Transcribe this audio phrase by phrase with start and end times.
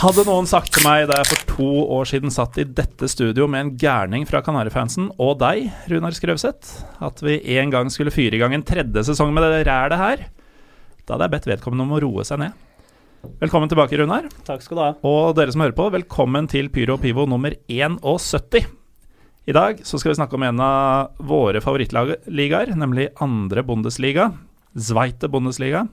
[0.00, 3.44] Hadde noen sagt til meg da jeg for to år siden satt i dette studio
[3.52, 6.70] med en gærning fra Kanarifansen og deg, Runar Skrøvseth,
[7.04, 10.22] at vi en gang skulle fyre i gang en tredje sesong med det rælet her,
[11.04, 12.56] da hadde jeg bedt vedkommende om å roe seg ned.
[13.44, 14.30] Velkommen tilbake, Runar.
[14.48, 14.90] Takk skal du ha.
[15.04, 18.72] Og dere som hører på, velkommen til Pyro og Pivo nummer 71.
[19.52, 24.30] I dag så skal vi snakke om en av våre favorittligaer, nemlig andre Bundesliga,
[24.72, 25.90] Zweite Bundesliga.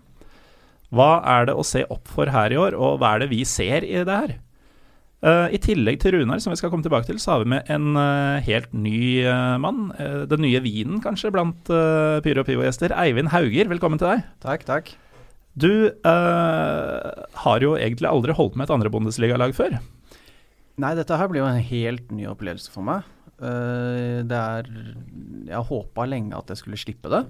[0.96, 3.42] Hva er det å se opp for her i år, og hva er det vi
[3.48, 4.38] ser i det her?
[5.18, 7.68] Uh, I tillegg til Runar, som vi skal komme tilbake til, så har vi med
[7.74, 9.90] en uh, helt ny uh, mann.
[10.30, 12.94] Den nye vinen, kanskje, blant Pyro og Pivo-gjester.
[12.96, 14.24] Eivind Hauger, velkommen til deg.
[14.46, 14.94] Takk, takk.
[15.58, 19.80] Du har jo egentlig aldri holdt med et andre Bundesliga-lag før.
[20.78, 23.08] Nei, dette her blir jo en helt ny opplevelse for meg.
[23.42, 24.70] Det er
[25.50, 27.24] Jeg håpa lenge at jeg skulle slippe det.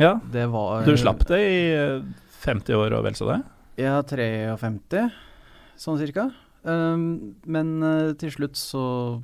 [0.00, 2.04] Ja, Det var Du slapp det i eh,
[2.40, 3.40] 50 år og vel så det?
[3.80, 5.06] Ja, 53,
[5.80, 6.30] sånn cirka.
[6.60, 8.82] Um, men uh, til slutt så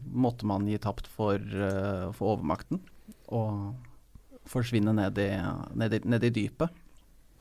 [0.09, 2.81] måtte man gi tapt for, uh, for overmakten.
[3.29, 3.75] Og
[4.49, 5.31] forsvinne ned i,
[5.77, 6.73] ned i, ned i dypet.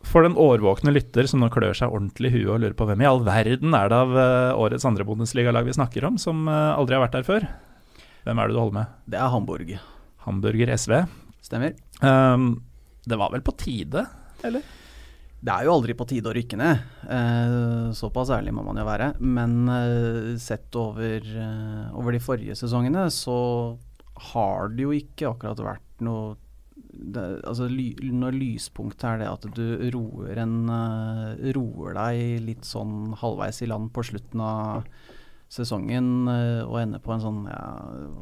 [0.05, 3.01] For den årvåkne lytter som nå klør seg ordentlig i huet og lurer på hvem
[3.01, 6.75] i all verden er det av uh, årets andre Bundesliga-lag vi snakker om, som eh,
[6.75, 7.47] aldri har vært der før?
[8.25, 8.93] Hvem er det du holder med?
[9.09, 9.73] Det er Hamburg.
[10.25, 10.93] Hamburger SV.
[11.45, 11.73] Stemmer.
[12.01, 12.61] Um,
[13.05, 14.05] det var vel på tide,
[14.45, 14.65] eller?
[15.45, 16.85] Det er jo aldri på tide å rykke ned.
[17.11, 19.11] Eh, såpass ærlig må man jo være.
[19.21, 23.37] Men eh, sett over, eh, over de forrige sesongene, så
[24.31, 26.33] har det jo ikke akkurat vært noe
[26.95, 30.53] det, altså ly, Når lyspunktet er det at du roer, en,
[31.57, 34.87] roer deg litt sånn halvveis i land på slutten av
[35.51, 37.65] sesongen og ender på en sånn ja,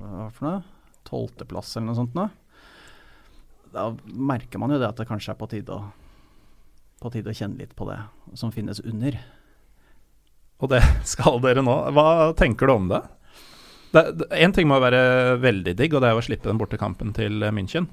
[0.02, 0.64] hva for noe?
[1.06, 2.26] Tolvteplass eller noe sånt nå.
[3.74, 5.84] Da merker man jo det at det kanskje er på tide å
[7.04, 7.98] på tide å kjenne litt på det
[8.40, 9.18] som finnes under.
[10.64, 10.80] Og det
[11.14, 11.74] skal dere nå.
[11.92, 12.06] Hva
[12.40, 13.02] tenker du om det?
[14.40, 17.90] Én ting må være veldig digg, og det er å slippe den bortekampen til München.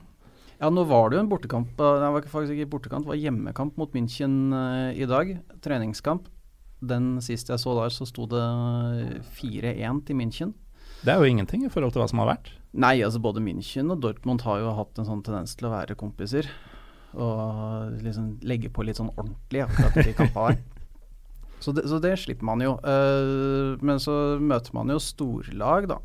[0.61, 1.73] Ja, nå var det jo en bortekamp.
[1.81, 5.35] eh, Det var faktisk ikke bortekamp, det var hjemmekamp mot München eh, i dag.
[5.65, 6.29] Treningskamp.
[6.81, 8.45] Den sist jeg så der, så sto det
[9.41, 10.55] 4-1 til München.
[11.03, 12.53] Det er jo ingenting i forhold til hva som har vært.
[12.71, 15.97] Nei, altså både München og Dortmund har jo hatt en sånn tendens til å være
[15.99, 16.47] kompiser.
[17.19, 20.61] Og liksom legge på litt sånn ordentlig akkurat i kampene.
[21.61, 22.71] Så det, så det slipper man jo.
[22.81, 25.99] Uh, men så møter man jo storlag, da.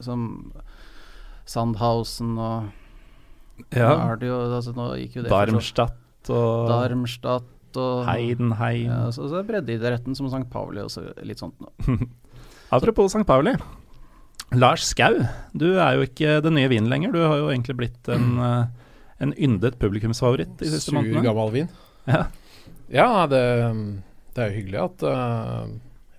[0.00, 0.22] Som
[1.44, 2.70] Sandhausen og
[3.60, 8.86] Nå det jo, altså nå gikk jo det Darmstadt og Darmstadt og Heidenheim.
[8.86, 10.46] Ja, så, så er breddeidretten som St.
[10.48, 11.68] Pauli og så litt sånt nå.
[12.74, 13.26] Apropos St.
[13.28, 13.52] Pauli.
[14.58, 15.14] Lars Skau,
[15.54, 17.12] du er jo ikke den nye vinen lenger.
[17.14, 18.64] Du har jo egentlig blitt en, eh,
[19.22, 21.22] en yndet publikumsfavoritt de siste Sur månedene.
[21.22, 21.68] gammel vin.
[22.10, 22.24] Ja.
[22.90, 23.42] Ja, det,
[24.34, 25.68] det er jo hyggelig at uh,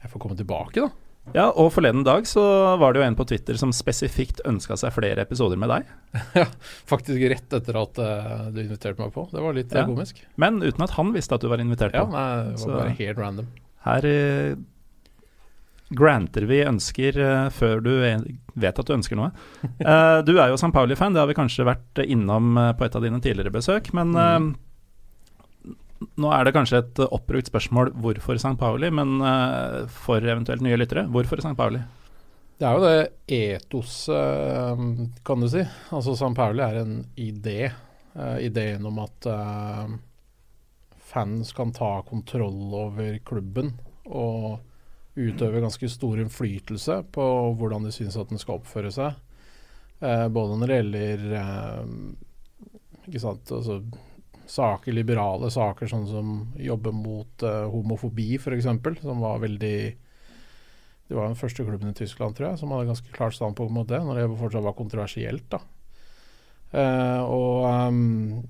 [0.04, 1.34] jeg får komme tilbake, da.
[1.36, 2.40] ja, og forleden dag så
[2.80, 5.92] var det jo en på Twitter som spesifikt ønska seg flere episoder med deg.
[6.40, 6.46] Ja,
[6.88, 9.28] Faktisk rett etter at uh, du inviterte meg på.
[9.34, 9.84] Det var litt Ja.
[9.90, 10.24] komisk.
[10.40, 12.16] Men uten at han visste at du var invitert Ja, på.
[12.16, 13.52] nei, det var Så- bare helt random.
[13.84, 14.56] Her eh,
[15.92, 18.18] granter vi ønsker eh, før du e-
[18.60, 19.32] vet at du ønsker noe.
[19.82, 20.72] Eh, du er jo St.
[20.74, 23.90] Pauli-fan, det har vi kanskje vært innom eh, på et av dine tidligere besøk.
[23.98, 25.72] Men eh,
[26.22, 28.56] nå er det kanskje et oppbrukt spørsmål hvorfor St.
[28.60, 29.20] Pauli, men
[29.94, 31.54] for eventuelt nye lyttere, hvorfor St.
[31.58, 31.82] Pauli?
[32.62, 34.82] Det er jo det etoset,
[35.26, 35.62] kan du si.
[35.94, 37.72] Altså San Pauli er en idé.
[38.42, 39.30] Ideen om at
[41.12, 43.74] fans kan ta kontroll over klubben
[44.06, 44.60] og
[45.16, 47.26] utøve ganske stor innflytelse på
[47.60, 49.18] hvordan de syns at den skal oppføre seg.
[50.00, 51.90] Eh, både når det gjelder eh,
[53.10, 53.82] ikke sant, altså
[54.52, 58.70] saker, liberale saker, sånn som jobber mot eh, homofobi f.eks.,
[59.04, 59.76] som var veldig
[61.08, 63.88] Det var den første klubben i Tyskland, tror jeg, som hadde ganske klart standpunkt mot
[63.88, 65.50] det, når det fortsatt var kontroversielt.
[65.52, 65.60] da.
[66.72, 68.44] Eh, og um,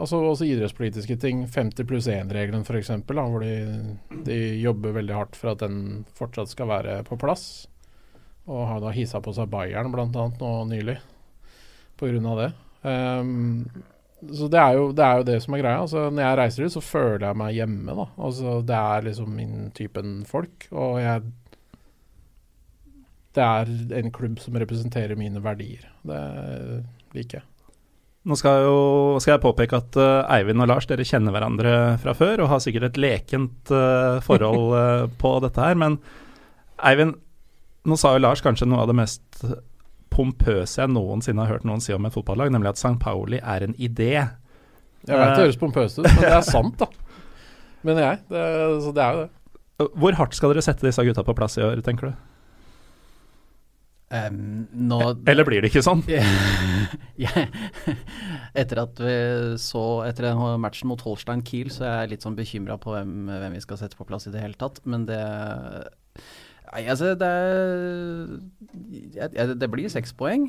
[0.00, 1.44] altså også idrettspolitiske ting.
[1.52, 3.56] 50 pluss 1-regelen f.eks., hvor de,
[4.24, 7.68] de, jobber veldig hardt for at den fortsatt skal være på plass.
[8.48, 10.08] Og har da hissa på seg Bayern bl.a.
[10.08, 10.96] nå nylig
[12.00, 12.34] pga.
[12.40, 12.50] det.
[12.82, 13.66] Um,
[14.18, 15.82] så det er, jo, det er, jo, det som er greia.
[15.82, 17.98] Altså, når jeg reiser ut, så føler jeg meg hjemme.
[18.00, 18.06] da.
[18.16, 20.66] Altså, det er liksom min typen folk.
[20.72, 21.28] Og jeg
[23.36, 23.70] Det er
[24.00, 25.84] en klubb som representerer mine verdier.
[26.02, 26.24] Det
[27.14, 27.47] liker jeg.
[28.28, 28.80] Nå skal, jo,
[29.22, 31.72] skal jeg påpeke at uh, Eivind og Lars dere kjenner hverandre
[32.02, 35.78] fra før og har sikkert et lekent uh, forhold uh, på dette her.
[35.80, 35.96] Men
[36.84, 37.16] Eivind,
[37.88, 39.46] nå sa jo Lars kanskje noe av det mest
[40.12, 42.96] pompøse jeg noensinne har hørt noen si om et fotballag, nemlig at St.
[43.00, 44.12] Pauli er en idé.
[45.08, 46.88] Jeg vet det høres pompøst ut, men det er sant, da.
[47.86, 48.24] Mener jeg.
[48.28, 48.46] Det,
[48.84, 49.90] så det er jo det.
[50.02, 52.27] Hvor hardt skal dere sette disse gutta på plass i år, tenker du?
[54.08, 56.00] Um, nå, Eller blir det ikke sånn?
[58.56, 59.16] etter at vi
[59.60, 63.56] så Etter matchen mot Holstein Kiel, så er jeg litt sånn bekymra på hvem, hvem,
[63.58, 64.80] vi skal sette på plass i det hele tatt.
[64.88, 65.20] Men det
[66.68, 67.28] Nei, altså det
[69.28, 70.48] er, Det blir seks poeng.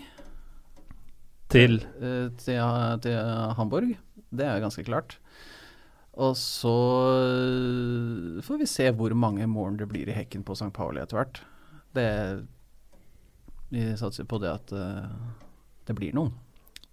[1.51, 1.81] Til?
[2.00, 2.63] Uh, til,
[3.03, 3.19] til
[3.59, 3.91] Hamburg.
[4.31, 5.17] Det er jo ganske klart.
[6.19, 6.77] Og så
[8.44, 10.71] får vi se hvor mange mål det blir i hekken på St.
[10.75, 11.44] Pauli etter hvert.
[11.95, 12.07] Det
[13.69, 15.06] Vi satser på det at uh,
[15.86, 16.33] det blir noen.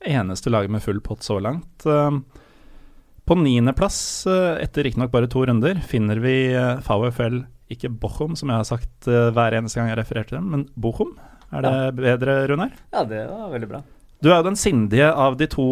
[0.06, 1.86] Eneste laget med full pott så langt.
[1.88, 2.20] Uh,
[3.26, 6.36] på niendeplass, uh, etter riktignok bare to runder, finner vi
[6.84, 7.42] VFL
[7.72, 11.16] ikke Bochum, som jeg har sagt hver eneste gang jeg refererer til dem, men Bochum.
[11.50, 11.94] Er det ja.
[11.96, 12.76] bedre, Runar?
[12.92, 13.80] Ja, det var veldig bra.
[14.22, 15.66] Du er jo den sindige av de to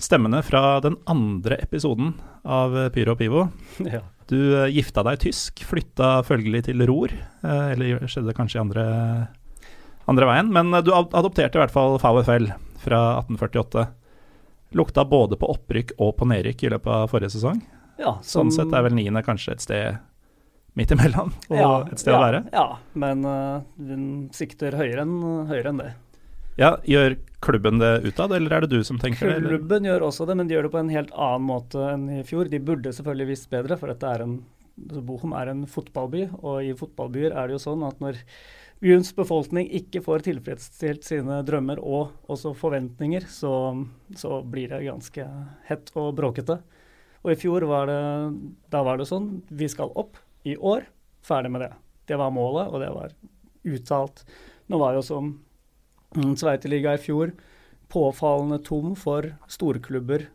[0.00, 2.12] stemmene fra den andre episoden
[2.44, 3.46] av Pyro og Pivo.
[3.94, 4.02] Ja.
[4.28, 4.38] Du
[4.72, 7.12] gifta deg tysk, flytta følgelig til Ror,
[7.42, 8.84] eller skjedde det kanskje i andre,
[10.10, 12.48] andre veien, men du adopterte i hvert fall VFL
[12.82, 13.86] fra 1848.
[14.78, 17.60] Lukta både på opprykk og på nedrykk i løpet av forrige sesong.
[18.00, 20.00] Ja, som, sånn sett er vel niende kanskje et sted
[20.78, 22.40] midt imellom og ja, et sted ja, å være.
[22.54, 22.68] Ja,
[22.98, 25.18] men uh, den sikter høyere enn,
[25.50, 25.90] høyere enn det.
[26.60, 29.52] Ja, Gjør klubben det utad, eller er det du som tenker klubben det?
[29.54, 32.24] Klubben gjør også det, men de gjør det på en helt annen måte enn i
[32.28, 32.50] fjor.
[32.52, 34.34] De burde selvfølgelig visst bedre, for dette er en,
[34.88, 38.20] altså Bochum er en fotballby, og i fotballbyer er det jo sånn at når
[38.82, 43.52] byens befolkning ikke får tilfredsstilt sine drømmer og også forventninger, så,
[44.18, 45.26] så blir det ganske
[45.68, 46.58] hett og bråkete.
[47.22, 48.00] Og i fjor var det,
[48.74, 50.88] da var det sånn, vi skal opp, i år.
[51.22, 51.70] Ferdig med det.
[52.10, 53.12] Det var målet, og det var
[53.62, 54.24] uttalt.
[54.66, 55.32] Nå var jo som
[56.12, 57.30] Sveiterliga i fjor
[57.92, 60.26] påfallende tom for storklubber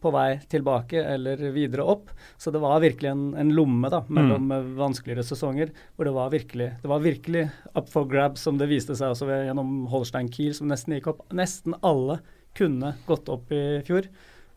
[0.00, 2.10] på vei tilbake eller videre opp.
[2.40, 4.74] Så det var virkelig en, en lomme da, mellom mm.
[4.80, 8.96] vanskeligere sesonger hvor det var, virkelig, det var virkelig up for grab, som det viste
[8.98, 11.24] seg også ved, gjennom Holstein Kiel, som nesten gikk opp.
[11.36, 12.20] Nesten alle
[12.56, 14.08] kunne gått opp i fjor,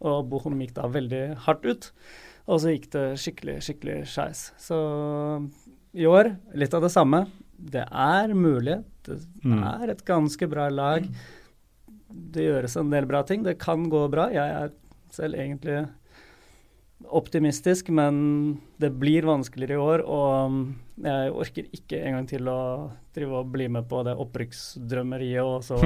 [0.03, 1.91] og Bohom gikk da veldig hardt ut.
[2.51, 4.49] Og så gikk det skikkelig, skikkelig skeis.
[4.59, 4.77] Så
[5.93, 7.23] i år litt av det samme.
[7.53, 8.81] Det er mulig.
[9.05, 9.61] Det mm.
[9.69, 11.05] er et ganske bra lag.
[12.13, 13.45] Det gjøres en del bra ting.
[13.45, 14.27] Det kan gå bra.
[14.33, 14.73] Jeg er
[15.15, 15.83] selv egentlig
[17.03, 20.03] optimistisk, men det blir vanskeligere i år.
[20.07, 22.59] Og jeg orker ikke engang til å
[23.15, 25.79] drive og bli med på det opprykksdrømmeriet og så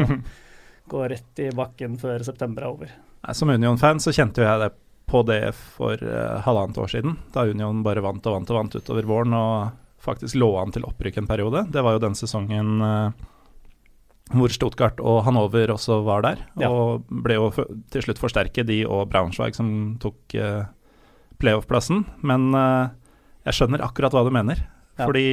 [0.91, 2.94] gå rett i bakken før september er over.
[3.35, 4.71] Som Union-fan så kjente jeg det
[5.07, 8.75] på det for uh, halvannet år siden, da Union bare vant og vant og vant
[8.75, 9.69] utover våren og
[10.03, 11.63] faktisk lå an til opprykk en periode.
[11.72, 13.27] Det var jo den sesongen uh,
[14.34, 16.41] hvor Stuttgart og Hanover også var der.
[16.60, 16.69] Ja.
[16.72, 17.50] Og ble jo
[17.93, 19.69] til slutt forsterket, de og Braunschweig som
[20.03, 20.67] tok uh,
[21.41, 22.03] playoff-plassen.
[22.27, 22.89] Men uh,
[23.48, 24.65] jeg skjønner akkurat hva du mener.
[24.98, 25.05] Ja.
[25.05, 25.27] Fordi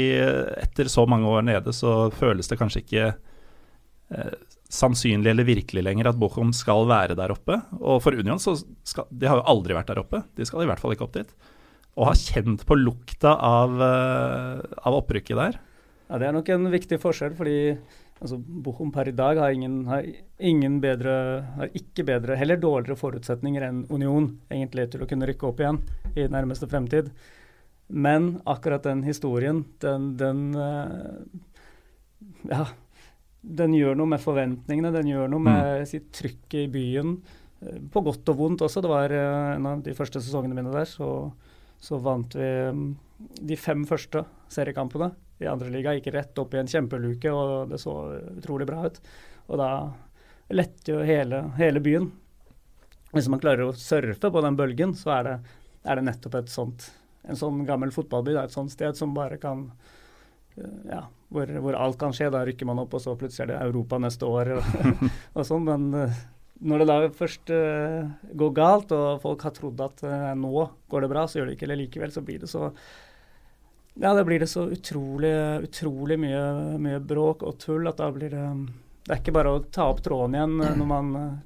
[0.60, 4.36] etter så mange år nede så føles det kanskje ikke uh,
[4.70, 7.58] sannsynlig eller virkelig lenger at Bochum skal være der oppe.
[7.80, 10.22] Og for Union så skal De har jo aldri vært der oppe.
[10.38, 11.34] De skal i hvert fall ikke opp dit.
[11.94, 15.60] Og har kjent på lukta av, av opprykket der.
[16.10, 17.76] Ja, Det er nok en viktig forskjell, fordi
[18.20, 20.06] altså, Bochum per i dag har ingen, har
[20.38, 21.14] ingen bedre,
[21.56, 25.80] har ikke bedre, heller dårligere forutsetninger enn Union egentlig til å kunne rykke opp igjen
[26.14, 27.10] i nærmeste fremtid.
[27.88, 31.20] Men akkurat den historien, den, den uh,
[32.48, 32.64] Ja,
[33.44, 35.88] den gjør noe med forventningene, den gjør noe med mm.
[35.88, 37.18] sitt trykk i byen.
[37.60, 38.80] Eh, på godt og vondt også.
[38.84, 41.08] Det var eh, en av de første sesongene mine der, så,
[41.80, 42.86] så vant vi mm,
[43.44, 45.12] de fem første seriekampene
[45.44, 45.94] i andre liga.
[45.96, 47.94] Gikk rett opp i en kjempeluke, og det så
[48.34, 49.00] utrolig bra ut.
[49.48, 49.70] Og da
[50.54, 52.10] letter jo hele, hele byen.
[53.14, 55.34] Hvis man klarer å surfe på den bølgen, så er det,
[55.86, 56.88] er det nettopp et sånt,
[57.28, 58.34] en sånn gammel fotballby.
[58.34, 59.68] Det er et sånt sted som bare kan
[60.56, 62.30] Eh, ja, hvor, hvor, alt kan skje.
[62.34, 64.70] Da rykker man opp, og så plutselig er det Europa neste år og,
[65.36, 65.66] og sånn.
[65.68, 66.20] Men uh,
[66.64, 71.04] når det da først uh, går galt, og folk har trodd at uh, nå går
[71.04, 72.70] det bra, så gjør det ikke eller likevel, så blir det så
[73.94, 75.32] Ja, da blir det så utrolig,
[75.62, 76.42] utrolig mye,
[76.82, 78.46] mye bråk og tull at da blir det
[79.04, 81.38] Det er ikke bare å ta opp tråden igjen når man uh,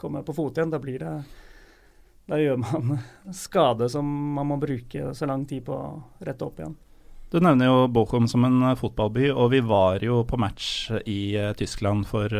[0.00, 0.72] kommer på fote igjen.
[0.72, 1.14] Da blir det
[2.30, 2.98] Da gjør man
[3.36, 6.76] skade som man må bruke så lang tid på å rette opp igjen.
[7.30, 12.08] Du nevner jo Bochum som en fotballby, og vi var jo på match i Tyskland
[12.10, 12.32] for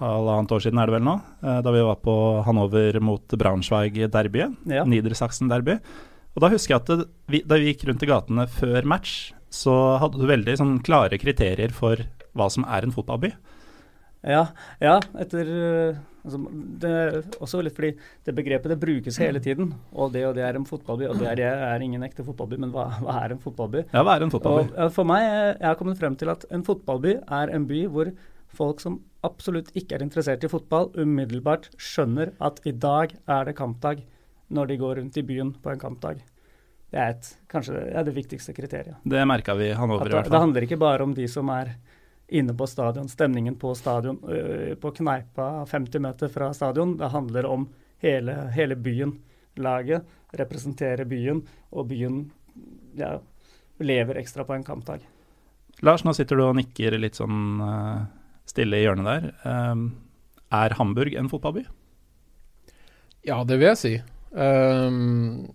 [0.00, 2.16] halvannet år siden er det vel nå, eh, da vi var på
[2.46, 4.60] Hanover mot Braunschweig-derbyet.
[4.68, 4.84] Ja.
[4.84, 5.78] Niedersachsen-derby.
[6.36, 9.32] Og Da husker jeg at det, vi, da vi gikk rundt i gatene før match,
[9.48, 12.02] så hadde du veldig sånn, klare kriterier for
[12.36, 13.30] hva som er en fotballby.
[14.26, 14.42] Ja,
[14.82, 15.48] ja etter
[16.26, 16.40] altså,
[16.82, 16.92] Det
[17.40, 17.92] også litt fordi
[18.26, 19.70] det begrepet det brukes hele tiden.
[19.94, 22.58] Og det og det er en fotballby, og det er, det er ingen ekte fotballby.
[22.66, 23.86] Men hva, hva, er en fotballby?
[23.94, 24.74] Ja, hva er en fotballby?
[24.74, 28.12] Og, for meg, jeg har kommet frem til at en fotballby er en by hvor
[28.56, 33.56] folk som absolutt ikke er interessert i fotball, umiddelbart skjønner at i dag er det
[33.56, 34.04] kampdag
[34.48, 36.22] når de går rundt i byen på en kampdag.
[36.90, 38.96] Det er et, kanskje det, er det viktigste kriteriet.
[39.02, 40.32] Det merka vi han over, i hvert fall.
[40.32, 41.74] Det handler ikke bare om de som er
[42.28, 46.96] inne på stadion, stemningen på stadion, øh, på kneipa 50 meter fra stadion.
[46.98, 47.68] Det handler om
[48.02, 49.16] hele, hele byen.
[49.56, 50.04] Laget
[50.36, 51.40] representerer byen,
[51.72, 52.26] og byen
[52.98, 53.16] ja,
[53.78, 55.06] lever ekstra på en kampdag.
[55.82, 58.04] Lars, nå sitter du og nikker litt sånn uh
[58.46, 59.30] stille i hjørnet der.
[59.44, 59.88] Um,
[60.54, 61.66] er Hamburg en fotballby?
[63.26, 63.94] Ja, det vil jeg si.
[64.30, 65.46] Um,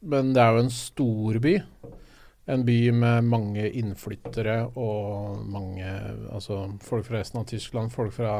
[0.00, 1.54] men det er jo en stor by.
[2.50, 5.86] En by med mange innflyttere og mange
[6.32, 8.32] altså folk fra resten av Tyskland, folk fra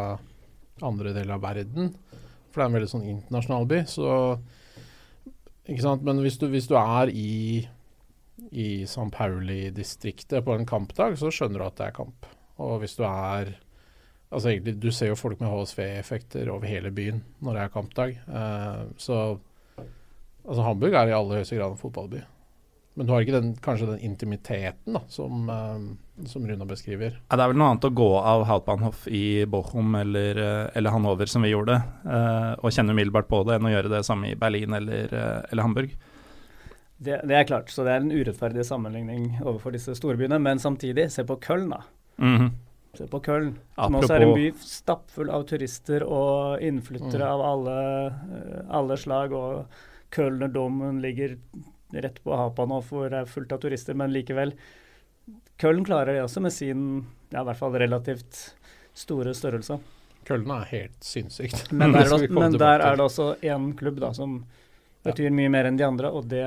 [0.83, 1.93] andre deler av verden.
[2.51, 3.83] For det er en veldig sånn internasjonal by.
[3.91, 4.09] Så
[5.71, 6.07] ikke sant?
[6.07, 7.63] Men hvis du, hvis du er i,
[8.51, 12.31] i San Pauli-distriktet på en kampdag, så skjønner du at det er kamp.
[12.61, 13.57] Og hvis du er
[14.31, 18.13] Altså egentlig, Du ser jo folk med HSV-effekter over hele byen når det er kampdag.
[18.31, 19.17] Uh, så
[20.51, 22.21] altså Hamburg er i aller høyeste grad en fotballby.
[22.99, 27.15] Men du har ikke den, kanskje den intimiteten da, som, uh, som Runa beskriver.
[27.31, 30.93] Ja, det er vel noe annet å gå av Hauptbahnhof i Bochum eller, eh, eller
[30.93, 34.33] Hanover, som vi gjorde, uh, og kjenne umiddelbart på det, enn å gjøre det samme
[34.33, 35.15] i Berlin eller,
[35.49, 35.95] eller Hamburg.
[37.01, 40.37] Det, det, er klart, så det er en urettferdig sammenligning overfor disse storbyene.
[40.43, 41.81] Men samtidig, se på Köln, da.
[42.21, 42.51] Mm -hmm.
[42.95, 47.31] Se på Köln, som også er en by stappfull av turister og innflyttere mm.
[47.31, 47.77] av alle,
[48.69, 49.33] alle, slag.
[49.33, 49.65] Og
[50.11, 51.39] Kölner ligger
[51.91, 54.55] rett på hapa nå, for det er fullt av turister, men likevel.
[55.61, 56.85] Köln klarer det også med sin
[57.31, 58.57] ja, i hvert fall relativt
[58.97, 59.79] store størrelse.
[60.27, 61.71] Køllen er helt sinnssykt.
[61.73, 64.43] Men der, er det, men der er det også én klubb da, som
[65.07, 66.45] betyr mye mer enn de andre, og det,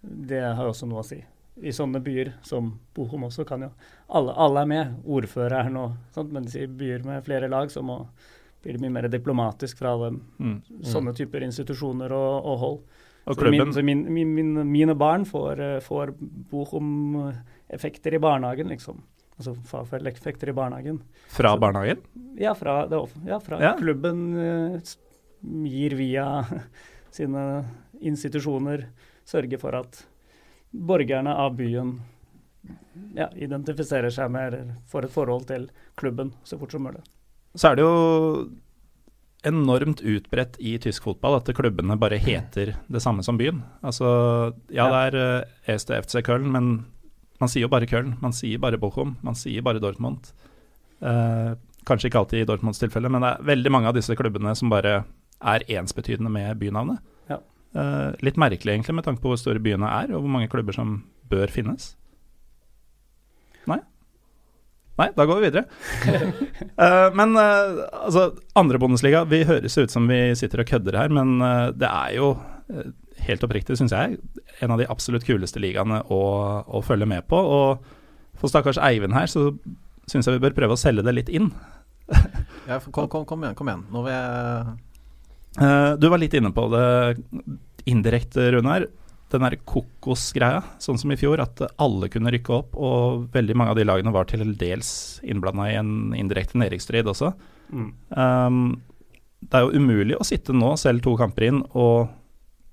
[0.00, 1.18] det har også noe å si
[1.60, 3.70] i sånne byer som Bochum også kan jo
[4.08, 7.98] Alle, alle er med, ordføreren og sånt, men i byer med flere lag så må,
[8.62, 10.58] blir det mye mer diplomatisk fra alle mm.
[10.86, 12.78] sånne typer institusjoner og, og hold.
[13.22, 16.14] Og så, min, så min, min, mine barn får, får
[16.50, 19.02] Bochum-effekter i barnehagen, liksom.
[19.38, 21.02] Altså Fafel-effekter i barnehagen.
[21.30, 22.02] Fra så, barnehagen?
[22.38, 23.76] Ja, fra, det, ja, fra ja.
[23.78, 24.94] klubben uh,
[25.66, 26.26] gir via
[27.16, 27.46] sine
[28.02, 28.88] institusjoner
[29.24, 30.02] sørger for at
[30.72, 32.00] borgerne av byen
[33.14, 37.02] ja, identifiserer seg med eller får et forhold til klubben så fort som mulig.
[37.58, 37.96] Så er det jo
[39.46, 43.62] enormt utbredt i tysk fotball at klubbene bare heter det samme som byen.
[43.82, 44.06] Altså,
[44.70, 46.72] ja, det er uh, eh, EST FC Köln, men
[47.42, 48.14] man sier jo bare Köln.
[48.22, 49.16] Man sier bare Bochum.
[49.26, 50.30] Man sier bare Dortmund.
[51.02, 54.54] Uh, kanskje ikke alltid i Dortmunds tilfelle, men det er veldig mange av disse klubbene
[54.58, 55.00] som bare
[55.42, 57.02] er ensbetydende med bynavnet.
[57.72, 60.76] Uh, litt merkelig, egentlig, med tanke på hvor store byene er, og hvor mange klubber
[60.76, 60.98] som
[61.32, 61.94] bør finnes.
[65.00, 65.08] Nei?
[65.16, 65.64] Da går vi videre.
[66.76, 68.26] uh, men uh, altså,
[68.58, 71.38] andre Bundesliga Vi høres ut som vi sitter og kødder her, men
[71.78, 72.34] det er jo,
[73.22, 74.18] helt oppriktig, syns jeg,
[74.64, 76.22] en av de absolutt kuleste ligaene å,
[76.66, 77.38] å følge med på.
[77.38, 79.50] Og for stakkars Eivind her, så
[80.10, 81.52] syns jeg vi bør prøve å selge det litt inn.
[82.70, 83.86] ja, kom, kom, kom, igjen, kom igjen.
[83.92, 84.80] Nå vil jeg
[85.60, 87.16] Uh, du var litt inne på det
[87.90, 88.86] indirekte, Runar.
[89.32, 92.76] Den der kokosgreia, sånn som i fjor, at alle kunne rykke opp.
[92.76, 94.92] Og veldig mange av de lagene var til dels
[95.24, 97.32] innblanda i en indirekte nedrykksstrid også.
[97.72, 97.90] Mm.
[98.12, 98.64] Um,
[99.42, 102.12] det er jo umulig å sitte nå, selv to kamper inn, og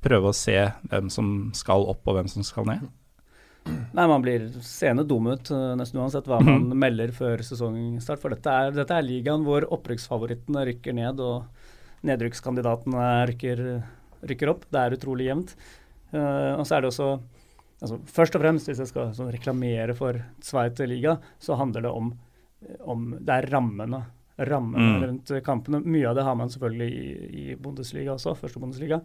[0.04, 0.58] prøve å se
[0.92, 2.86] hvem som skal opp og hvem som skal ned.
[3.70, 6.78] Nei, Man blir seende dum ut uh, nesten uansett hva man mm.
[6.80, 8.22] melder før sesongstart.
[8.22, 11.24] For dette er, dette er ligaen hvor opprykksfavorittene rykker ned.
[11.24, 11.68] og
[12.08, 13.62] nedrykkskandidatene rykker,
[14.30, 14.66] rykker, opp.
[14.72, 15.56] Det er utrolig jevnt.
[16.14, 17.10] Uh, og så er det også
[17.82, 21.92] altså, Først og fremst, hvis jeg skal sånn, reklamere for Sveits liga, så handler det
[21.94, 22.14] om,
[22.90, 24.06] om Det er rammene
[24.40, 25.02] rammene Mm.
[25.04, 25.82] rundt kampene.
[25.84, 27.08] Mye av det har man selvfølgelig i,
[27.52, 29.02] i Bundesliga også, første Bundesliga.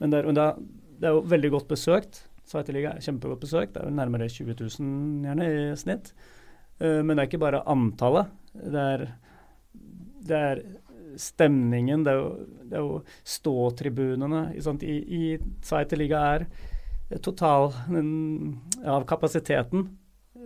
[0.00, 0.56] Men det er,
[0.98, 2.22] det er jo veldig godt besøkt.
[2.48, 3.74] Sveiterliga er kjempegodt besøkt.
[3.74, 6.14] Det er jo nærmere 20 000 gjerne i snitt.
[6.80, 8.32] Uh, men det er ikke bare antallet.
[8.54, 9.06] Det er,
[10.24, 10.64] det er
[11.20, 12.30] stemningen, det er jo,
[12.64, 14.46] det er jo ståtribunene.
[14.54, 15.24] I, i
[15.64, 16.46] Zweiterliga er
[17.22, 17.72] total
[18.84, 19.88] av kapasiteten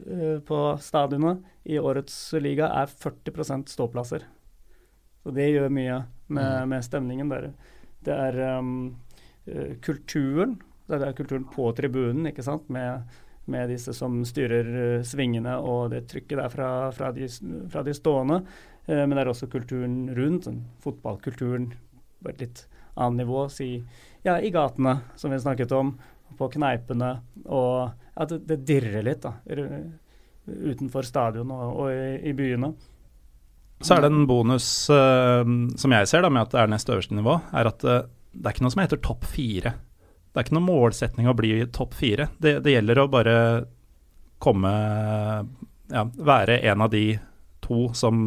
[0.07, 4.27] uh, på stadionet i årets liga er 40% ståplasser.
[5.23, 6.69] Så det gjør mye med, Mm.
[6.69, 7.53] med stemningen der.
[8.05, 8.97] Det er um,
[9.49, 10.59] uh, kulturen.
[10.89, 12.69] Det er kulturen på tribunen, ikke sant.
[12.69, 13.03] Med,
[13.49, 17.29] med disse som styrer uh, svingene og det trykket der fra, fra, de,
[17.73, 18.43] fra de stående.
[18.89, 21.71] Eh, men det er også kulturen rundt, sånn fotballkulturen
[22.25, 22.65] på et litt
[22.99, 23.47] annet nivå.
[23.53, 23.71] Si
[24.27, 25.95] ja, i gatene, som vi snakket om,
[26.39, 27.15] på kneipene.
[27.47, 29.37] Og at det, det dirrer litt da,
[30.49, 32.73] utenfor stadion og, og i, i byene.
[33.85, 35.45] Så er det en bonus uh,
[35.79, 38.01] som jeg ser da med at det er nest øverste nivå, er at uh,
[38.35, 39.77] det er ikke noe som heter topp fire.
[40.29, 42.27] Det er ikke noen målsetning å bli topp fire.
[42.43, 43.37] Det, det gjelder å bare
[44.43, 44.73] komme
[45.89, 47.17] Ja, være en av de
[47.65, 48.27] to som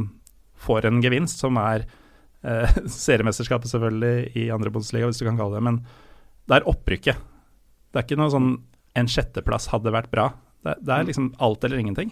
[0.62, 1.86] får en gevinst, som er
[2.46, 5.64] eh, seriemesterskapet selvfølgelig i andre Bundesliga, hvis du kan kalle det.
[5.68, 5.82] Men
[6.50, 7.22] det er opprykket.
[7.92, 8.52] Det er ikke noe sånn
[9.00, 10.30] en sjetteplass hadde vært bra.
[10.66, 12.12] Det, det er liksom alt eller ingenting.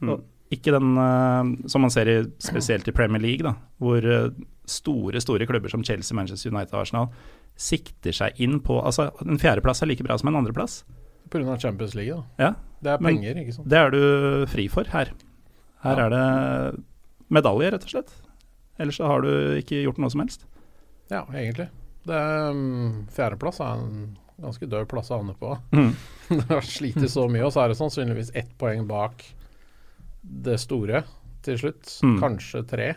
[0.00, 0.22] Mm.
[0.50, 4.30] ikke den uh, som man ser i, spesielt i Premier League, da, hvor uh,
[4.70, 7.10] store store klubber som Chelsea, Manchester United og Arsenal
[7.60, 10.80] sikter seg inn på Altså, en fjerdeplass er like bra som en andreplass.
[11.30, 11.58] Pga.
[11.60, 12.24] Champions League, da.
[12.40, 12.50] Ja,
[12.82, 13.68] Det er penger, ikke sant.
[13.70, 14.00] det er du
[14.50, 15.12] fri for her.
[15.84, 16.06] Her Ja.
[16.06, 16.84] er det
[17.32, 18.14] medalje, rett og slett.
[18.80, 20.46] Ellers så har du ikke gjort noe som helst.
[21.10, 21.68] Ja, egentlig.
[22.08, 22.20] Det
[22.56, 25.52] mm, fjerdeplass er en ganske død plass å havne på.
[25.76, 25.92] Mm.
[26.30, 29.24] Det har slitt så mye, og så er det sannsynligvis ett poeng bak
[30.22, 31.02] det store
[31.44, 31.90] til slutt.
[32.06, 32.18] Mm.
[32.22, 32.90] Kanskje tre.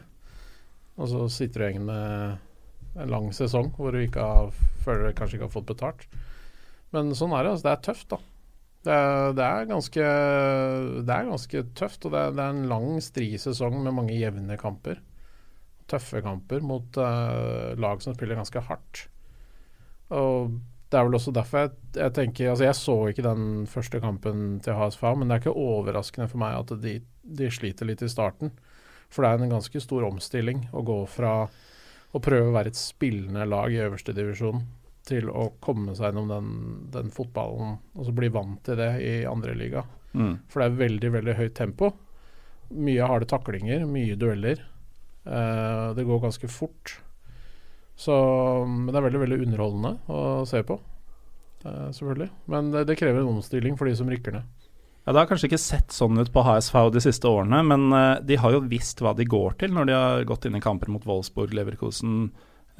[1.02, 4.54] Og så sitter du igjen med en lang sesong hvor du ikke har,
[4.86, 6.06] føler du kanskje ikke har fått betalt.
[6.94, 7.56] Men sånn er det.
[7.56, 8.22] altså Det er tøft, da.
[8.84, 8.96] Det
[9.38, 10.04] det er, ganske,
[11.08, 14.18] det er ganske tøft, og det er, det er en lang, stri sesong med mange
[14.18, 15.00] jevne kamper.
[15.88, 19.06] Tøffe kamper mot uh, lag som spiller ganske hardt.
[20.14, 20.60] Og
[20.92, 24.60] det er vel også derfor jeg, jeg tenker Altså, jeg så ikke den første kampen
[24.64, 28.12] til HSV, men det er ikke overraskende for meg at de, de sliter litt i
[28.12, 28.52] starten.
[29.10, 31.34] For det er en ganske stor omstilling å gå fra
[32.14, 34.62] å prøve å være et spillende lag i øverste divisjon
[35.08, 36.52] til å komme seg gjennom den,
[36.94, 39.84] den fotballen og så bli vant til det i andre liga.
[40.14, 40.38] Mm.
[40.48, 41.92] For det er veldig, veldig høyt tempo.
[42.74, 44.64] Mye harde taklinger, mye dueller.
[45.26, 46.98] Eh, det går ganske fort.
[47.96, 48.14] Så
[48.66, 50.80] Men det er veldig, veldig underholdende å se på.
[51.66, 52.30] Eh, selvfølgelig.
[52.52, 54.70] Men det, det krever en omstilling for de som rykker ned.
[55.04, 58.22] Ja, Det har kanskje ikke sett sånn ut på HSV de siste årene, men eh,
[58.24, 60.92] de har jo visst hva de går til når de har gått inn i kamper
[60.94, 62.30] mot Wolfsburg, Leverkusen,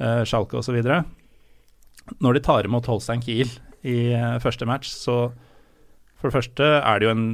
[0.00, 0.78] uh, Schalke osv.
[2.20, 3.50] Når de tar imot Holstein Kiel
[3.84, 5.32] i eh, første match, så
[6.18, 7.24] for det første er det jo en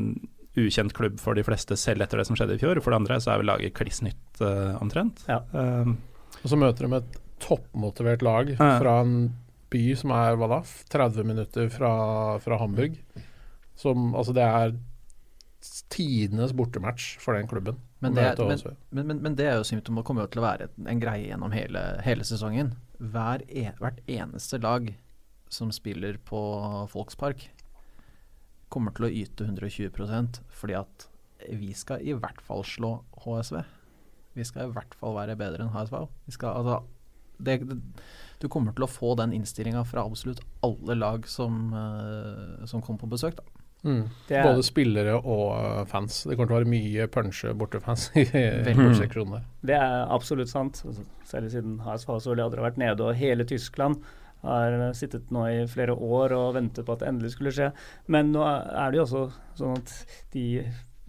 [0.58, 2.80] ukjent klubb for de fleste selv etter det som skjedde i fjor.
[2.82, 5.22] For det andre så er vel laget kliss nytt uh, omtrent.
[5.30, 5.38] Ja.
[5.54, 5.96] Um,
[6.42, 8.72] Og så møter de et toppmotivert lag Ja.
[8.80, 9.14] fra en
[9.70, 11.92] by som er hva da, 30 minutter fra,
[12.42, 12.98] fra Hamburg.
[13.78, 14.74] Som Altså, det er
[15.92, 17.78] tidenes bortematch for den klubben.
[18.00, 18.58] Men det, men,
[18.90, 21.28] men, men, men det er jo symptom og kommer jo til å være en greie
[21.28, 22.72] gjennom hele, hele sesongen.
[23.00, 24.90] Hver e, hvert eneste lag
[25.50, 26.40] som spiller på
[26.92, 27.48] Folkspark,
[28.70, 31.06] kommer til å yte 120% fordi at
[31.48, 32.92] vi skal i hvert fall slå
[33.24, 33.62] HSV.
[34.36, 35.96] Vi skal i hvert fall være bedre enn HSV.
[36.36, 36.82] Skal, altså,
[37.40, 37.78] det, det,
[38.42, 43.00] du kommer til å få den innstillinga fra absolutt alle lag som, eh, som kom
[43.00, 43.40] på besøk.
[43.40, 43.59] da.
[43.82, 44.02] Mm.
[44.28, 46.22] Er- Både spillere og eh, fans.
[46.28, 49.46] Det kommer til å være mye punche bortefans i borteseksjonen der.
[49.70, 50.82] Det er absolutt sant.
[51.30, 54.02] Selv siden HSV så aldri har vært nede, og hele Tyskland
[54.42, 57.70] har sittet nå i flere år og ventet på at det endelig skulle skje.
[58.08, 59.24] Men nå er det jo også
[59.58, 59.90] sånn at
[60.32, 60.44] de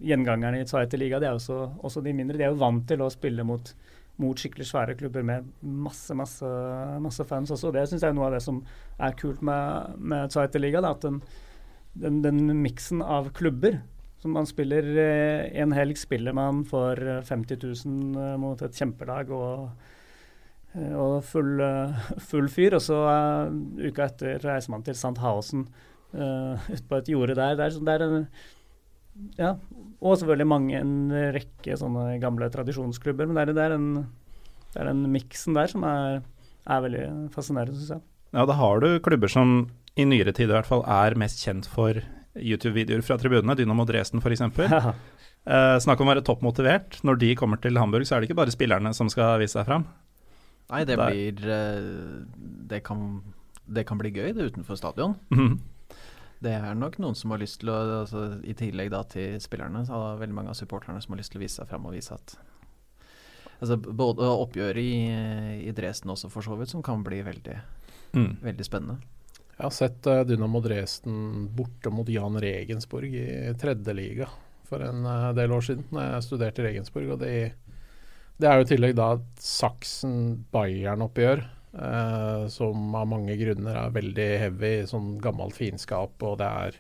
[0.02, 2.36] gjengangerne i Zweite Liga, det er også, også de mindre.
[2.40, 3.72] De er jo vant til å spille mot,
[4.20, 6.50] mot skikkelig svære klubber med masse, masse,
[7.04, 7.72] masse fans også.
[7.76, 8.60] Det syns jeg er noe av det som
[9.00, 10.82] er kult med, med Zweite Liga.
[10.84, 11.22] Da, at den,
[11.94, 13.82] den, den miksen av klubber
[14.22, 18.78] som man spiller eh, En helg spiller man for eh, 50 000 eh, mot et
[18.78, 19.72] kjempelag og,
[20.76, 22.78] eh, og full, eh, full fyr.
[22.78, 23.56] Og så eh,
[23.90, 25.66] uka etter reiser man til Sandhausen
[26.14, 27.58] uh, ut på et jorde der.
[27.58, 28.28] der, er, sånn- er en,
[29.40, 29.56] ja,
[30.02, 33.26] og selvfølgelig mange, en rekke sånne gamle tradisjonsklubber.
[33.30, 33.90] Men det er, det er, en,
[34.76, 36.22] det er den miksen der som er,
[36.70, 38.06] er veldig fascinerende, syns jeg.
[38.32, 39.64] Ja, da har du klubber som
[40.00, 41.98] i nyere tid i hvert fall er mest kjent for
[42.38, 44.46] YouTube-videoer fra tribunene, Dynamo Dresden f.eks.
[44.72, 44.94] Ja.
[45.42, 47.00] Uh, snakk om å være toppmotivert.
[47.04, 49.66] Når de kommer til Hamburg, så er det ikke bare spillerne som skal vise seg
[49.66, 49.88] fram.
[50.70, 51.10] Nei, det Der.
[51.10, 52.26] blir eh,
[52.70, 53.02] det kan,
[53.66, 55.18] det kan bli gøy, det utenfor stadion.
[55.34, 55.58] Mhm.
[56.42, 59.84] Det er nok noen som har lyst til å altså, I tillegg da til spillerne,
[59.86, 61.86] så er det veldig mange av supporterne som har lyst til å vise seg frem
[61.86, 62.38] og vise at
[63.62, 67.60] Altså både oppgjøret i, i Dresden også, for så vidt, som kan bli veldig,
[68.18, 68.32] Mm.
[68.42, 68.96] veldig spennende.
[69.58, 74.28] Jeg har sett eh, Dynamo Dresden borte mot Jan Regensburg i tredje liga
[74.70, 77.08] for en eh, del år siden, da jeg studerte i Regensburg.
[77.16, 77.34] og det,
[78.42, 79.10] det er jo i tillegg da
[79.46, 81.40] Saksen-Bayern-oppgjør,
[81.88, 86.80] eh, som av mange grunner er veldig heavy, sånn gammelt fiendskap, og det er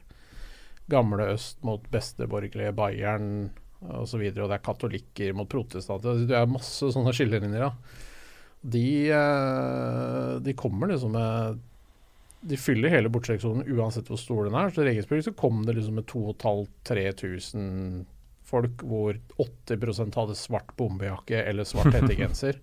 [0.91, 6.19] gamle øst mot besteborgerlige Bayern osv., og, så videre, og det er katolikker mot protestanter.
[6.29, 7.71] Det er masse sånne skillelinjer.
[8.61, 11.61] De, eh, de kommer liksom med
[12.41, 14.71] de fyller hele bortseksjonen uansett hvor stor den er.
[14.73, 18.05] Så i Regensburg så kom det liksom med 2500-3000
[18.51, 22.59] folk, hvor 80% hadde svart bombejakke eller svart hettegenser.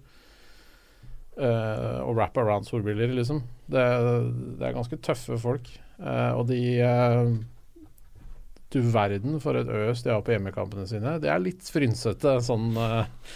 [1.39, 3.43] uh, og wrap around solbriller, liksom.
[3.71, 3.85] Det,
[4.59, 5.71] det er ganske tøffe folk.
[5.99, 7.31] Uh, og de uh,
[8.75, 11.17] Du verden for et øs de har på hjemmekampene sine.
[11.23, 12.75] Det er litt frynsete sånn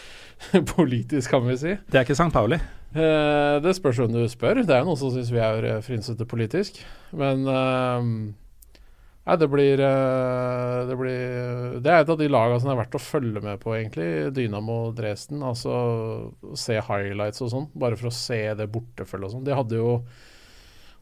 [0.76, 1.72] politisk, kan vi si.
[1.88, 2.32] Det er ikke St.
[2.34, 2.58] Pauli.
[2.92, 4.62] Eh, det spørs om du spør.
[4.62, 6.82] Det er jo noen som syns vi er eh, frynsete politisk.
[7.16, 8.10] Men eh,
[9.22, 12.96] Nei, det blir, eh, det blir Det er et av de lagene som er verdt
[12.98, 14.34] å følge med på, egentlig.
[14.34, 15.44] Dynamo Dresden.
[15.46, 15.74] Altså
[16.58, 19.46] se highlights og sånn, bare for å se det bortefølget og sånn.
[19.46, 20.00] De hadde jo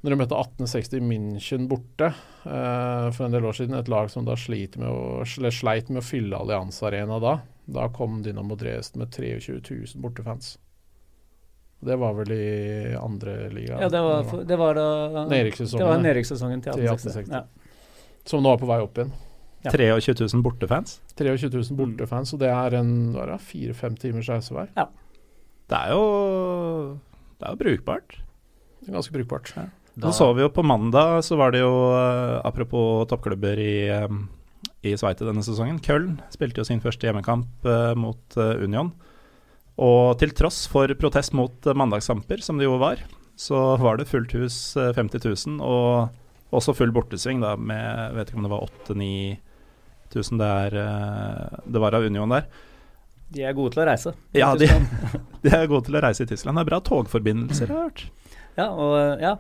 [0.01, 4.25] når de møtte 1860 München borte eh, for en del år siden, et lag som
[4.25, 7.35] da sliter med å, sleit med å fylle Allianz Arena da,
[7.69, 10.55] da kom Dynamo Dresden med 23 000 bortefans.
[11.81, 12.47] Det var vel i
[12.99, 13.79] andre liga.
[13.81, 16.03] Ja, det var, det var da Nedrykkssesongen, Det var ja.
[16.05, 17.33] nedrykkssesongen til Til 1860.
[17.33, 17.33] 1860.
[17.33, 18.25] Ja.
[18.29, 19.13] Som nå er på vei opp igjen.
[19.65, 19.73] Ja.
[19.73, 20.99] 23 000 bortefans.
[21.17, 24.71] 23 000 bortefans, og det er en er fire-fem timers reise hver.
[25.71, 26.05] Det er jo
[27.41, 28.17] Det er jo brukbart.
[28.81, 29.53] Det er ganske brukbart.
[30.01, 34.09] Nå så vi jo på mandag, så var det jo eh, Apropos toppklubber i, eh,
[34.87, 35.81] i Sveite denne sesongen.
[35.85, 38.93] Köln spilte jo sin første hjemmekamp eh, mot eh, Union.
[39.81, 43.01] Og til tross for protest mot eh, mandagskamper, som det jo var,
[43.41, 48.31] så var det fullt hus, eh, 50 000, og også full bortesving da, med vet
[48.31, 52.51] ikke om det var 8000-9000 det, er, eh, det var av Union der.
[53.31, 54.13] De er gode til å reise.
[54.37, 54.67] Ja, de,
[55.45, 56.59] de er gode til å reise i Tyskland.
[56.59, 58.05] Det er bra togforbindelser, har jeg hørt.
[58.59, 59.37] Ja, og ja,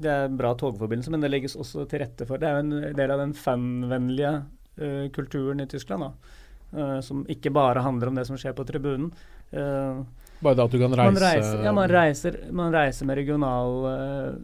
[0.00, 2.96] det er bra togforbindelse, men det legges også til rette for Det er jo en
[2.96, 4.32] del av den fanvennlige
[4.80, 6.38] uh, kulturen i Tyskland, da.
[6.72, 9.12] uh, som ikke bare handler om det som skjer på tribunen.
[9.52, 10.04] Eh,
[10.42, 13.86] Bare det at du kan reise man reiser, ja, man reiser, man reiser med regional
[13.88, 14.38] uh,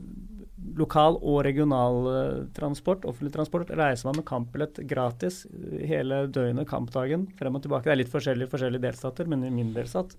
[0.79, 5.43] Lokal og regional uh, transport, offentlig transport, reiser man med kampbillett gratis
[5.85, 7.91] hele døgnet, kampdagen, frem og tilbake.
[7.91, 10.17] Det er litt forskjellig i forskjellige delstater, men i min delstat.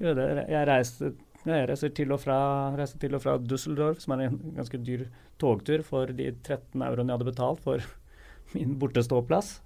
[0.00, 1.12] Jeg reiser,
[1.44, 2.40] jeg reiser til og fra,
[2.78, 5.04] reiser til og fra Düsseldorf, som er en ganske dyr
[5.42, 7.84] togtur, for de 13 euroene jeg hadde betalt for
[8.56, 9.58] min borteståplass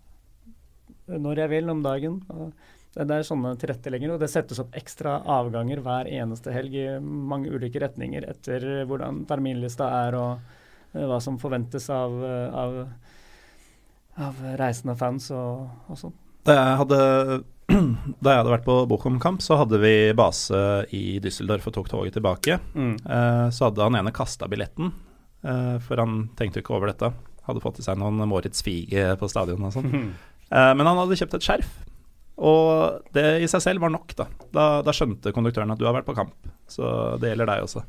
[1.04, 2.20] når jeg vil om dagen.
[2.32, 2.52] Og
[2.94, 6.86] det det er sånne tilrettelegginger, og det settes opp ekstra avganger hver eneste helg i
[7.00, 10.30] mange ulike retninger etter hvordan terminlista er og
[10.94, 12.76] eh, hva som forventes av, eh, av,
[14.28, 16.14] av reisende fans og, og sånn.
[16.44, 16.98] Da jeg hadde,
[18.24, 20.58] da jeg hadde vært på Bochum-kamp, så hadde vi base
[20.94, 22.58] i Düsseldorf og tok toget tilbake.
[22.76, 22.96] Mm.
[23.00, 24.92] Eh, så hadde han ene kasta billetten,
[25.42, 27.10] eh, for han tenkte jo ikke over dette.
[27.48, 29.90] Hadde fått i seg noen Moritz Fiege på stadion og sånn.
[30.54, 31.70] Eh, men han hadde kjøpt et skjerf,
[32.34, 34.26] og det i seg selv var nok, da.
[34.54, 36.34] Da, da skjønte konduktøren at du har vært på kamp,
[36.70, 37.84] så det gjelder deg også.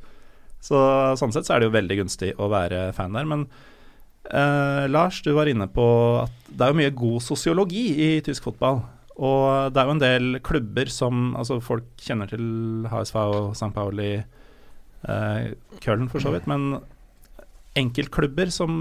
[0.65, 0.81] Så
[1.19, 3.27] sånn sett så er det jo veldig gunstig å være fan der.
[3.29, 3.45] Men
[4.29, 5.85] eh, Lars, du var inne på
[6.23, 8.81] at det er jo mye god sosiologi i tysk fotball.
[9.15, 13.71] Og det er jo en del klubber som Altså, folk kjenner til HSV og St.
[13.75, 15.53] Pauli, eh,
[15.85, 16.75] Köln for så vidt, men
[17.75, 18.71] enkeltklubber som,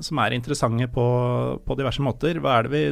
[0.00, 1.06] som er interessante på,
[1.64, 2.40] på diverse måter.
[2.40, 2.82] Hva er, det vi,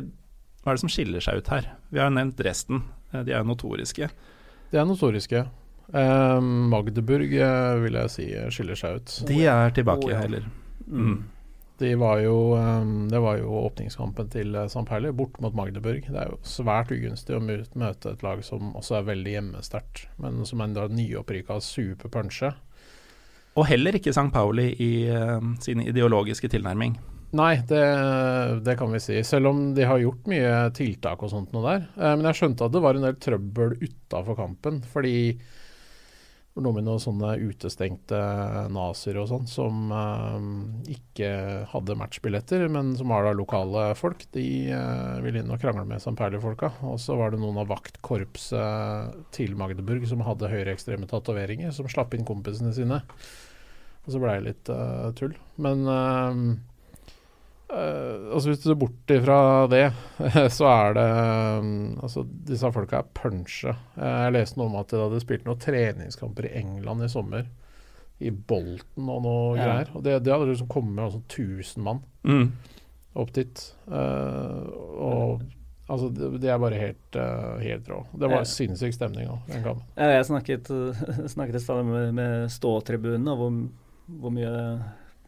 [0.67, 1.69] hva er det som skiller seg ut her?
[1.95, 2.83] Vi har jo nevnt Dresden.
[3.15, 4.09] Eh, De er jo notoriske.
[4.73, 5.45] De er notoriske.
[5.95, 9.15] Eh, Magdeburg eh, vil jeg si skiller seg ut.
[9.29, 10.19] De er tilbake, Oh, ja.
[10.25, 10.49] heller.
[10.91, 11.07] Mm.
[11.07, 11.17] Mm.
[11.79, 14.83] De var jo, eh, det var jo åpningskampen til St.
[14.89, 16.03] Perli, bort mot Magdeburg.
[16.11, 20.43] Det er jo svært ugunstig å møte et lag som også er veldig hjemmesterkt, men
[20.49, 22.55] som enda er nyopprykka superpunche.
[23.57, 24.33] Og heller ikke St.
[24.35, 24.91] Pauli i
[25.65, 26.99] sin ideologiske tilnærming.
[27.37, 27.85] Nei, det,
[28.65, 29.21] det kan vi si.
[29.27, 31.87] Selv om de har gjort mye tiltak og sånt nå der.
[31.99, 36.65] Eh, men jeg skjønte at det var en del trøbbel utafor kampen, fordi det var
[36.65, 38.19] noe med noen sånne utestengte
[38.73, 41.31] nazier og sånn som eh, ikke
[41.73, 46.01] hadde matchbilletter, men som var da lokale folk, de eh, ville inn og krangle med
[46.01, 46.15] St.
[46.17, 46.71] Pauli-folka.
[46.89, 52.17] Og så var det noen av vaktkorpset til Magdeburg som hadde høyreekstreme tatoveringer, som slapp
[52.17, 53.03] inn kompisene sine.
[54.07, 55.33] Og så blei det litt uh, tull.
[55.59, 55.83] Men
[57.73, 59.39] uh, Uh, altså Hvis du ser bort ifra
[59.71, 59.87] det,
[60.55, 61.07] så er det
[61.59, 63.75] um, Altså Disse folka er punsje.
[63.97, 67.49] Uh, jeg leste noe om at de hadde spilt noen treningskamper i England i sommer.
[68.23, 69.67] I Bolten og noe ja.
[69.67, 69.91] greier.
[69.99, 72.47] Og det, det hadde liksom kommet med 1000 mann mm.
[73.19, 73.65] opp dit.
[73.91, 74.63] Uh,
[75.03, 75.43] og
[75.91, 77.19] altså det, det, er bare helt,
[77.65, 77.99] helt rå.
[78.15, 78.51] Det var ja.
[78.53, 79.91] sinnssyk stemning òg, den kampen.
[79.99, 80.71] Ja, jeg snakket,
[81.35, 83.59] snakket i stad med, med ståtribunene og hvor,
[84.23, 84.55] hvor mye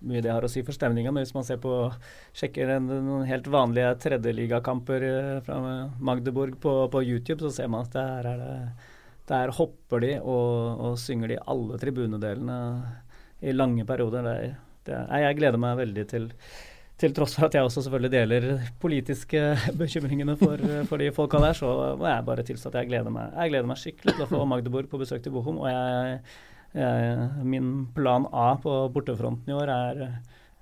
[0.06, 1.12] mye det har å si for stemninga.
[1.14, 1.72] Men hvis man ser på,
[2.36, 5.58] sjekker en, noen helt vanlige tredjeligakamper eh, fra
[6.10, 8.88] Magdeburg på, på, YouTube, så ser man at der, er det,
[9.30, 12.58] der hopper de og, og synger de alle tribunedelene
[13.40, 14.26] i lange perioder.
[14.26, 14.50] Det,
[14.88, 16.32] det, jeg gleder meg veldig til
[16.98, 18.44] til tross for at jeg også selvfølgelig deler
[18.82, 19.40] politiske
[19.80, 20.58] bekymringene for,
[20.90, 23.68] for de folka der, så må jeg bare tilstå at jeg gleder meg Jeg gleder
[23.70, 25.60] meg skikkelig til å få Magdeburg på besøk til Bohom.
[25.62, 26.18] Og jeg
[26.74, 30.02] min plan A på bortefronten i år er,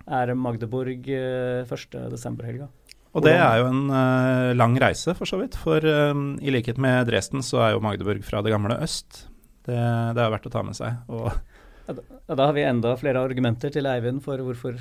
[0.07, 2.69] er Magdeburg eh, 1.12.-helga.
[3.17, 5.57] Og det er jo en uh, lang reise, for så vidt.
[5.57, 5.81] For
[6.13, 9.25] um, i likhet med Dresden, så er jo Magdeburg fra det gamle øst.
[9.65, 10.99] Det, det er verdt å ta med seg.
[11.09, 14.77] Og ja, da, ja, da, har vi enda flere argumenter til Eivind for hvorfor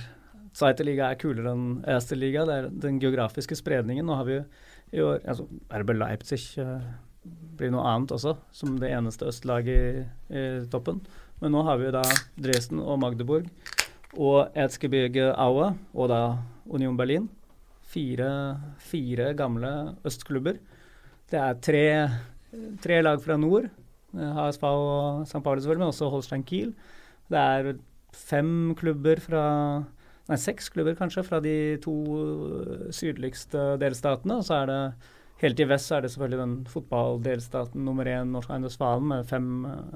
[0.56, 2.44] Zweite-liga er kulere enn Erste-liga.
[2.48, 4.06] Det er den geografiske spredningen.
[4.08, 4.44] Nå har vi jo
[4.96, 5.48] i år altså,
[5.80, 6.84] RB Leipzig uh,
[7.56, 10.04] blir noe annet også, som det eneste østlaget i,
[10.36, 11.02] i, toppen.
[11.42, 12.04] Men nå har vi da
[12.40, 13.50] Dresden og Magdeburg
[14.16, 16.22] og Etzgebirge Aue og da
[16.66, 17.28] Union Berlin.
[17.86, 18.30] Fire,
[18.82, 19.72] fire gamle
[20.08, 20.60] østklubber.
[21.32, 21.86] Det er tre,
[22.84, 23.70] tre, lag fra nord.
[24.16, 25.42] HSV og St.
[25.44, 26.72] Pauli selvfølgelig, men også Holstein Kiel.
[27.32, 27.76] Det er
[28.16, 29.44] fem klubber fra
[30.26, 31.94] Nei, seks klubber kanskje fra de to
[32.98, 34.40] sydligste delstatene.
[34.40, 34.80] Og så er det
[35.42, 39.50] Helt i vest så er det selvfølgelig den fotballdelstaten nummer én, Norsk Eiendomsvalen, med fem,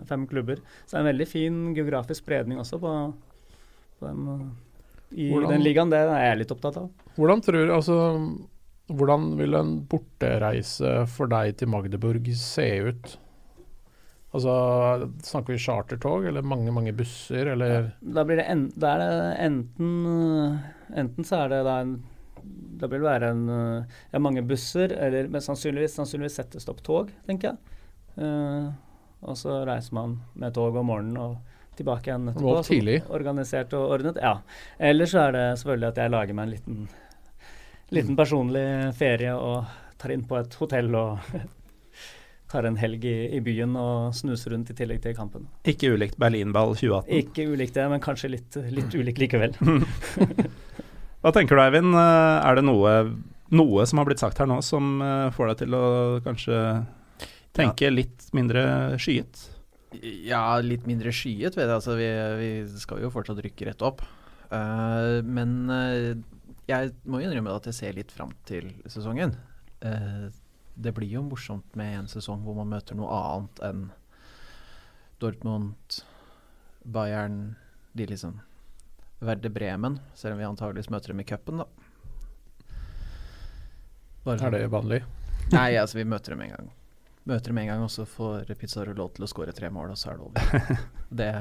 [0.09, 0.59] fem, klubber.
[0.83, 2.95] Så det er en veldig fin geografisk spredning også på,
[3.99, 4.51] på den,
[5.15, 5.93] i hvordan, den ligaen.
[5.93, 6.91] Det er jeg litt opptatt av.
[7.15, 7.97] Hvordan tror altså,
[8.91, 13.15] hvordan vil en bortereise for deg til Magdeburg se ut?
[14.29, 14.53] Altså,
[15.25, 17.93] Snakker vi chartertog eller mange mange busser, eller?
[18.01, 18.93] Da blir det, en, det
[19.39, 20.59] enten
[20.99, 21.99] Enten så er det da en
[22.79, 27.11] da vil det være en, eh, ja, mange busser, eller men sannsynligvis, sannsynligvis settes tog,
[27.27, 27.75] tenker jeg.
[28.19, 28.71] Uh,
[29.23, 31.37] og så reiser man med tog om morgenen og
[31.79, 32.55] tilbake igjen etterpå.
[32.55, 32.97] Og tidlig.
[33.15, 34.19] Organisert og ordnet.
[34.23, 34.39] Ja.
[34.79, 36.81] Eller så er det selvfølgelig at jeg lager meg en liten,
[37.95, 38.65] liten personlig
[38.99, 41.31] ferie og tar inn på et hotell og
[42.51, 45.47] tar en helg i, i, byen og snuser rundt i tillegg til kampen.
[45.67, 47.11] Ikke ulikt Berlinball 2018?
[47.23, 49.55] Ikke ulikt det, men kanskje litt, litt ulikt likevel.
[51.19, 51.91] Hva tenker du, Eivind?
[51.99, 52.93] Eh, er det noe,
[53.51, 55.85] noe, som har blitt sagt her nå som eh, får deg til å
[56.23, 56.59] kanskje
[57.57, 59.41] tenke litt mindre skyet?
[59.99, 61.75] Ja, litt mindre skyet, vet jeg.
[61.75, 62.07] Altså, vi,
[62.39, 64.03] vi skal jo fortsatt rykke rett opp.
[64.49, 66.13] Uh, men uh,
[66.69, 69.35] jeg må innrømme at jeg ser litt fram til sesongen.
[69.83, 70.29] Uh,
[70.79, 73.87] det blir jo morsomt med en sesong hvor man møter noe annet enn
[75.19, 75.99] Dortmund,
[76.87, 77.57] Bayern
[77.97, 78.37] De liksom
[79.19, 81.67] Verde Bremen, selv om vi antageligvis møter dem i cupen, da.
[84.23, 85.01] Bare er det vanlig?
[85.51, 86.69] Nei, altså vi møter dem en gang.
[87.29, 89.99] Møter dem en gang, og så får Pizzaro lov til å skåre tre mål, og
[89.99, 90.79] så er det over.
[91.21, 91.33] det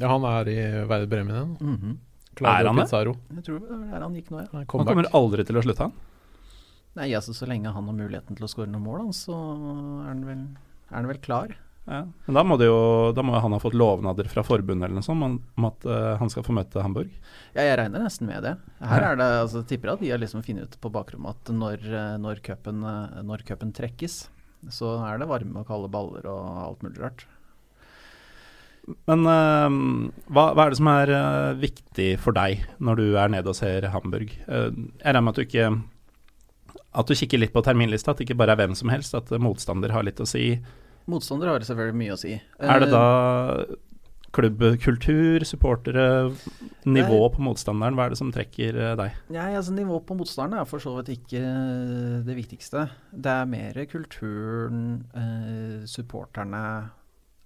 [0.00, 1.56] Ja, han er i Verde Bremen igjen?
[1.60, 1.98] Mm -hmm.
[2.40, 2.88] Er han det?
[3.36, 4.48] Jeg tror det er han gikk nå, ja.
[4.52, 5.92] Han kommer aldri til å slutte, han?
[6.94, 10.24] Nei, altså så lenge han har muligheten til å skåre noen mål, så er han
[10.26, 10.38] vel,
[10.90, 11.56] er han vel klar.
[11.82, 12.04] Ja.
[12.26, 12.76] Men da må, jo,
[13.16, 16.12] da må, han ha fått lovnader fra forbundet eller noe sånt om, om at uh,
[16.20, 17.10] han skal få møte Hamburg?
[17.56, 18.54] Ja, jeg regner nesten med det.
[18.86, 21.82] Her er det, altså, tipper at de har liksom funnet ut på bakrommet at når,
[21.90, 24.16] eh, når, cupen, eh, når cupen trekkes,
[24.70, 27.26] så er det varme og kalde baller og alt mulig rart.
[29.10, 33.30] Men uh, hva, hva, er det som er uh, viktig for deg når du er
[33.30, 34.32] nede og ser Hamburg?
[34.46, 35.68] Uh, jeg regner med at du ikke
[36.98, 39.30] At du kikker litt på terminlista, at det ikke bare er hvem som helst, at
[39.42, 40.56] motstander har litt å si.
[41.10, 42.36] Motstander har selvfølgelig mye å si.
[42.62, 43.06] Er det da
[43.62, 43.74] eh,
[44.32, 46.32] klubbkultur, supportere,
[46.88, 47.96] nivå på motstanderen?
[47.98, 49.16] Hva er det som trekker eh, deg?
[49.34, 52.86] Nei, altså Nivå på motstanderen er for så vidt ikke eh, det viktigste.
[53.12, 54.84] Det er mer kulturen,
[55.14, 56.62] eh, supporterne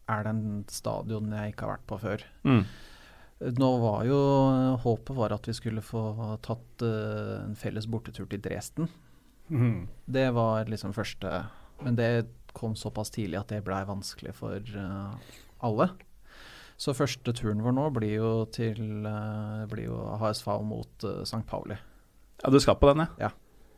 [0.07, 2.29] Er det en stadion jeg ikke har vært på før?
[2.47, 2.63] Mm.
[3.61, 4.19] Nå var jo
[4.81, 6.07] Håpet var at vi skulle få
[6.45, 8.89] tatt eh, en felles bortetur til Dresden.
[9.51, 9.87] Mm.
[10.07, 11.45] Det var liksom første
[11.85, 15.15] Men det kom såpass tidlig at det blei vanskelig for uh,
[15.65, 15.91] alle.
[16.81, 21.45] Så første turen vår nå blir jo til uh, blir jo HSV mot uh, St.
[21.49, 21.79] Pauli.
[22.43, 23.33] Ja, du skal på den, Ja.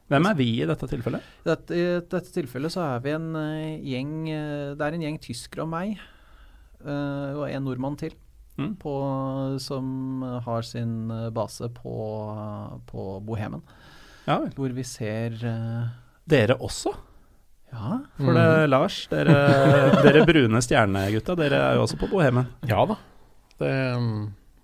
[0.08, 1.24] Hvem er vi i dette tilfellet?
[1.44, 5.18] Dette, I dette tilfellet så er vi en eh, gjeng eh, Det er en gjeng
[5.20, 5.98] tyskere og meg,
[6.80, 8.16] eh, og en nordmann til.
[8.58, 8.72] Mm.
[8.80, 8.94] På,
[9.62, 11.98] som har sin eh, base på,
[12.88, 13.60] på Bohemen.
[14.24, 14.40] Ja.
[14.56, 15.92] Hvor vi ser eh,
[16.28, 16.94] Dere også?
[17.68, 19.34] Ja, For det, Lars, dere,
[20.00, 22.48] dere brune stjernegutta, dere er jo også på Bohemen.
[22.68, 22.96] Ja da.
[23.58, 24.22] Det, mm,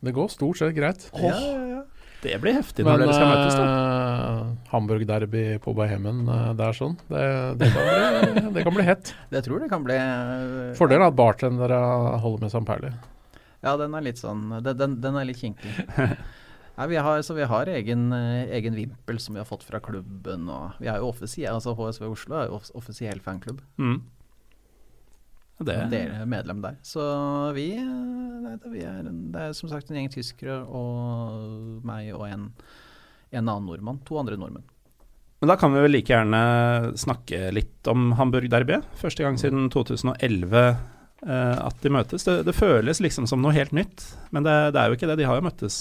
[0.08, 1.10] det går stort sett greit.
[1.12, 1.82] ja, ja, ja.
[2.24, 3.64] Det blir heftig når dere skal møtes, da.
[3.68, 6.94] Uh, Hamburg-derby på Bohemen, uh, det er sånn.
[7.10, 7.24] Det,
[7.60, 9.10] det, kan bli, det kan bli hett.
[9.34, 11.80] Det tror det kan bli Uh, Fordelen er at bartendere
[12.22, 12.64] holder med St.
[12.66, 12.94] Pauli.
[13.64, 15.72] Ja, den er litt sånn Den, den, den er litt kinkig.
[16.74, 19.78] Nei, vi har, så vi har egen, eh, egen vimpel som vi har fått fra
[19.80, 20.48] klubben.
[20.50, 23.62] Og vi er jo offisiell, altså HSV Oslo er jo off offisiell fanklubb.
[23.78, 24.00] Mm.
[25.64, 26.80] Det, Dere er medlem der.
[26.82, 27.04] Så
[27.54, 32.10] vi, eh, nei, det, vi er, det er som sagt en gjeng tyskere og meg
[32.16, 32.48] og en,
[33.30, 34.02] en annen nordmann.
[34.08, 34.66] To andre nordmenn.
[35.38, 38.80] Men da kan vi vel like gjerne snakke litt om Hamburg Derby.
[38.98, 40.74] Første gang siden 2011 eh,
[41.54, 42.26] at de møtes.
[42.26, 45.20] Det, det føles liksom som noe helt nytt, men det, det er jo ikke det.
[45.22, 45.76] De har jo møttes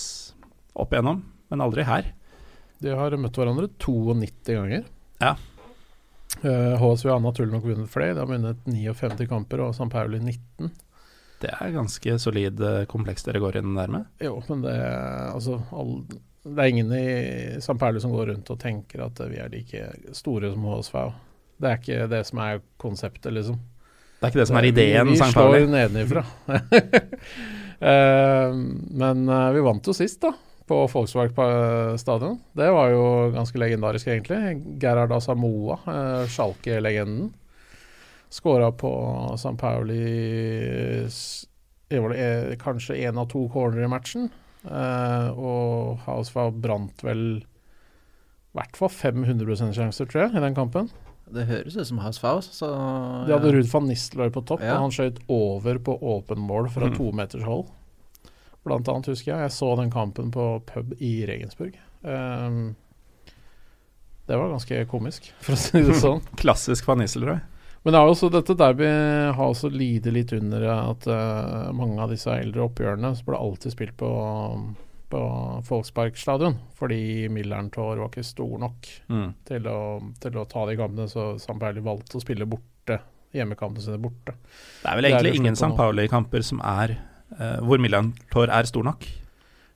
[0.73, 2.12] opp igjennom, men aldri her.
[2.83, 4.88] De har møtt hverandre 92 ganger.
[5.23, 5.36] Ja.
[6.43, 8.15] Uh, HSV har naturlig nok vunnet flere.
[8.17, 9.89] De har vunnet 59 kamper og St.
[9.93, 10.71] Pauli 19.
[11.43, 14.05] Det er ganske solid eh, kompleks dere går inn der med.
[14.23, 14.75] Jo, men det,
[15.33, 15.97] altså, all,
[16.45, 17.07] det er ingen i
[17.57, 17.75] St.
[17.79, 20.95] Pauli som går rundt og tenker at vi er like store som HSV.
[21.59, 23.59] Det er ikke det som er konseptet, liksom.
[23.59, 25.67] Det er ikke det som er ideen, Vi, vi slår Pauli.
[25.67, 26.23] nedenifra.
[27.83, 28.55] uh,
[29.03, 30.31] men uh, vi vant jo sist, da.
[30.67, 31.34] På Volkswagen
[31.99, 32.38] stadion.
[32.56, 33.04] Det var jo
[33.36, 34.80] ganske legendarisk, egentlig.
[34.80, 37.34] Gerhard Asamoa, uh, Schalke-legenden,
[38.32, 38.93] skåra på
[39.36, 39.58] St.
[39.60, 41.08] Pauli
[41.93, 44.30] det eh, kanskje én av to corner i matchen.
[44.65, 50.89] Eh, og HSV brant vel i hvert fall 500 sjanser, tror jeg, i den kampen.
[51.34, 52.26] Det høres ut som HSV.
[52.54, 52.69] Så
[53.28, 54.76] De hadde Ruud van Nistelrooy på topp, Ja.
[54.78, 56.95] og han skjøt over på åpen mål fra Mm.
[56.97, 57.65] to meters hold.
[58.63, 59.41] Blant annet, husker jeg.
[59.47, 61.76] Jeg så den kampen på pub i Regensburg.
[62.04, 62.76] Um,
[64.28, 66.21] det var ganske komisk, for å si det sånn.
[66.41, 67.41] Klassisk Van Nisselrøy.
[67.84, 72.13] Men det er også, dette derby har også lidd litt under at uh, mange av
[72.13, 74.12] disse eldre oppgjørene så ble alltid spilt på,
[75.12, 75.23] på
[75.67, 79.34] Folkspark stadion, fordi Millern Tor var ikke stor nok Mm.
[79.45, 79.80] til å,
[80.23, 81.58] til å ta de kampene, så St.
[81.60, 83.02] Pauli valgte å spille borte.
[83.36, 84.36] Hjemmekampene sine borte.
[84.84, 85.71] Det er vel Det er egentlig ingen St.
[85.76, 86.95] Pauli-kamper som er
[87.65, 89.06] hvor Milan er stor nok.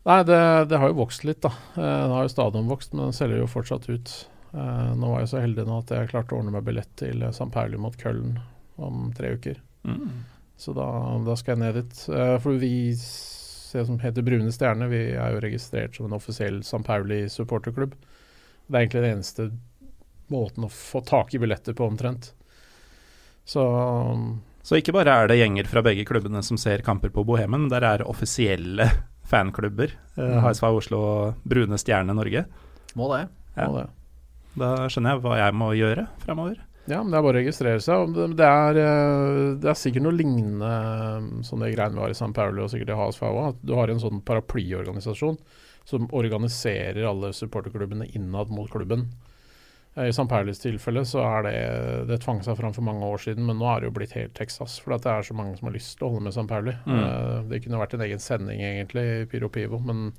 [0.08, 0.40] Nei, det,
[0.72, 1.50] det har jo vokst litt, da.
[1.76, 4.14] Det har jo stadion vokst, men den selger jo fortsatt ut.
[4.54, 7.26] Eh, nå var jeg så heldig nå at jeg klarte å ordne meg billett til
[7.36, 7.52] San.
[7.54, 8.38] Pauli mot Køllen
[8.82, 9.60] om tre uker.
[9.88, 10.24] Mm.
[10.58, 10.88] Så da,
[11.26, 12.04] da skal jeg ned dit.
[12.14, 16.82] Eh, for vi som heter Brune Stjerne, vi er jo registrert som en offisiell St.
[16.88, 17.98] Pauli supporterklubb.
[18.68, 19.50] Det er egentlig den eneste
[20.32, 22.32] måten å få tak i billetter på, omtrent.
[23.48, 23.64] Så
[24.68, 27.86] Så ikke bare er det gjenger fra begge klubbene som ser kamper på Bohemen, der
[27.88, 28.90] er offisielle
[29.28, 29.94] fanklubber.
[30.18, 30.42] Eh, Mhm.
[30.44, 32.46] HSV Oslo og Brune Stjerne Norge.
[33.00, 33.28] Må det.
[33.56, 33.68] Ja.
[33.72, 33.88] må det.
[34.58, 36.58] Da skjønner jeg hva jeg må gjøre framover.
[36.88, 38.14] Ja, men det er bare å registrere seg.
[38.36, 42.16] Det, er, eh, det er sikkert noe lignende eh, som det greiene vi har i
[42.16, 42.32] St.
[42.34, 43.40] Pauli og sikkert i HSV òg.
[43.52, 45.38] At du har en sånn paraplyorganisasjon
[45.88, 49.08] som organiserer alle supporterklubbene innad mot klubben.
[49.98, 50.28] I St.
[50.30, 51.54] Paulis tilfelle så er det
[52.12, 54.36] Det tvang seg fram for mange år siden, men nå er det jo blitt helt
[54.38, 54.78] Texas.
[54.84, 56.46] For det er så mange som har lyst til å holde med St.
[56.50, 56.76] Pauli.
[56.86, 57.00] Mm.
[57.00, 60.12] Eh, Det kunne vært en egen sending egentlig i Pyro Pivo, men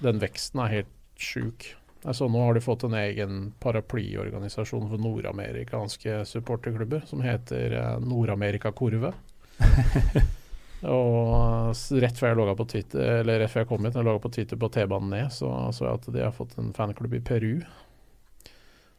[0.00, 1.74] den veksten er helt sjuk.
[2.08, 8.72] Altså, nå har de fått en egen paraplyorganisasjon for nordamerikanske supporterklubber som heter eh, Nord-Amerika
[8.72, 9.12] Kurve.
[10.88, 14.32] og rett før jeg logga på Twitter, eller rett før jeg kom hit, jeg på
[14.32, 17.54] Twitter på T-banen ned, så så jeg at de har fått en fanklubb i Peru.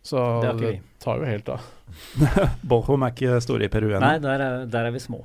[0.04, 0.82] Så Det det vi.
[1.04, 1.68] tar jo helt av.
[2.72, 4.02] Bochum er ikke store i Peru ennå.
[4.02, 5.22] Nei, der er, der er vi små.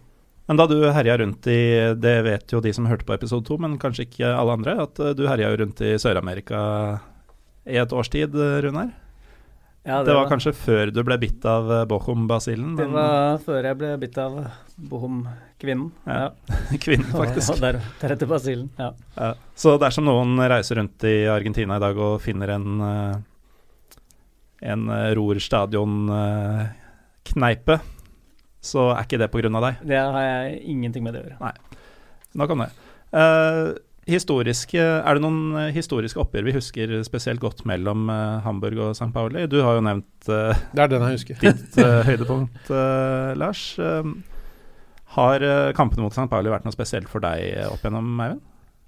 [0.47, 1.57] Men da du herja rundt i
[1.99, 5.01] Det vet jo de som hørte på episode to, men kanskje ikke alle andre, at
[5.03, 6.61] eh, du herja jo rundt i Sør-Amerika
[7.67, 8.93] i et års tid, eh, Runar.
[9.87, 12.73] Ja, det, var kanskje før du ble bitt av eh, Bochum-basillen?
[12.79, 14.39] Det var før jeg ble bitt av
[14.91, 15.91] Bochum-kvinnen.
[16.07, 16.57] Ja, Ja.
[16.85, 17.55] Kvinnen, faktisk.
[17.55, 18.71] Og der, deretter basillen.
[18.79, 18.93] Ja.
[19.17, 19.33] Ja.
[19.59, 23.17] Så dersom noen reiser rundt i Argentina i dag og finner en eh,
[24.63, 27.81] en uh, Roer stadion-kneipe,
[28.67, 29.49] så er ikke det pga.
[29.61, 29.75] deg.
[29.87, 31.41] Det har jeg ingenting med det å gjøre.
[31.41, 31.55] Nei,
[32.37, 32.71] Nok om det.
[33.17, 33.67] Eh,
[34.13, 38.91] historiske, er det noen eh, historiske oppgjør vi husker spesielt godt mellom eh, Hamburg og
[38.99, 39.09] St.
[39.15, 39.47] Pauli?
[39.49, 41.35] Du har jo nevnt eh, Det er den jeg husker.
[41.41, 43.63] ditt eh, høydepunkt, eh, Lars.
[43.81, 44.05] Eh,
[45.17, 46.27] Har uh, kampene mot St.
[46.29, 47.39] Pauli vært noe spesielt for deg
[47.71, 48.43] opp gjennom, Eivind?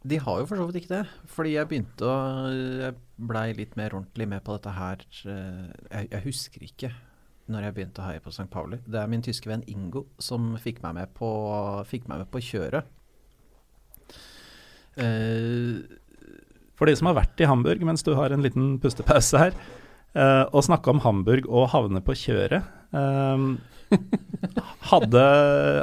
[0.04, 1.04] De har jo for så vidt ikke det.
[1.32, 2.16] Fordi jeg begynte å
[2.52, 6.90] Jeg blei litt mer ordentlig med på dette her jeg, jeg, husker ikke
[7.50, 8.46] når jeg begynte å heie på St.
[8.52, 8.78] Pauli.
[8.84, 11.28] Det er min tyske venn Ingo som fikk meg med på,
[11.88, 12.90] fikk meg med på kjøret.
[14.98, 15.80] Uh,
[16.78, 19.56] for de som har vært i Hamburg mens du har en liten pustepause her,
[20.18, 23.52] og snakke om Hamburg og havne på kjøret um,
[24.90, 25.24] hadde,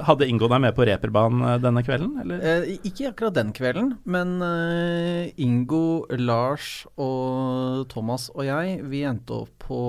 [0.05, 2.33] hadde, Ingo deg med på reperbanen eh, denne kvelden?
[2.37, 9.41] Eh, ikke akkurat den kvelden, men uh, Ingo, Lars og Thomas og jeg, vi endte
[9.45, 9.79] opp på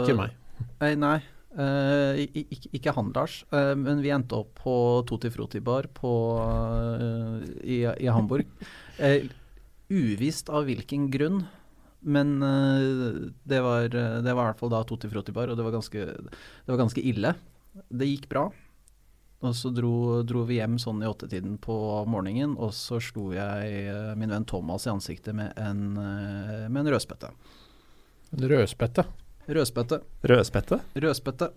[0.00, 0.36] Ikke meg.
[0.80, 1.18] Eh, nei.
[1.54, 3.42] Uh, ikke, ikke, han, Lars.
[3.54, 4.76] Uh, men vi endte opp på
[5.06, 5.30] Toti
[5.62, 6.14] Bar på,
[7.62, 8.46] i, i, Hamburg.
[9.90, 11.44] uvisst av hvilken grunn.
[12.04, 12.36] Men
[13.48, 16.04] det var, det var i hvert fall da Totti Frotti Bar, og det var ganske,
[16.04, 17.32] det var ganske ille
[17.88, 18.44] det gikk bra.
[19.44, 21.74] Og så dro, dro vi hjem sånn i åttetiden på
[22.08, 26.84] morgenen, og så slo jeg eh, min venn Thomas i ansiktet med en, eh, med
[26.84, 27.28] en rødspette.
[28.40, 29.04] Rødspette?
[29.44, 30.00] Rødspette.
[30.24, 30.80] Rødspette?
[30.96, 31.50] Rødspette.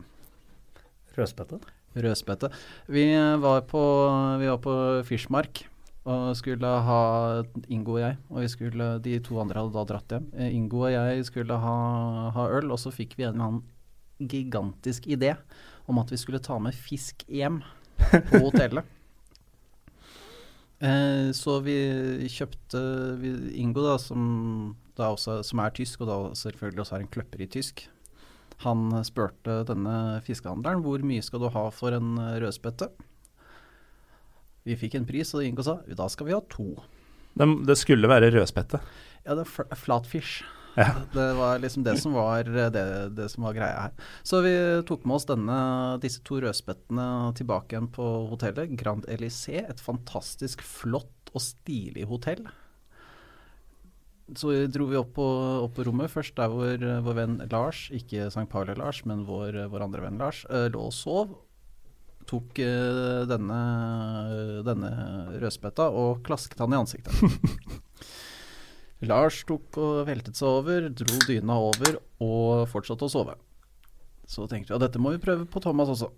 [1.15, 1.61] Rødspette?
[1.97, 2.51] Rødspette.
[2.91, 3.07] Vi
[3.41, 3.81] var på,
[4.41, 4.75] vi var på
[5.07, 5.63] Fischmark
[6.07, 6.99] og skulle ha
[7.67, 10.27] Ingo og jeg, og vi skulle, de to andre hadde da dratt hjem.
[10.37, 11.73] Eh, Ingo og jeg skulle ha,
[12.35, 15.33] ha øl, og så fikk vi en eller annen gigantisk idé
[15.87, 17.59] om at vi skulle ta med fisk hjem
[17.99, 18.87] på hotellet.
[20.87, 21.77] eh, så vi
[22.31, 22.81] kjøpte
[23.19, 24.23] vi, Ingo, da, som,
[24.95, 27.83] da også, som, er tysk, og da selvfølgelig også er en kløpper i tysk.
[28.63, 32.89] Han spurte denne fiskehandleren hvor mye skal du ha for en rødspette.
[34.67, 36.69] Vi fikk en pris, og Ingo sa da skal vi ha to.
[37.37, 38.81] Det, det skulle være rødspette?
[39.23, 40.43] Ja, det er flatfish.
[40.77, 40.91] Ja.
[41.09, 42.83] Det var liksom det som var, det,
[43.17, 43.93] det som var greia her.
[44.27, 44.53] Så vi
[44.85, 45.57] tok med oss denne,
[46.03, 47.07] disse to rødspettene
[47.39, 48.75] tilbake igjen på hotellet.
[48.77, 52.45] Grand Elysée, et fantastisk flott og stilig hotell.
[54.37, 55.25] Så dro vi opp på,
[55.63, 58.45] opp på rommet, først der hvor vår venn Lars, ikke St.
[58.51, 61.31] Pauli-Lars, men vår, vår, andre venn Lars, uh, lå og sov.
[62.27, 63.59] Tok uh, denne,
[64.67, 64.91] denne
[65.39, 67.15] rødspetta og klasket han i ansiktet.
[69.07, 73.35] Lars tok og veltet seg over, dro dyna over og fortsatte å sove.
[74.27, 76.09] Så tenkte vi at dette må vi prøve på Thomas også.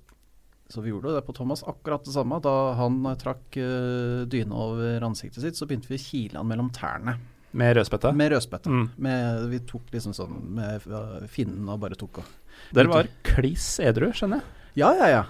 [0.69, 2.37] Så vi gjorde det på Thomas akkurat det samme.
[2.45, 6.71] Da han trakk uh, dyna over ansiktet sitt, så begynte vi å kile han mellom
[6.73, 7.17] tærne.
[7.51, 8.11] Med rødspette?
[8.13, 8.69] Med rødspette.
[8.69, 8.89] Mm.
[9.01, 10.85] Med, vi tok liksom sånn med
[11.33, 12.37] finnen og bare tok og
[12.75, 14.55] Dere var kliss edru, skjønner jeg?
[14.83, 15.21] Ja, ja, ja.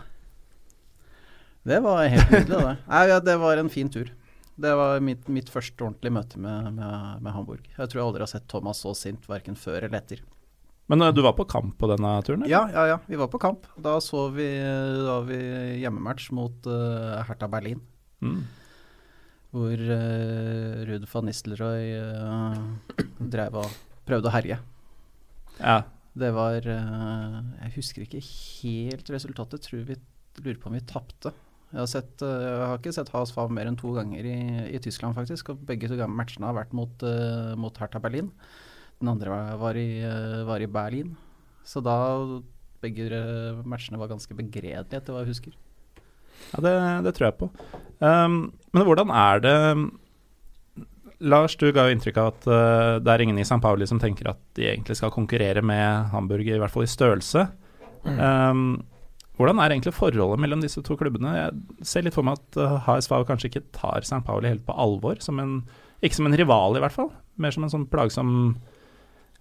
[1.70, 2.76] Det var helt nydelig, det.
[2.90, 4.10] Nei, ja, det var en fin tur.
[4.60, 7.68] Det var mitt, mitt første ordentlige møte med, med, med, Hamburg.
[7.76, 10.24] Jeg tror jeg aldri har sett Thomas så sint, verken før eller etter.
[10.90, 12.42] Men uh, du var på kamp på denne turen?
[12.42, 12.52] Eller?
[12.52, 13.68] Ja, ja, ja, vi var på kamp.
[13.78, 14.48] Da så vi,
[15.06, 15.38] da vi
[15.84, 17.84] hjemmematch mot uh, Hertha Berlin.
[18.26, 18.40] Mm.
[19.54, 23.06] Hvor uh, Ruud van Nistelrooy uh,
[23.36, 23.78] drev og
[24.10, 24.58] prøvde å herje.
[25.60, 25.84] Ja.
[26.20, 29.62] Det var Jeg husker ikke helt resultatet.
[29.70, 30.00] Tror vi
[30.42, 31.32] lurer på om vi tapte.
[31.70, 34.38] Jeg har, sett, eh, jeg har ikke sett Haas Fav mer enn to ganger i,
[34.72, 35.52] i, Tyskland, faktisk.
[35.54, 38.32] Og begge to matchene har vært mot, uh, mot Hertha Berlin.
[39.00, 41.14] Den andre var, var, i, uh, var, i, Berlin.
[41.68, 41.98] Så da
[42.80, 43.12] Begge
[43.68, 45.56] matchene var ganske begredelige, etter hva jeg husker.
[46.54, 47.50] Ja, det, det tror jeg på.
[48.00, 48.38] Um,
[48.72, 49.56] men hvordan er det
[51.20, 53.60] Lars, du ga jo inntrykk av at uh, det er ingen i St.
[53.60, 57.44] Pauli som tenker at de egentlig skal konkurrere med Hamburg, i hvert fall i størrelse.
[58.08, 58.24] Mm.
[58.24, 58.64] Um,
[59.40, 61.32] hvordan er egentlig forholdet mellom disse to klubbene?
[61.38, 64.20] Jeg ser litt for meg at HSV eh, kanskje ikke tar St.
[64.28, 65.22] Pauli helt på alvor.
[65.24, 65.62] Som en,
[66.04, 67.14] ikke som en rival, i hvert fall.
[67.40, 68.34] Mer som en sånn plagsom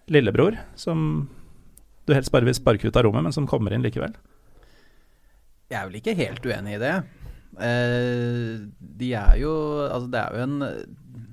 [0.09, 1.27] lillebror som
[2.09, 4.15] du helst bare vil sparke ut av rommet, men som kommer inn likevel.
[5.69, 6.95] Jeg er vel ikke helt uenig i det.
[7.59, 9.53] Eh, de er jo
[9.89, 10.59] Altså, det er jo en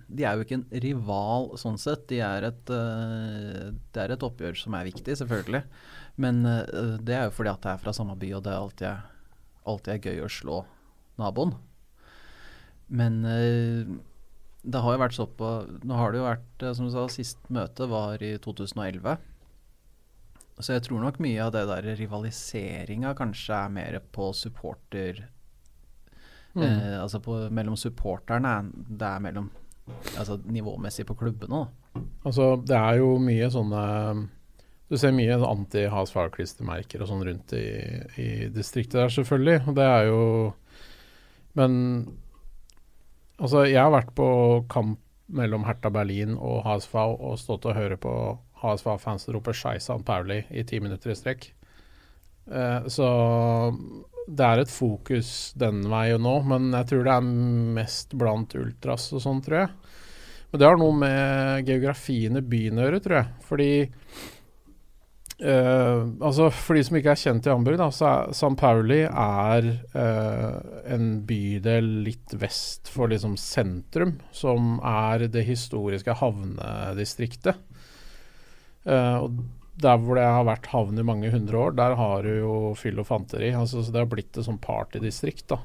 [0.10, 2.08] De er jo ikke en rival sånn sett.
[2.10, 5.62] De er et, uh, det er et oppgjør som er viktig, selvfølgelig.
[6.22, 8.64] Men uh, det er jo fordi at jeg er fra samme by, og det er
[8.64, 9.14] alltid,
[9.68, 10.60] alltid er gøy å slå
[11.22, 11.56] naboen.
[12.88, 13.96] Men uh,
[14.66, 15.50] det har jo vært så på
[15.86, 19.18] Nå har det jo vært, uh, som du sa, sist møte var i 2011.
[20.56, 25.26] Så jeg tror nok mye av det der rivaliseringa kanskje er mer på supporter
[26.56, 26.64] mm.
[27.02, 28.54] Altså på, mellom supporterne.
[28.72, 29.50] Det er mellom
[30.18, 31.66] Altså nivåmessig på klubbene.
[32.26, 33.84] Altså det er jo mye sånne
[34.90, 37.66] du ser mye anti-Has-Far-klistremerker og sånn rundt i,
[38.22, 39.64] i, distriktet der, selvfølgelig.
[39.66, 40.22] Og det er jo
[41.56, 41.74] Men
[43.40, 44.28] altså, jeg har vært på
[44.70, 48.12] kamp mellom Hertha Berlin og HSV og stått og høre på
[48.62, 51.48] HSV-fans rope 'Scheisse Pauli' i ti minutter i strekk.
[52.52, 53.08] Eh, så
[54.28, 57.34] det er et fokus den veien nå, men jeg tror det er
[57.80, 59.74] mest blant ultras og sånn, tror jeg.
[60.52, 63.32] Men det har noe med geografien i byen å gjøre, tror jeg.
[63.50, 63.70] Fordi
[65.36, 69.02] Uh, altså For de som ikke er kjent i Hamburg, da, så er San Pauli
[69.04, 77.60] er uh, en bydel litt vest for liksom sentrum, som er det historiske havnedistriktet.
[78.88, 79.44] Uh, og
[79.84, 83.02] der hvor det har vært havn i mange hundre år, der har du jo fyll
[83.04, 83.50] og fanteri.
[83.52, 85.50] Altså, så det har blitt et sånn partydistrikt.
[85.52, 85.60] da.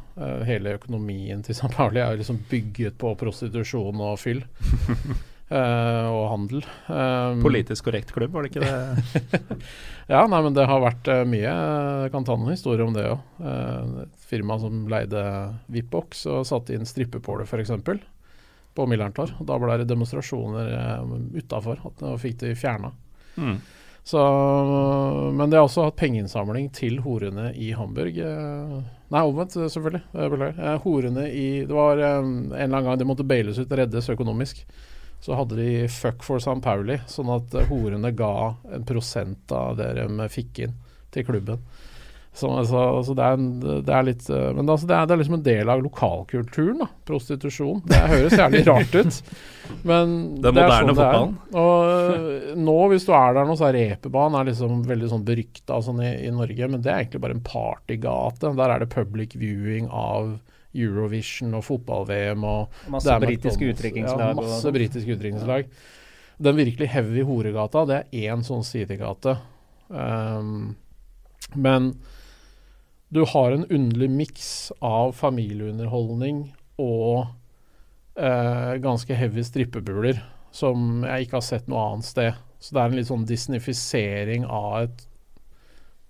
[0.49, 4.43] hele økonomien til San Pauli er liksom bygget på prostitusjon og fyll.
[5.51, 6.61] Uh, og handel.
[6.87, 9.41] Um, Politisk korrekt klubb, var det ikke det?
[10.13, 11.55] ja, nei, men det har vært uh, mye.
[12.05, 13.25] Jeg kan ta noen historier om det òg.
[14.05, 15.25] Et firma som leide
[15.75, 17.73] Vipbox og satte inn strippepåler f.eks.
[18.79, 19.33] på Millerntor.
[19.43, 20.71] Da ble det demonstrasjoner
[21.35, 22.93] utafor, og fikk de fjerna.
[23.35, 23.59] Mm.
[24.07, 24.23] Så,
[25.35, 28.23] men de har også hatt pengeinnsamling til horene i Hamburg.
[28.23, 30.55] Nei, omvendt, selvfølgelig.
[30.87, 34.63] Horene i Det var en eller annen gang de måtte bailes ut, reddes økonomisk
[35.21, 39.77] så hadde de Fuck for San Pauli, sånn at uh, horene ga en prosent av
[39.81, 40.77] det de fikk inn
[41.13, 41.63] til klubben.
[42.33, 45.15] Så, altså, altså det, er en, det, er litt uh, Men altså det, er, det,
[45.17, 46.87] er, liksom en del av lokalkulturen, da.
[47.09, 47.81] Prostitusjon.
[47.91, 49.19] Det høres jævlig rart ut,
[49.83, 51.35] men det, det er sånn det er.
[51.65, 55.81] Og nå, hvis du er der nå, så er reperbanen er liksom veldig sånn berykta
[55.85, 58.55] sånn i, i Norge, men det er egentlig bare en partygate.
[58.63, 60.39] Der er det public viewing av
[60.77, 64.29] Eurovision og fotball-VM og Masse britiske utdrikningslag.
[64.31, 65.73] Ja, masse britiske utdrikningslag.
[66.41, 69.37] Den virkelig heavy horegata, det er én sånn sidegate.
[69.89, 70.77] Um,
[71.59, 71.93] men
[73.11, 74.51] du har en underlig miks
[74.81, 76.45] av familieunderholdning
[76.81, 77.27] og
[78.17, 80.23] uh, ganske heavy strippebuler
[80.55, 82.39] som jeg ikke har sett noe annet sted.
[82.61, 85.07] Så det er en litt sånn disnifisering av et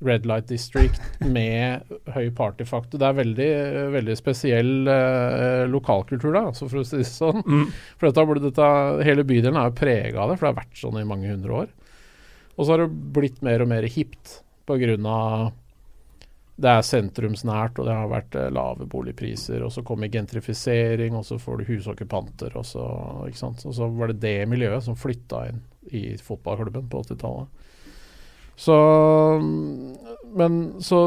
[0.05, 1.85] Red Light District med
[2.15, 3.01] høy partyfaktor.
[3.01, 3.51] Det er veldig,
[3.97, 7.43] veldig spesiell eh, lokalkultur, da, altså for å si det sånn.
[7.45, 7.67] Mm.
[8.01, 8.71] For dette, dette,
[9.07, 11.65] hele bydelen er jo prega av det, for det har vært sånn i mange hundre
[11.65, 11.75] år.
[12.57, 14.97] Og så har det blitt mer og mer hipt pga.
[16.61, 19.63] Det er sentrumsnært, og det har vært eh, lave boligpriser.
[19.65, 22.87] Og så kommer gentrifisering, og så får du husokkupanter, og så,
[23.29, 23.65] ikke sant?
[23.69, 25.61] og så var det det miljøet som flytta inn
[25.97, 27.69] i fotballklubben på 80-tallet.
[28.61, 28.77] Så
[30.37, 31.01] Men så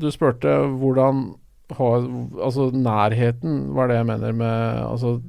[0.00, 1.24] Du spurte hvordan
[1.72, 5.20] Altså nærheten var det jeg mener med Altså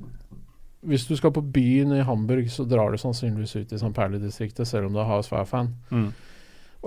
[0.83, 3.93] hvis du skal på byen i Hamburg, så drar du sannsynligvis ut i St.
[3.95, 5.69] Perle-distriktet, selv om du er HSV-fan.
[5.95, 6.09] Mm.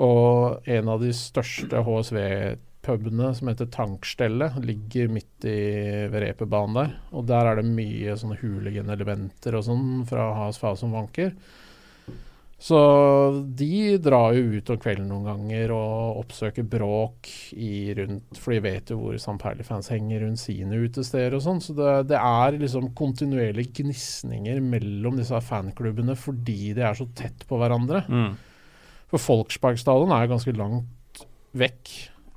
[0.04, 5.56] Og en av de største HSV-pubene, som heter Tankstellet, ligger midt i
[6.12, 6.92] reperbanen der.
[7.16, 11.32] Og der er det mye sånne hooligan-elementer og sånn fra HSV som vanker.
[12.58, 12.78] Så
[13.52, 18.62] de drar jo ut om kvelden noen ganger og oppsøker bråk i rundt For de
[18.64, 19.36] vet jo hvor St.
[19.42, 21.60] Perli-fans henger rundt sine utesteder og sånn.
[21.60, 27.44] Så det, det, er liksom kontinuerlige gnisninger mellom disse fanklubbene fordi de er så tett
[27.48, 28.06] på hverandre.
[28.08, 28.32] Mm.
[29.12, 31.26] For Folksparkstadion er jo ganske langt
[31.56, 31.92] vekk,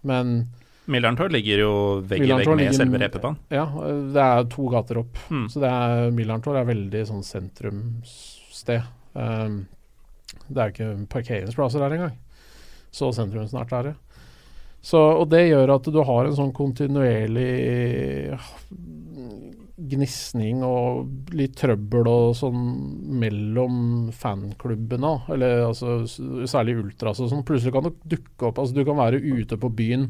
[0.07, 0.41] men
[0.89, 1.73] Millerntor ligger jo
[2.09, 3.37] vegg i vegg med selve repebanen.
[3.53, 3.65] Ja,
[4.09, 5.19] det er to gater opp.
[5.29, 5.43] Mm.
[5.53, 8.87] Så det er, Millerntor er veldig sånn sentrumssted.
[9.13, 9.61] Um,
[10.47, 12.15] det er jo ikke parkeringsplasser her engang.
[12.91, 13.95] Så sentrumsnært er det.
[14.81, 17.49] Så, og det gjør at du har en sånn kontinuerlig
[19.89, 22.63] gnisning og litt trøbbel og sånn
[23.19, 26.01] mellom fanklubbene, eller altså
[26.49, 27.45] særlig ultras og sånn.
[27.47, 30.09] Plutselig kan det dukke opp Altså du kan være ute på byen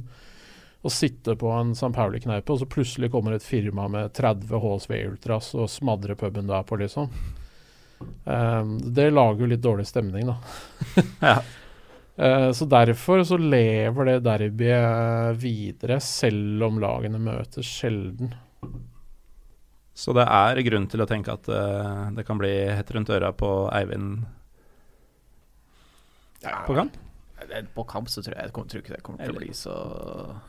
[0.79, 1.91] og sitte på en St.
[1.95, 6.53] Pauli-kneipe, og så plutselig kommer et firma med 30 HSV Ultras og smadrer puben du
[6.55, 7.09] er på, liksom.
[8.23, 10.37] Um, det lager jo litt dårlig stemning, da.
[11.31, 11.37] ja.
[12.19, 18.33] uh, så derfor så lever det derbyet videre, selv om lagene møtes sjelden.
[19.99, 23.33] Så det er grunn til å tenke at uh, det kan bli hett rundt øra
[23.35, 24.27] på Eivind
[26.43, 26.93] ja, på kamp?
[27.73, 29.75] På kamp så tror jeg, jeg tror ikke det kommer til å bli så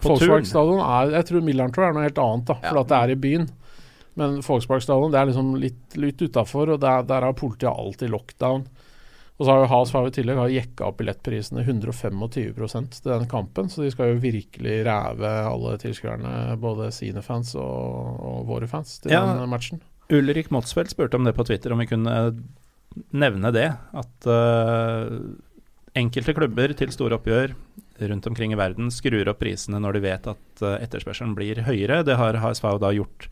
[0.05, 2.83] Volkswagen stadion er Jeg tror Millern er noe helt annet, da, for ja.
[2.83, 3.47] at det er i byen.
[4.19, 8.65] Men Folksparkstadion det er liksom litt, litt utafor, og der, der har politiet alltid lockdown.
[9.41, 12.51] Og så har jo Has i tillegg har jekka opp billettprisene 125 til
[13.07, 18.43] den kampen, så de skal jo virkelig ræve alle tilskuerne, både sine fans og, og
[18.51, 19.81] våre fans, til ja, den matchen.
[20.13, 22.17] Ulrik Motsfeldt spurte om det på Twitter, om vi kunne
[23.17, 23.71] nevne det.
[23.97, 25.09] At uh,
[25.97, 27.55] enkelte klubber til store oppgjør
[28.11, 32.03] rundt omkring i verden skrur opp prisene når de vet at uh, etterspørselen blir høyere.
[32.05, 33.31] Det har HSV da gjort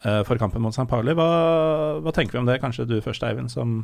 [0.00, 0.86] for kampen mot St.
[0.88, 1.12] Pauli.
[1.18, 1.26] Hva,
[2.00, 2.60] hva, tenker vi om det?
[2.62, 3.82] Kanskje du først, Eivind, som,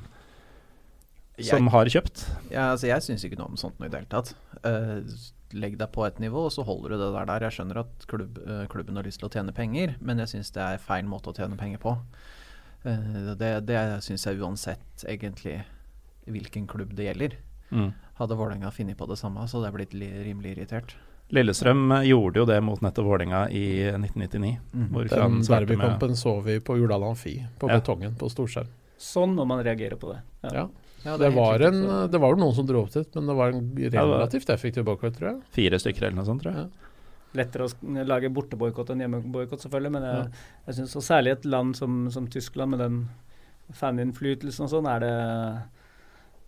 [1.37, 2.23] som jeg, har kjøpt?
[2.49, 4.33] Ja, altså jeg syns ikke noe om sånt noe i det hele tatt.
[4.63, 5.03] Uh,
[5.55, 7.29] legg deg på et nivå, og så holder du det der.
[7.31, 7.47] der.
[7.47, 10.51] Jeg skjønner at klubb, eh, klubben har lyst til å tjene penger, men jeg syns
[10.55, 11.97] det er feil måte å tjene penger på.
[12.85, 15.61] Eh, det det syns jeg uansett egentlig
[16.27, 17.37] hvilken klubb det gjelder.
[17.71, 17.93] Mm.
[18.19, 20.97] Hadde Vålerenga funnet på det samme, så hadde jeg blitt rimelig irritert.
[21.35, 24.53] Lillestrøm gjorde jo det mot nettopp Vålerenga i 1999.
[24.73, 24.89] Mm.
[24.93, 27.81] hvor Den derbykampen så vi på Jordal Amfi, på Ja.
[27.81, 28.69] betongen på storskjerm.
[28.97, 30.21] Sånn må man reagere på det.
[30.43, 30.69] Ja.
[31.05, 33.35] Ja, Det det, var, en, det var jo noen som dro opp dit, men det
[33.37, 35.43] var en relativt effektiv boikott, tror jeg.
[35.55, 36.71] Fire stykker eller noe sånt, tror jeg.
[37.37, 39.93] Lettere å lage borteboikott enn hjemmeboikott, selvfølgelig.
[39.93, 40.33] Men jeg,
[40.67, 43.09] jeg synes, og særlig et land som, som Tyskland, med den
[43.77, 45.13] faninnflytelsen og sånn, er det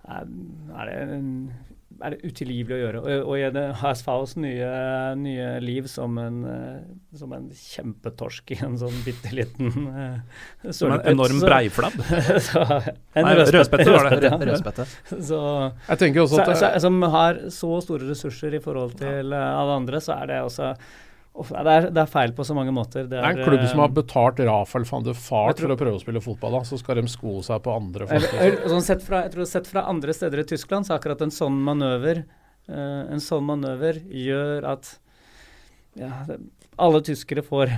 [0.08, 0.28] er,
[0.78, 1.30] er det en
[2.04, 3.00] er det utilgivelig å gjøre.
[3.02, 4.68] Og, og i det HSVs nye,
[5.18, 10.94] nye liv som en, eh, som en kjempetorsk i en sånn bitte liten uh, Som
[10.94, 11.98] en enorm breiflabb.
[13.18, 14.30] en Nei, rødspette var det.
[14.30, 14.38] ja.
[14.50, 14.86] Rødspette.
[15.10, 15.42] Så,
[15.88, 19.44] Jeg tenker også at så, det, som har så store ressurser i forhold til ja.
[19.58, 20.72] alle andre, så er det også
[21.46, 23.06] det, er, det er feil på så mange måter.
[23.10, 25.98] det er en klubb som har eh, betalt Rafael van de Fart for å prøve
[25.98, 26.62] å spille fotball, da.
[26.68, 30.14] Så skal de sko seg på andre sånn sett fra, jeg tror Sett fra andre
[30.16, 34.96] steder i Tyskland, så akkurat en sånn manøver eh, En sånn manøver gjør at
[35.98, 36.12] ja,
[36.78, 37.72] alle tyskere får,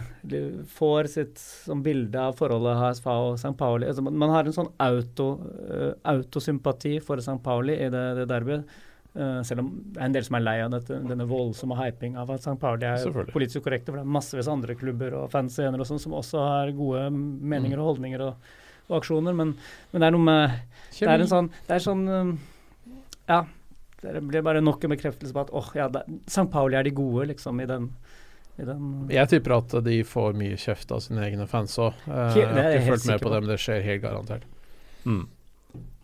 [0.76, 3.54] får sitt sånn bilde av forholdet HSV og St.
[3.56, 3.88] Pauli.
[3.88, 5.30] Altså, man, man har en sånn auto,
[5.64, 7.38] eh, autosympati for St.
[7.44, 8.76] Pauli i det, det derbyet.
[9.14, 12.14] Eh, selv om det er en del som er lei av dette, denne voldsomme hyping
[12.20, 12.54] av at St.
[12.62, 16.02] Pauli er politisk korrekte, for det er massevis av andre klubber og fansener og sånn
[16.02, 18.52] som også har gode meninger og holdninger og,
[18.86, 19.56] og aksjoner, men,
[19.90, 20.54] men det er noe med
[20.94, 22.36] Det er en sånn, det er sånn um,
[23.26, 23.46] Ja.
[24.00, 26.46] Det blir bare nok en bekreftelse på at åh, ja, det, St.
[26.52, 27.90] Pauli er de gode, liksom, i den,
[28.56, 31.98] den Jeg tipper at de får mye kjeft av sine egne fans òg.
[32.06, 33.34] Jeg er har ikke fulgt med på på.
[33.34, 34.46] det, men det skjer helt garantert.
[35.02, 35.26] Mm.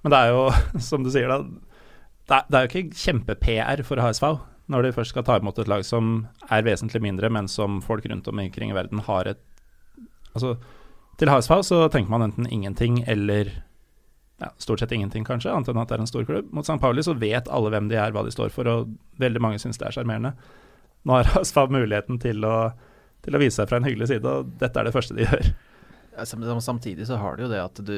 [0.03, 0.45] Men det er jo,
[0.91, 1.41] som du sier, da
[2.27, 4.29] Det er, det er jo ikke kjempe-PR for HSV
[4.73, 8.07] når de først skal ta imot et lag som er vesentlig mindre, men som folk
[8.11, 9.45] rundt omkring i verden har et
[10.37, 10.59] Altså,
[11.17, 13.49] til HSV så tenker man enten ingenting eller
[14.37, 16.51] ja, stort sett ingenting, kanskje, annet enn at det er en stor klubb.
[16.53, 16.77] Mot St.
[16.83, 18.91] Pauli så vet alle hvem de er, hva de står for, og
[19.23, 20.35] veldig mange syns det er sjarmerende.
[21.09, 22.57] Nå har HSV muligheten til å,
[23.25, 25.49] til å vise seg fra en hyggelig side, og dette er det første de gjør.
[26.61, 27.97] Samtidig så har de jo det at du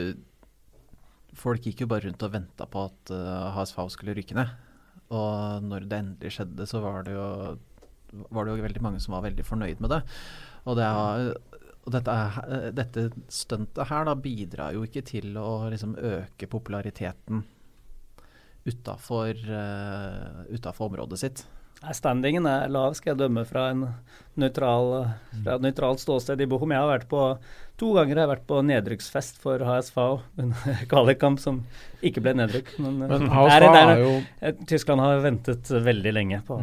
[1.38, 4.54] Folk gikk jo bare rundt og venta på at uh, HSV skulle rykke ned.
[5.14, 7.28] Og når det endelig skjedde, så var det jo
[8.32, 10.00] var det jo veldig mange som var veldig fornøyd med det.
[10.64, 12.14] Og, det og dette,
[12.76, 17.44] dette stuntet her da bidrar jo ikke til å liksom øke populariteten
[18.68, 21.44] utafor uh, området sitt.
[21.94, 23.84] Standingen er lav, skal jeg dømme fra, en
[24.38, 24.88] nøytral,
[25.44, 26.72] fra et nøytralt ståsted i Bochum.
[26.74, 27.20] Jeg har vært på,
[27.78, 29.98] To ganger har jeg vært på nedrykksfest for HSV,
[30.42, 30.48] en
[30.90, 31.60] kvalikkamp som
[32.02, 32.72] ikke ble nedrykk.
[32.82, 34.08] Men, Men det HSV er- er- er jo
[34.42, 36.56] eh, Tyskland har ventet veldig lenge på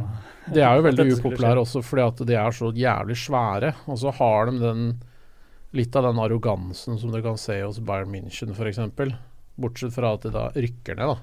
[0.51, 3.71] De er jo veldig upopulære også fordi at de er så jævlig svære.
[3.87, 4.83] Og så har de den
[5.75, 8.83] litt av den arrogansen som du kan se hos Bayern München f.eks.
[9.55, 11.17] Bortsett fra at de da rykker ned, da.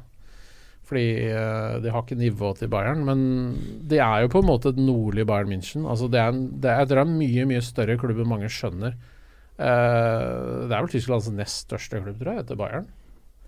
[0.92, 3.06] Fordi eh, de har ikke nivå til Bayern.
[3.08, 3.20] Men
[3.88, 5.86] de er jo på en måte et nordlig Bayern München.
[5.88, 8.50] Altså det er en, det er, det er en mye, mye større klubb enn mange
[8.52, 8.98] skjønner.
[9.56, 12.90] Uh, det er vel Tysklands nest største klubb, tror jeg, etter Bayern.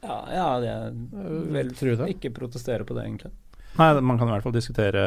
[0.04, 0.96] Ja, ja det er
[1.52, 1.74] vel
[2.14, 3.32] ikke protestere på det, egentlig.
[3.76, 5.04] Nei, man kan i hvert fall diskutere,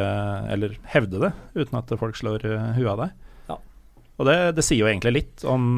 [0.54, 3.28] eller hevde det, uten at folk slår huet av deg.
[3.48, 3.58] Ja.
[4.20, 5.70] Og det, det sier jo egentlig litt om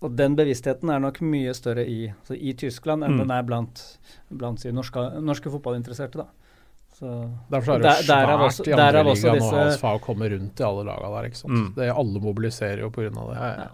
[0.00, 3.18] Og den bevisstheten er nok mye større i, i Tyskland enn Mm.
[3.24, 3.98] den er blant,
[4.30, 6.12] blant norske, norske fotballinteresserte.
[6.22, 6.26] da.
[6.98, 10.60] Så, Derfor er det Der- svært også- i andre liga når disse- HSV kommer rundt
[10.60, 11.28] i alle laga der.
[11.28, 11.52] ikke sant?
[11.52, 11.74] Mm.
[11.74, 13.10] Det Alle mobiliserer jo pga.
[13.10, 13.58] det.
[13.58, 13.68] Ja.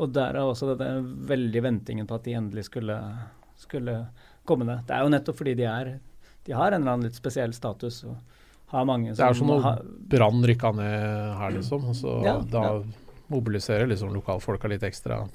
[0.00, 3.18] Og derav også denne veldig ventingen på at de endelig skulle,
[3.56, 4.06] skulle
[4.46, 4.86] komme ned.
[4.86, 6.00] Det er jo nettopp fordi de er
[6.44, 8.04] De har en eller annen litt spesiell status.
[8.04, 8.16] og
[8.68, 9.26] har mange som...
[9.26, 11.84] Det er som som når Brann rykka ned her, liksom.
[11.88, 12.82] Og så Ja, da ja.
[13.30, 15.28] mobiliserer liksom lokalfolka litt ekstra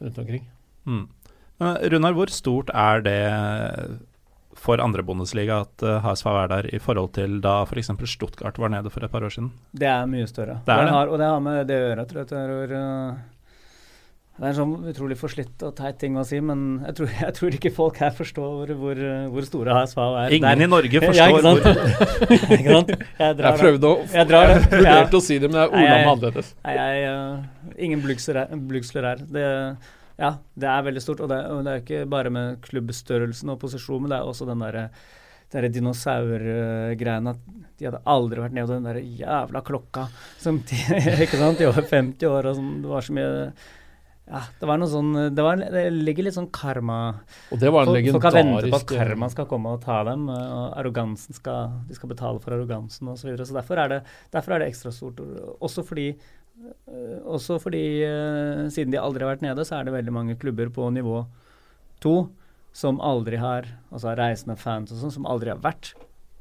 [0.00, 0.50] rundt omkring.
[0.86, 1.06] mm.
[1.58, 3.18] Men Runar, hvor stort er det
[4.58, 7.90] for andre Bundesliga at uh, HSV er der, i forhold til da f.eks.
[8.10, 9.50] Stuttgart var nede for et par år siden?
[9.72, 10.60] Det er mye større.
[10.66, 10.94] Det er det.
[10.94, 13.18] Har, og det har med det å gjøre, tror jeg.
[14.38, 17.34] Det er en sånn utrolig forslitt og teit ting å si, men jeg tror, jeg
[17.34, 19.00] tror ikke folk her forstår hvor,
[19.34, 20.34] hvor store HSV er.
[20.36, 21.66] Ingen i Norge Ja, forstår ikke sant?
[21.66, 22.92] hvor ikke sant?
[23.18, 24.58] Jeg drar Jeg prøvde å Jeg drar det.
[24.78, 24.96] jeg Ja.
[25.10, 26.52] å si det, men jeg er ordla meg annerledes.
[26.70, 29.24] Jeg, uh, ingen blugsler her.
[29.26, 29.46] Det,
[30.22, 31.20] ja, det er veldig stort.
[31.26, 34.46] Og det, og det er ikke bare med klubbstørrelsen og posisjon, men det er også
[34.46, 34.86] den derre
[35.48, 37.38] de dinosaurgreiene at
[37.78, 40.06] de hadde aldri vært nede på den der jævla klokka
[40.38, 40.78] som de,
[41.24, 42.48] ikke sant, de over 50 år.
[42.50, 43.30] og sånn, Det var så mye
[44.28, 46.96] Ja, det var noe sånn Det, var, det ligger litt sånn karma
[47.50, 49.80] Og det var en Folk, folk har ventet på at eh, karma skal komme og
[49.84, 53.22] ta dem, og arrogansen skal De skal betale for arrogansen osv.
[53.22, 53.46] Så, videre.
[53.48, 54.00] så derfor er, det,
[54.34, 55.22] derfor er det ekstra stort.
[55.64, 59.94] Også fordi øh, også fordi øh, siden de aldri har vært nede, så er det
[59.96, 61.22] veldig mange klubber på nivå
[62.04, 62.28] to
[62.76, 65.94] som aldri har Altså reisende fans og sånn, som aldri har vært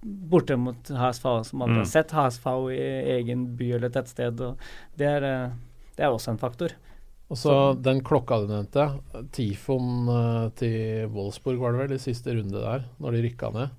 [0.03, 1.83] borte mot HSV, som aldri Mm.
[1.85, 2.83] har sett HSV i
[3.15, 4.39] egen by eller tettsted.
[4.43, 4.59] Og
[4.99, 5.55] det, er, øh,
[5.97, 6.75] det er også en faktor.
[7.27, 7.53] Og så
[7.83, 8.85] den klokka du nevnte,
[9.35, 13.73] Tifon eh, til Wolfsburg var det vel i siste runde der, når de rykka ned.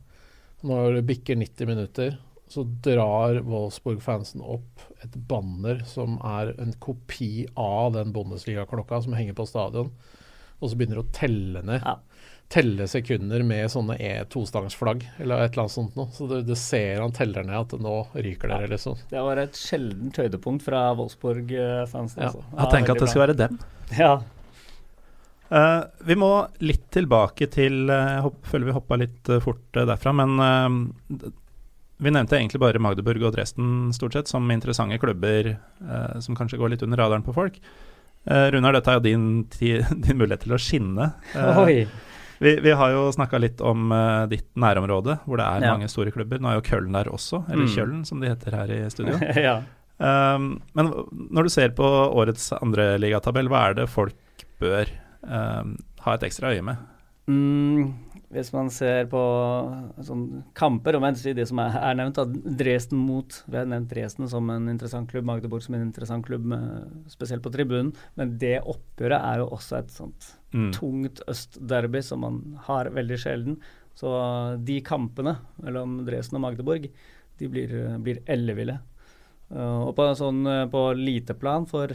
[0.69, 2.19] Når det bikker 90 minutter,
[2.49, 9.37] så drar Wolfsburg-fansen opp et banner som er en kopi av den Bundesliga-klokka som henger
[9.37, 9.93] på stadion,
[10.59, 11.85] og så begynner de å telle ned.
[11.85, 11.99] Ja.
[12.49, 16.09] Telle sekunder med sånne E tostangsflagg eller et eller annet sånt noe.
[16.17, 18.97] Så du, du ser han teller ned at nå ryker dere, liksom.
[19.11, 22.23] Det var et sjeldent høydepunkt fra Wolfsburg-fansen.
[22.25, 22.31] Ja.
[22.31, 22.45] Altså.
[22.57, 23.59] Jeg tenker at det skal være dem.
[23.99, 24.15] Ja.
[25.49, 26.31] Uh, vi må
[26.61, 30.35] litt tilbake til eh, Jeg hopp- føler vi hoppa litt uh, fort eh, derfra, men
[30.45, 31.31] eh,
[32.05, 36.61] vi nevnte egentlig bare Magdeburg og Dresden stort sett som interessante klubber eh, som kanskje
[36.61, 37.57] går litt under radaren på folk.
[38.29, 39.25] Eh, Runar, dette er jo din,
[40.05, 41.09] din mulighet til å skinne.
[41.33, 41.79] Eh, Oi.
[42.41, 45.73] Vi, vi har jo snakka litt om uh, ditt nærområde, hvor det er Ja.
[45.77, 46.39] mange store klubber.
[46.41, 47.75] Nå er jo Køllen der også, eller Mm.
[47.75, 49.19] Kjøln som de heter her i studio.
[49.49, 49.57] ja.
[49.99, 50.93] Um, men
[51.35, 51.83] når du ser på
[52.15, 54.15] årets andreligatabell, hva er det folk
[54.63, 54.87] bør
[55.27, 56.77] um, ha et ekstra øye med?
[57.29, 57.89] Mm,
[58.35, 59.21] hvis man ser på
[60.05, 60.25] sånn
[60.59, 62.27] kamper, om jeg si det som er, er nevnt, da,
[62.61, 66.45] Dresden mot Vi har nevnt Dresden som en interessant klubb, Magdeborg som en interessant klubb,
[66.51, 67.95] med, spesielt på tribunen.
[68.21, 70.71] Men det oppgjøret er jo også et sånt Mm.
[70.73, 73.57] tungt østderby som man har veldig sjelden.
[73.95, 74.09] Så
[74.65, 76.87] de kampene mellom Dresden og Magdeborg,
[77.39, 78.79] de blir, blir elleville.
[79.49, 81.93] Uh, og på sånn uh, på lite plan for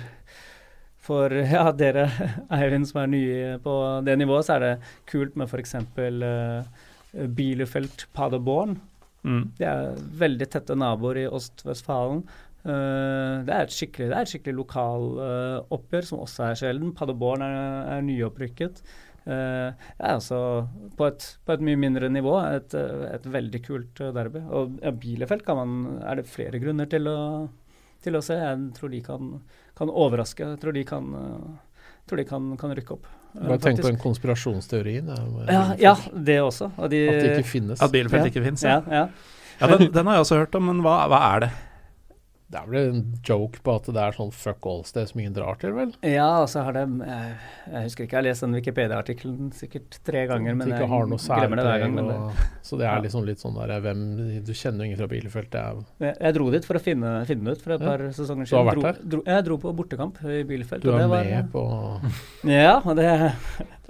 [1.04, 2.08] for ja, dere
[2.54, 3.76] Eivind som er nye på
[4.08, 4.74] det nivået, så er det
[5.10, 5.76] kult med f.eks.
[6.00, 8.80] Uh, Bielefeld Paderborn.
[9.24, 9.46] Mm.
[9.60, 12.24] De er veldig tette naboer i Øst-Vestfalen.
[12.64, 16.94] Uh, det er et skikkelig, det er et skikkelig lokaloppgjør, som også er sjelden.
[16.96, 17.58] Paderborn er,
[17.98, 18.84] er nyopprykket.
[19.24, 20.38] Uh, er altså
[21.00, 24.42] på et, på et mye mindre nivå et, uh, et veldig kult uh, derby.
[24.52, 27.20] Og ja, Bielefeld kan man, er det flere grunner til å,
[28.04, 28.36] til å se.
[28.40, 29.30] Jeg tror de kan,
[29.78, 30.46] kan overraske.
[30.46, 33.08] Jeg tror de kan, uh, tror de kan, kan rykke opp.
[33.34, 35.08] Bare tenk på den konspirasjonsteorien.
[35.10, 36.70] ja, ja, ja, det også.
[36.78, 37.82] Og de, At det ikke finnes.
[37.82, 38.30] At Bielefeld Ja.
[38.30, 38.64] ikke finnes.
[38.64, 39.06] ja, ja.
[39.06, 39.08] ja.
[39.62, 41.52] ja den, den har jeg også hørt om, men hva, hva er det?
[42.54, 45.56] Det er vel en joke på at det er sånn fuck all-sted som ingen drar
[45.58, 45.94] til, vel?
[46.06, 47.32] Ja, og så har de jeg,
[47.88, 51.18] husker ikke, jeg har lest den Wikipedia-artikkelen sikkert tre ganger, men jeg glemmer
[51.58, 51.96] det hver gang.
[51.98, 54.04] Men det, og- Så det er liksom litt sånn der hvem
[54.46, 55.56] Du kjenner jo ingen fra Bielefeld.
[55.56, 57.88] Er jeg, jeg dro dit for å finne, finne det ut for et Ja.
[57.88, 58.50] par sesonger siden.
[58.50, 59.10] Du har vært der?
[59.10, 60.82] Dro, jeg dro på bortekamp i Bielefeld.
[60.86, 61.64] Du og er det var- med på
[62.44, 63.34] Ja, og det,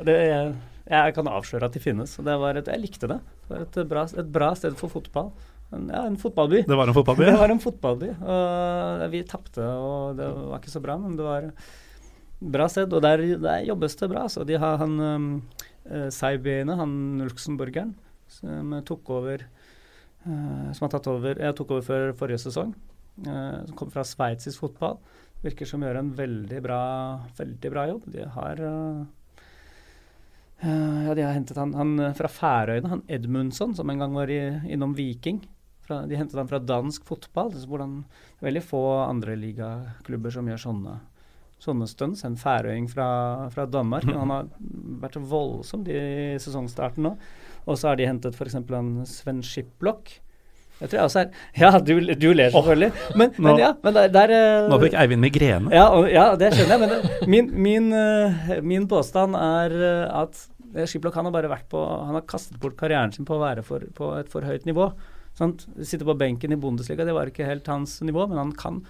[0.03, 0.55] det jeg,
[0.89, 2.17] jeg kan avsløre at de finnes.
[2.19, 3.19] Og det var et, jeg likte det.
[3.49, 5.31] Det var et bra, et bra sted for fotball.
[5.73, 6.63] En, ja, en fotballby.
[6.67, 7.25] Det var en fotballby?
[7.31, 8.11] Det var en fotballby.
[8.35, 11.49] Og vi tapte, og det var ikke så bra, men det var
[12.53, 12.93] bra sted.
[12.93, 14.27] Og der, der jobbes det bra.
[14.31, 15.27] Så de har han um,
[16.13, 16.95] Saibiene, han
[17.25, 17.95] luxemburgeren,
[18.31, 19.43] som tok over
[20.23, 22.71] uh, Som har tatt over Jeg tok over før forrige sesong.
[23.25, 25.01] Uh, som kom fra sveitsisk fotball.
[25.43, 26.83] Virker som gjør en veldig bra,
[27.35, 28.05] veldig bra jobb.
[28.13, 29.01] De har eh,
[30.63, 34.15] eh, ja, de har hentet han, han eh, fra Færøyene, han Edmundsson, som en gang
[34.15, 34.39] var i,
[34.71, 35.41] innom Viking.
[35.83, 37.51] Fra, de hentet han fra dansk fotball.
[37.59, 37.97] Så hvordan,
[38.37, 40.97] det er veldig få andre ligaklubber som gjør sånne,
[41.63, 42.23] sånne stunts.
[42.27, 43.07] En færøying fra,
[43.51, 44.05] fra Danmark.
[44.07, 44.51] Men han har
[45.03, 47.15] vært voldsom i sesongstarten nå.
[47.67, 48.55] Og så har de hentet f.eks.
[48.59, 50.19] en Sven Schiplock.
[50.79, 51.27] Jeg tror jeg også er
[51.61, 52.89] Ja, du, du ler selvfølgelig.
[53.19, 55.69] Men, nå- men ja, men der, der eh, Nå fikk Eivind migrene.
[55.71, 56.81] ja, og, ja, det skjønner jeg.
[56.81, 60.41] Men det, min, min, eh, min påstand er eh, at
[60.89, 63.61] Skiplok han har bare vært på Han har kastet bort karrieren sin på å være
[63.63, 64.89] for, på et for høyt nivå.
[65.37, 65.65] Sant?
[65.81, 68.83] Sitte på benken i Bundesliga, det var ikke helt hans nivå, men han kan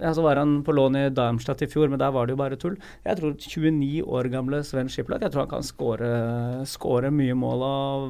[0.00, 2.40] ja, Så var han på lån i Darmstadt i fjor, men der var det jo
[2.40, 2.78] bare tull.
[3.04, 6.12] Jeg tror 29 år gamle Sven Skiplock jeg tror han kan skåre
[6.64, 8.06] skåre mye mål og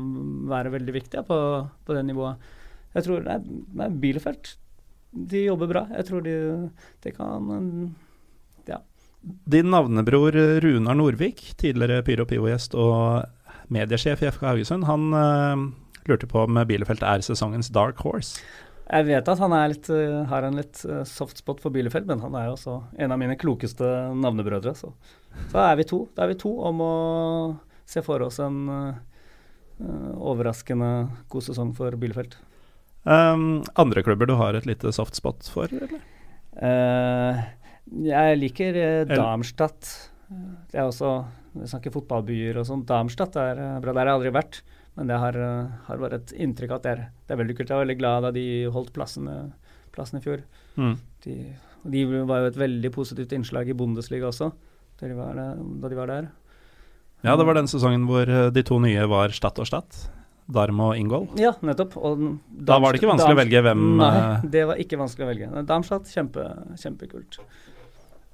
[0.53, 1.38] være veldig viktig på,
[1.86, 2.51] på det nivået.
[2.95, 3.38] Jeg tror Nei,
[3.80, 4.55] nei Bielefeld
[5.11, 5.84] de jobber bra.
[5.97, 6.36] Jeg tror de,
[7.03, 7.51] de kan
[8.68, 8.78] Ja.
[9.20, 10.32] Din navnebror
[10.62, 13.26] Runar Norvik, tidligere Pyro Pivo-gjest og
[13.68, 15.11] mediesjef i FK Haugesund, han
[16.11, 18.43] lurte på om Bielefeld er sesongens dark horse.
[18.91, 22.09] Jeg vet at han er litt, eh, har en litt uh, soft spot for Bielefeld,
[22.11, 23.87] men han er jo også en av mine klokeste
[24.19, 24.75] navnebrødre.
[24.75, 24.91] Så
[25.53, 26.03] da er vi to.
[26.17, 26.95] Da er vi to om å
[27.91, 30.91] se for oss en uh, overraskende
[31.31, 32.35] god sesong for Bielefeld.
[33.07, 36.03] Um, andre klubber du har et lite soft spot for, eller?
[36.61, 37.39] Uh,
[38.05, 39.89] jeg liker uh, Darmstadt.
[40.71, 41.25] Det er også
[41.57, 42.85] Vi snakker fotballbyer og sånn.
[42.87, 43.91] Darmstadt er eh, bra.
[43.91, 44.61] Der har jeg aldri vært.
[45.01, 47.55] Men det har, eh, har bare et inntrykk av at det er, det er veldig
[47.57, 47.70] kult.
[47.72, 48.42] Jeg var veldig glad da de
[48.74, 50.42] holdt plassen, eh, i fjor.
[50.76, 50.96] Mm.
[51.24, 51.36] De,
[51.88, 54.51] de var jo et veldig positivt innslag i Bundesliga også,
[55.01, 56.28] da de var, der- da de var der.
[57.24, 59.88] Ja, det var den sesongen hvor eh, de to nye var Stad og Stad.
[60.51, 61.28] Darm og Ingol.
[61.38, 61.96] Ja, nettopp.
[61.96, 65.24] Og Da var det ikke vanskelig å velge hvem, Nei, eh, det var ikke vanskelig
[65.26, 65.64] å velge.
[65.68, 66.44] Darmstadt, kjempe,
[66.80, 67.38] kjempekult.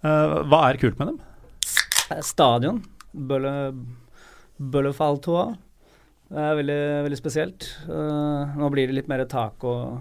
[0.02, 1.20] Uh, hva er kult med dem?
[2.10, 2.82] Eh, Stadion.
[3.14, 3.72] Bølle,
[4.60, 5.56] Bøllefalltoa.
[6.26, 7.68] Det er veldig, veldig spesielt.
[7.86, 10.00] Uh, nå blir det litt mer tak og,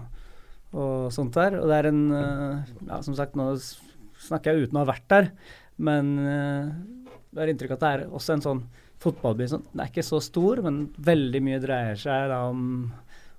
[0.74, 1.60] og sånt der.
[1.60, 3.52] Og det er en uh, Ja, som sagt, nå
[4.26, 5.30] snakker jeg uten å ha vært der,
[5.76, 6.72] men uh,
[7.30, 8.62] det er inntrykk at det er også en sånn
[9.02, 12.62] fotballby som er ikke så stor, men veldig mye dreier seg da om,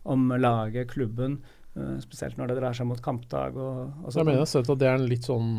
[0.08, 1.40] om laget, klubben.
[2.02, 4.80] spesielt når det dreier seg mot kampdag og, og jeg mener jeg har sett at
[4.82, 5.50] det er en litt sånn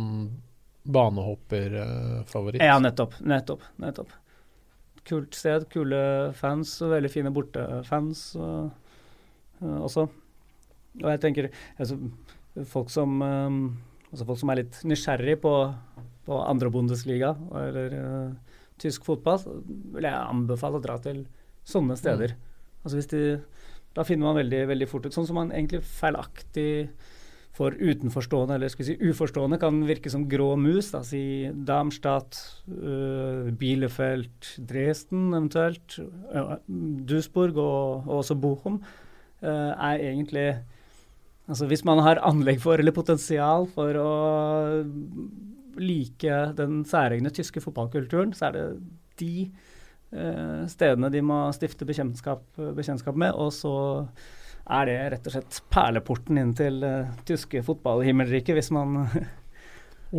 [0.88, 2.62] banehopperfavoritt.
[2.62, 3.18] Ja, nettopp.
[3.20, 3.66] Nettopp.
[3.82, 4.14] nettopp.
[5.08, 6.00] Kult sted, kule
[6.36, 8.70] fans og veldig fine bortefans og,
[9.62, 10.08] uh, også.
[10.98, 11.96] Og jeg tenker altså,
[12.68, 13.62] folk som um,
[14.10, 15.54] altså folk som er litt nysgjerrig på,
[16.26, 19.42] på andre Bundesliga eller uh, tysk fotball,
[19.94, 21.24] vil jeg anbefale å dra til
[21.68, 22.36] sånne steder.
[22.84, 23.22] Altså hvis de,
[23.96, 26.86] da finner man veldig, veldig fort ut Sånn som man egentlig feilaktig
[27.58, 30.92] for utenforstående, eller skal vi si uforstående, kan virke som grå mus.
[30.94, 32.38] Da, si Darmstadt,
[32.70, 35.98] uh, Bielefeld, Dresden eventuelt,
[36.30, 36.56] uh,
[37.08, 38.82] Duisburg og, og også Bochum,
[39.42, 40.50] uh, er egentlig
[41.48, 44.08] Altså hvis man har anlegg for, eller potensial for å
[45.80, 48.64] like den særegne tyske fotballkulturen, så er det
[49.22, 49.46] de
[50.12, 52.44] eh, stedene de må stifte bekjentskap,
[52.76, 53.32] bekjentskap med.
[53.32, 53.72] Og så
[54.68, 59.06] er det rett og slett perleporten inn til uh, tyske fotballhimmelriket, hvis man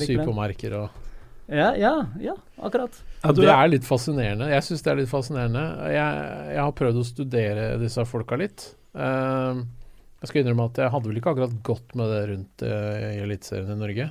[0.00, 0.24] liker det.
[0.24, 1.02] sypomerker og
[1.48, 2.96] Ja, ja, ja akkurat.
[3.22, 4.48] Ja, du Det er- er litt fascinerende.
[4.50, 5.62] Jeg syns det er litt fascinerende.
[5.94, 8.64] Jeg, jeg har prøvd å studere disse folka litt.
[8.96, 9.62] Uh,
[10.22, 13.20] jeg skal innrømme at jeg hadde vel ikke akkurat gått med det rundt uh, i
[13.22, 14.08] Eliteserien i Norge.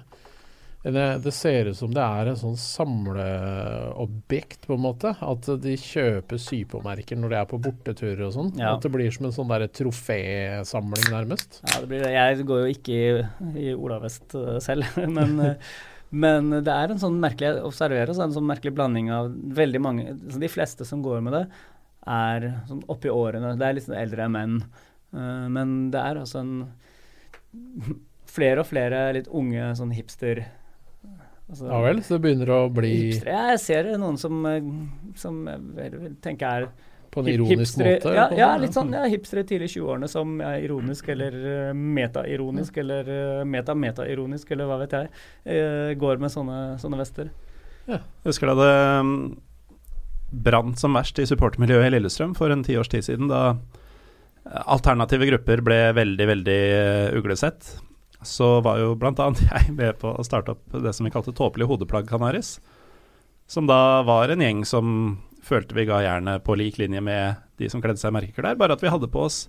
[0.86, 5.16] Det, det ser ut som det er en sånn samleobjekt, på en måte.
[5.18, 8.52] At de kjøper sypåmerker når de er på borteturer og sånn.
[8.60, 8.76] Ja.
[8.76, 11.50] At det blir som en sånn trofésamling, nærmest.
[11.64, 12.12] Ja, det blir det.
[12.14, 13.24] Jeg går jo ikke i,
[13.64, 14.86] i Olavest uh, selv,
[15.18, 15.56] men, uh,
[16.14, 19.10] men det er en sånn merkelig Jeg observerer så er det en sånn merkelig blanding
[19.12, 21.46] av veldig mange så De fleste som går med det,
[22.06, 23.58] er sånn oppi årene.
[23.58, 24.62] Det er litt sånn eldre menn.
[25.16, 26.54] Uh, men det er altså en
[28.36, 30.42] Flere og flere litt unge sånn hipster
[31.50, 33.32] altså, Ja vel, så det begynner å bli hipster.
[33.34, 36.68] Ja, jeg ser noen som, uh, som jeg vel tenker er
[37.16, 38.14] på en ironisk hipstere- måte?
[38.18, 41.38] Ja, ja, litt sånn ja, hipstere tidlig i 20-årene som er ironisk eller
[41.72, 47.32] metaironisk meta-ironisk eller meta-meta-ironisk eller hva vet jeg, går med sånne, sånne vester.
[47.88, 49.16] Jeg husker da det um,
[50.44, 55.30] brant som verst i supportermiljøet i Lillestrøm for en tiårs tid siden, da eh, alternative
[55.30, 57.76] grupper ble veldig, veldig eh, uglesett.
[58.26, 59.14] Så var jo bl.a.
[59.52, 62.58] jeg med på å starte opp det som vi kalte tåpelig hodeplagg Canaris.
[63.48, 64.96] Som da var en gjeng som
[65.46, 68.74] følte vi ga jernet på lik linje med de som kledde seg i merkeklær, bare
[68.74, 69.46] at vi hadde på oss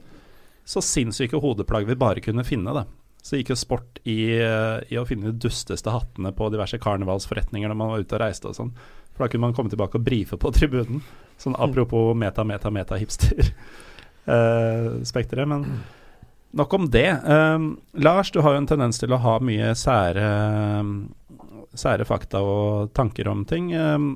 [0.67, 2.85] så sinnssyke hodeplagg vi bare kunne finne, da.
[3.23, 7.69] Så gikk jo sport i, eh, i å finne de dusteste hattene på diverse karnevalsforretninger
[7.71, 8.73] når man var ute og reiste og sånn.
[9.15, 11.01] For da kunne man komme tilbake og brife på tribunen.
[11.41, 13.55] Sånn apropos meta, meta, meta-hipster-spekteret.
[14.27, 15.63] Uh, Men
[16.57, 17.11] nok om det.
[17.25, 20.31] Um, Lars, du har jo en tendens til å ha mye sære,
[21.77, 23.71] sære fakta og tanker om ting.
[23.77, 24.09] Um,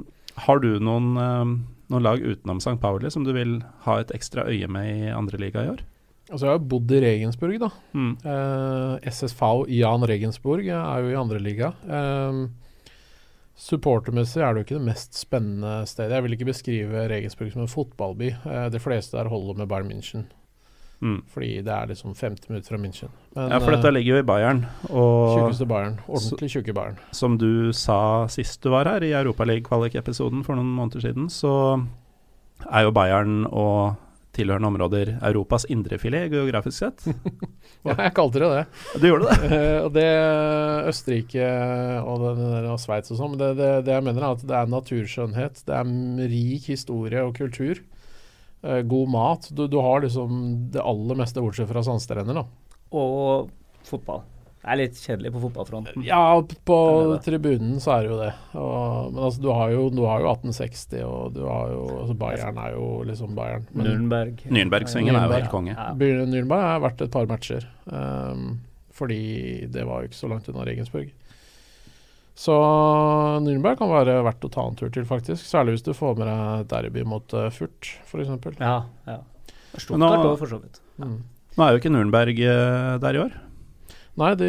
[0.46, 1.54] har du noen, um,
[1.92, 2.78] noen lag utenom St.
[2.82, 5.84] Pauli som du vil ha et ekstra øye med i andre liga i år?
[6.30, 7.70] Altså, jeg har bodd i Regensburg, da.
[7.90, 8.10] Mm.
[8.22, 11.72] Uh, SSV Jan Regensburg er jo i andre liga.
[11.90, 12.44] Eh,
[13.60, 16.14] supportermessig er det jo ikke det mest spennende stedet.
[16.14, 18.30] Jeg vil ikke beskrive Regensburg som en fotballby.
[18.38, 20.28] Eh, de fleste der holder med Bayern München,
[21.00, 21.22] Mm.
[21.32, 23.08] fordi det er liksom 50 minutter fra München.
[23.34, 24.66] Men, Ja, for dette eh, ligger jo i Bayern.
[24.90, 25.96] Og Tjukkeste Bayern.
[26.06, 26.98] Ordentlig tjukke Bayern.
[27.16, 31.54] som du sa sist du var her, i Europaliga-kvalik-episoden for noen måneder siden, så
[32.68, 33.96] er jo Bayern og
[34.36, 37.06] tilhørende områder Europas indrefilet geografisk sett.
[37.80, 38.64] Ja, jeg kalte det det.
[39.00, 39.36] Du gjorde det?
[39.56, 40.04] Eh, og det
[40.90, 41.46] Østerrike
[42.04, 45.62] og, og Sveits og sånn, det, det, det jeg mener er at det er naturskjønnhet,
[45.64, 47.80] det er rik historie og kultur.
[48.62, 49.48] Eh, god mat.
[49.50, 50.42] Du, du har liksom
[50.74, 52.44] det aller meste bortsett fra sandstrender, da.
[52.90, 53.50] Og
[53.86, 54.22] fotball.
[54.60, 56.02] Det er litt kjedelig på fotballfronten.
[56.04, 56.20] Ja,
[56.68, 56.78] på
[57.24, 58.32] tribunen så er det jo det.
[58.60, 62.16] Og, men altså, du har jo, du har jo 1860, og du har jo altså
[62.20, 63.64] Bayern er jo liksom Bayern.
[63.72, 64.42] Men Nürnberg.
[64.52, 65.72] Nürnbergsvingen er jo helt konge.
[65.72, 65.94] Ja.
[65.96, 68.60] Nürnberg har vært et par matcher, Um,
[68.94, 71.08] fordi det var jo ikke så langt unna Regensburg.
[72.40, 72.54] Så
[73.44, 75.44] Nürnberg kan være verdt å ta en tur til, faktisk.
[75.44, 78.30] Særlig hvis du får med deg derby mot uh, Furt, f.eks.
[78.56, 79.18] Ja, ja.
[79.76, 80.80] Stort nå- for så vidt.
[81.00, 81.10] Ja.
[81.58, 83.34] Nå er jo ikke Nürnberg eh, der i år.
[84.20, 84.48] Nei, de,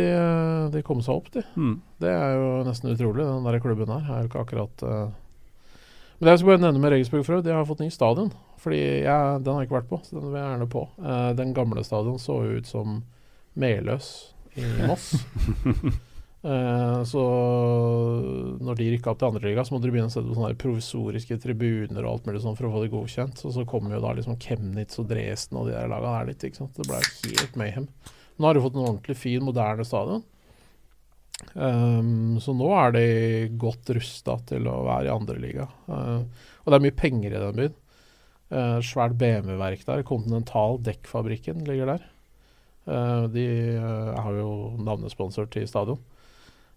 [0.72, 1.44] de kom seg opp, de.
[1.60, 1.74] Mm.
[2.02, 3.26] Det er jo nesten utrolig.
[3.28, 5.10] Den der klubben her er jo ikke akkurat uh...
[6.18, 8.30] Men det jeg skal bare nevne med Regensburg for øvrig, de har fått ny stadion.
[8.62, 10.86] Fordi jeg, Den har jeg ikke vært på, så den vil jeg gjerne på.
[11.02, 13.02] Uh, den gamle stadion så jo ut som
[13.60, 14.14] Meløs
[14.56, 15.12] i Moss.
[16.42, 17.24] Eh, så
[18.62, 21.38] når de rykka opp til andreliga, så måtte de begynne å sette på sånne provisoriske
[21.44, 23.44] tribuner og alt mulig sånn for å få det godkjent.
[23.46, 26.46] Og så kommer jo da liksom Chemnitz og Dresden og de der laga der litt.
[26.48, 26.78] ikke sant?
[26.78, 27.02] Det ble
[27.38, 27.90] helt mayhem.
[28.38, 30.26] Nå har de fått en ordentlig fin, moderne stadion.
[31.54, 33.06] Um, så nå er de
[33.60, 35.68] godt rusta til å være i andreliga.
[35.90, 36.26] Uh,
[36.64, 37.78] og det er mye penger i den byen.
[38.52, 40.06] Uh, svært BMW-verk der.
[40.08, 42.08] Continental Dekkfabrikken ligger der.
[42.90, 43.46] Uh, de
[43.78, 46.11] uh, har jo navnesponsor til stadion, eh,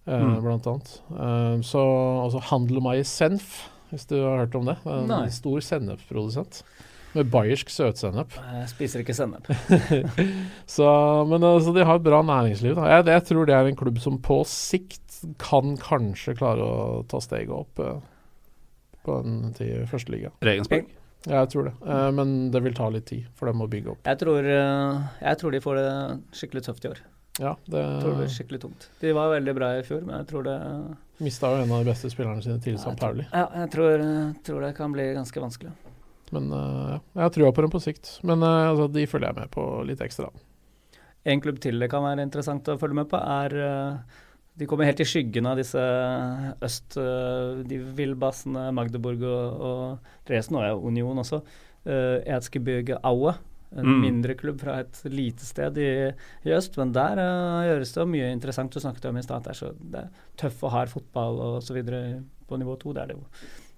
[0.06, 0.40] Mm.
[0.44, 0.90] blant annet.
[1.10, 1.82] Eh, så
[2.24, 2.42] altså
[2.94, 4.76] i Senf, hvis du har hørt om det.
[4.84, 5.28] En Nei.
[5.32, 6.62] stor sennepprodusent.
[7.14, 8.34] Med bayersk søtsennep.
[8.34, 9.46] Jeg spiser ikke sennep.
[10.66, 10.86] Så,
[11.30, 12.74] men altså, de har et bra næringsliv.
[12.74, 12.88] Da.
[12.90, 17.22] Jeg, jeg tror det er en klubb som på sikt kan kanskje klare å ta
[17.22, 18.02] steget opp eh,
[19.06, 20.34] på den til førsteliga.
[20.42, 20.90] Regensburg.
[21.24, 21.74] Ja, jeg tror det.
[21.86, 24.02] Eh, men det vil ta litt tid for dem å bygge opp.
[24.10, 25.90] Jeg tror, eh, jeg tror de får det
[26.40, 27.04] skikkelig tøft i år.
[27.42, 28.88] Ja, det Jeg tror det blir skikkelig tungt.
[29.00, 30.58] De var veldig bra i fjor, men jeg tror det
[31.24, 33.26] mista jo en av de beste spillerne sine til San Pauli.
[33.32, 34.02] Ja, jeg tror,
[34.46, 35.72] tror det kan bli ganske vanskelig.
[36.34, 38.16] Men uh, jeg har trua på dem på sikt.
[38.26, 40.30] Men uh, altså, de følger jeg med på litt ekstra.
[41.24, 44.20] En klubb til det kan være interessant å følge med på, er uh,
[44.54, 45.82] De kommer helt i skyggen av disse
[46.62, 46.94] øst...
[47.00, 51.40] eh, De Villbassene, Magdeburg og, og Dresden, og Union også.
[51.82, 53.34] Uh, Erzgebirge Aue.
[53.76, 54.00] En Mm.
[54.00, 56.12] mindre klubb fra et lite sted i,
[56.46, 56.76] i øst.
[56.78, 58.70] Men der uh, gjøres det mye interessant.
[58.72, 60.04] Du snakket om i stad at det er så det
[60.38, 62.92] tøff og hard fotball og så videre på nivå to.
[62.94, 63.24] Det er det jo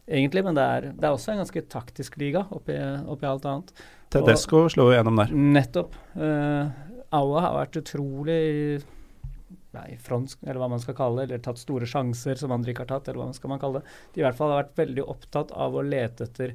[0.06, 2.76] egentlig, men det er, det er også en ganske taktisk liga oppi,
[3.08, 3.72] oppi alt annet.
[4.12, 5.32] Tedesco slo jo gjennom der.
[5.32, 5.96] Nettopp.
[6.14, 6.68] Uh,
[7.16, 8.36] Aue har vært utrolig
[8.76, 12.84] i- front, eller hva man skal kalle det, eller tatt store sjanser som andre ikke
[12.86, 13.90] har tatt, eller hva man skal man kalle det.
[14.14, 16.54] De i hvert fall har vært veldig opptatt av å lete etter,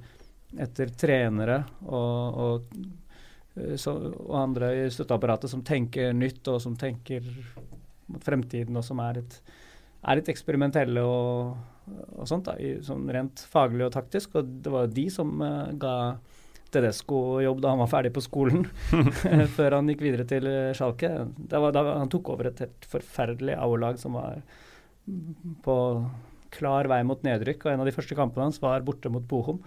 [0.57, 2.87] etter trenere og, og, eh,
[3.79, 7.25] så, og andre i støtteapparatet som tenker nytt, og som tenker
[8.11, 9.37] mot fremtiden, og som er litt,
[10.01, 11.55] er litt eksperimentelle og,
[12.17, 14.35] og sånt, da, i, sånn rent faglig og taktisk.
[14.39, 15.95] Og det var de som uh, ga
[16.71, 18.65] Tedesco-jobb da han var ferdig på skolen,
[19.57, 21.13] før han gikk videre til eh, Schalke.
[21.35, 24.41] Det var da han tok over et helt forferdelig A-lag som var
[25.65, 25.77] på
[26.51, 29.61] klar vei mot nedrykk, og en av de første kampene hans var borte mot Bochum.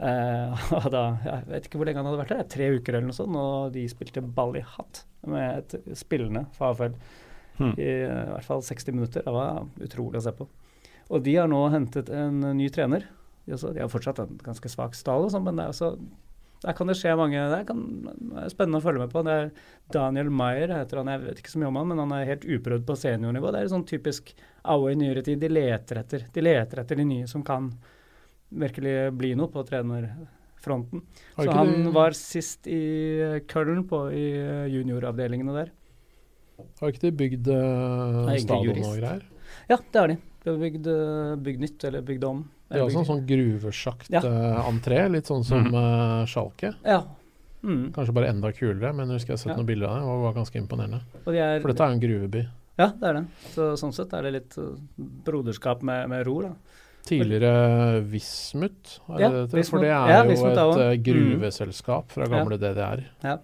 [0.00, 3.10] Eh, og da, jeg vet ikke hvor lenge han hadde vært der, tre uker eller
[3.10, 6.96] noe sånt, og de spilte ball i hatt med et spillende Favell
[7.60, 7.74] Hmm.
[7.76, 9.24] i, eh, i hvert fall 60 minutter.
[9.26, 10.46] Det var utrolig å se på.
[11.10, 13.04] Og de har nå hentet en ny trener.
[13.44, 15.90] De, også, de har fortsatt en ganske svak stall, og sånt, men det er også,
[16.62, 17.82] der kan det skje mange Det kan,
[18.36, 19.24] er spennende å følge med på.
[19.26, 19.50] Det er
[19.92, 22.48] Daniel Maier heter han, jeg vet ikke så mye om han, men han er helt
[22.48, 23.52] uprøvd på seniornivå.
[23.52, 24.34] Det er sånn typisk
[24.64, 25.40] Aue i nyere tid.
[25.40, 27.70] De leter etter de leter etter de nye som kan
[28.52, 31.02] virkelig bli noe på trenerfronten.
[31.36, 34.26] Så han de- var sist i Köln på, i
[34.74, 35.70] junioravdelingene der.
[36.80, 39.22] Har ikke de bygd uh, stadion og greier?
[39.70, 40.16] Ja, det har de.
[40.44, 42.42] De har bygd, eh, bygd nytt, eller bygd om.
[42.68, 44.20] Det er Eller også en sånn gruvesjakt Ja.
[44.24, 45.74] eh, entré, litt sånn som Mm.
[45.74, 46.74] uh, Sjalke.
[46.84, 47.02] Ja.
[47.62, 47.90] Mm.
[47.92, 49.56] Kanskje bare enda kulere, men jeg husker jeg har sett Ja.
[49.56, 51.00] noen bilder av det, og det var ganske imponerende.
[51.26, 52.48] De er, For dette er jo en gruveby.
[52.78, 53.26] Ja, det er det.
[53.52, 54.56] Så sånn sett er det litt
[55.24, 56.54] broderskap med, med ro, da.
[57.08, 59.54] Tidligere Vismut, er Ja, det det?
[59.54, 59.70] Vismut.
[59.70, 63.04] For det er Ja, jo Vismut et eh, gruveselskap fra gamle DDR.
[63.24, 63.38] Ja.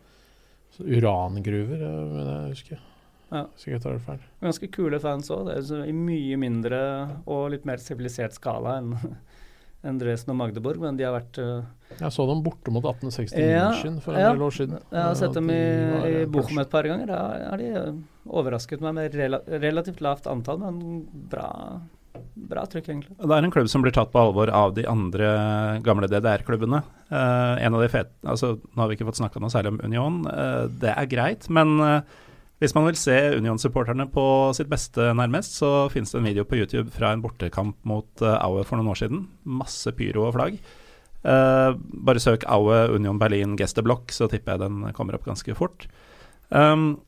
[0.76, 1.80] Så urangruver,
[2.12, 2.84] men jeg husker.
[3.32, 3.46] Ja.
[3.58, 4.20] Sikkert tar det feil.
[4.44, 5.48] Ganske kule fans òg.
[5.88, 6.80] I mye mindre
[7.26, 8.92] og litt mer sivilisert skala enn
[9.86, 11.66] enn Dresden og Magdeburg, men de har vært uh,
[12.00, 13.68] Jeg så dem borte mot 1860 Ja,
[14.02, 14.30] for en ja.
[14.32, 14.80] del år siden.
[14.90, 17.12] Jeg har sett dem i, De var, i eh, Bochum et par ganger.
[17.12, 17.20] Da
[17.52, 18.00] har de uh,
[18.40, 21.50] overrasket meg med rela relativt lavt antall, men bra,
[22.50, 23.16] bra trykk, egentlig.
[23.18, 25.30] Det er en klubb som blir tatt på alvor av de andre
[25.86, 26.82] gamle DDR-klubbene.
[27.10, 29.82] Uh, en av de fete altså, Nå har vi ikke fått snakka noe særlig om
[29.86, 31.46] Union, uh, det er greit.
[31.52, 32.00] Men uh,
[32.62, 36.58] hvis man vil se Union-supporterne på sitt beste nærmest, så finnes det en video på
[36.58, 39.26] YouTube fra en bortekamp mot Aue for noen år siden.
[39.60, 40.58] Masse pyro og flagg.
[41.26, 41.72] Eh,
[42.06, 45.88] bare søk Aue Union Berlin Gesteblokk, så tipper jeg den kommer opp ganske fort.
[46.54, 47.00] Um,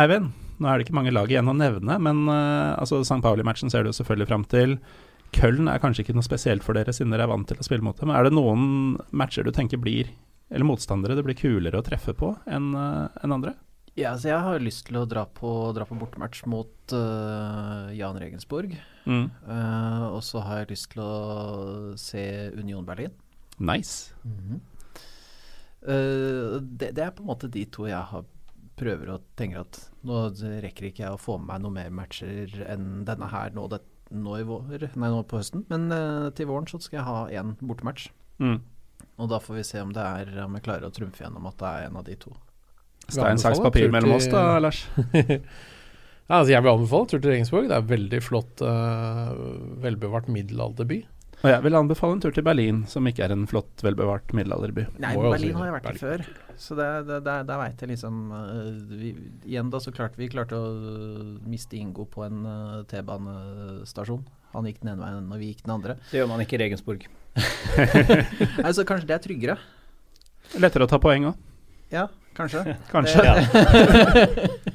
[0.00, 3.20] Eivind, nå er det ikke mange lag igjen å nevne, men uh, altså St.
[3.24, 4.78] Pauli-matchen ser du selvfølgelig fram til.
[5.36, 7.84] Køln er kanskje ikke noe spesielt for dere, siden dere er vant til å spille
[7.84, 8.12] mot dem.
[8.14, 10.10] Er det noen matcher du tenker blir,
[10.50, 13.56] eller motstandere det blir kulere å treffe på enn uh, en andre?
[13.96, 18.18] Ja, så jeg har lyst til å dra på, dra på bortematch mot uh, Jan
[18.20, 18.76] Regensburg.
[19.08, 19.30] Mm.
[19.48, 21.12] Uh, og så har jeg lyst til å
[22.00, 22.24] se
[22.60, 23.14] Union Berlin.
[23.56, 24.12] Nice.
[25.86, 28.24] Eh, det, det er på en måte de to jeg har
[28.76, 30.22] prøver og tenker at nå
[30.62, 33.80] rekker ikke jeg å få med meg noe mer matcher enn denne her nå, det,
[34.12, 35.64] nå, i vår, nei, nå på høsten.
[35.72, 38.10] Men uh, til våren så skal jeg ha én bortematch.
[38.42, 38.58] Mm.
[39.16, 41.56] Og da får vi se om det er om jeg klarer å trumfe gjennom at
[41.62, 42.34] det er en av de to.
[43.06, 44.86] Stein, saks, papir mellom oss da, Lars.
[46.26, 47.68] Ja, altså jeg vil anbefale tur til Regensburg.
[47.70, 49.28] Det er veldig flott, uh,
[49.78, 51.04] velbevart middelalderby.
[51.44, 54.86] Og jeg vil anbefale en tur til Berlin, som ikke er en flott, velbevart middelalderby.
[55.02, 56.24] Nei, Må Berlin har jeg vært i før.
[56.56, 59.10] Så det, det, det, der veit jeg liksom eh, vi,
[59.44, 64.24] Igjen da så klarte vi klarte å eh, miste Ingo på en eh, T-banestasjon.
[64.56, 65.98] Han gikk den ene veien, og vi gikk den andre.
[66.10, 67.04] Det gjør man ikke i Regensburg.
[68.64, 69.58] Nei, så kanskje det er tryggere.
[70.62, 71.44] Lettere å ta poeng òg,
[71.92, 72.06] Ja,
[72.38, 72.64] kanskje.
[72.94, 73.20] kanskje.
[73.20, 74.65] Nei,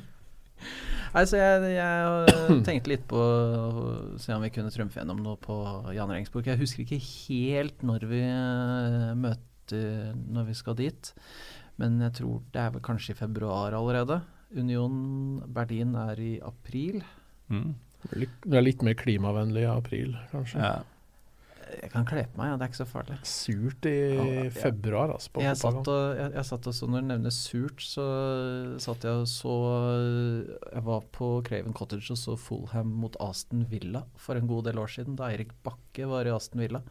[1.27, 3.87] så jeg, jeg tenkte litt på å
[4.21, 5.57] se om vi kunne trumfe gjennom noe på
[5.95, 6.47] Jan Rengsburg.
[6.47, 11.11] Jeg husker ikke helt når vi øh, møter Når vi skal dit,
[11.79, 14.21] men jeg tror det er vel kanskje i februar allerede.
[14.51, 14.95] Union
[15.47, 16.99] Berlin er i april.
[17.51, 17.69] Mm.
[18.11, 20.59] Det er litt mer klimavennlig i april, kanskje.
[20.59, 20.73] Ja.
[21.71, 23.17] Jeg kan kle på meg, ja, det er ikke så farlig.
[23.27, 24.49] Surt i Ja, ja.
[24.55, 25.31] februar, altså.
[25.31, 28.05] På Jeg satt, og, jeg, jeg satt også, Når du nevner surt, så
[28.83, 29.55] satt jeg og så
[30.73, 34.79] Jeg var på Craven Cottage og så Fulham mot Aston Villa for en god del
[34.83, 36.83] år siden, da Eirik Bakke var i Aston Villa.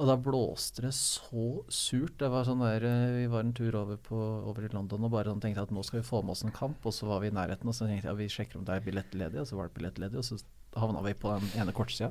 [0.00, 2.14] Og da blåste det så surt.
[2.18, 4.16] Det var sånn der, eh, Vi var en tur over, på,
[4.48, 6.54] over i London og bare sånn tenkte at nå skal vi få med oss en
[6.56, 8.64] kamp, og så var vi i nærheten, og så tenkte jeg at vi sjekker om
[8.64, 10.40] det er billett ledig, og så var det billett ledig, og så
[10.80, 12.08] havna vi på den ene kortsida.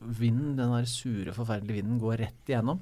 [0.00, 2.80] Vinden, den der sure, forferdelige vinden, går rett igjennom.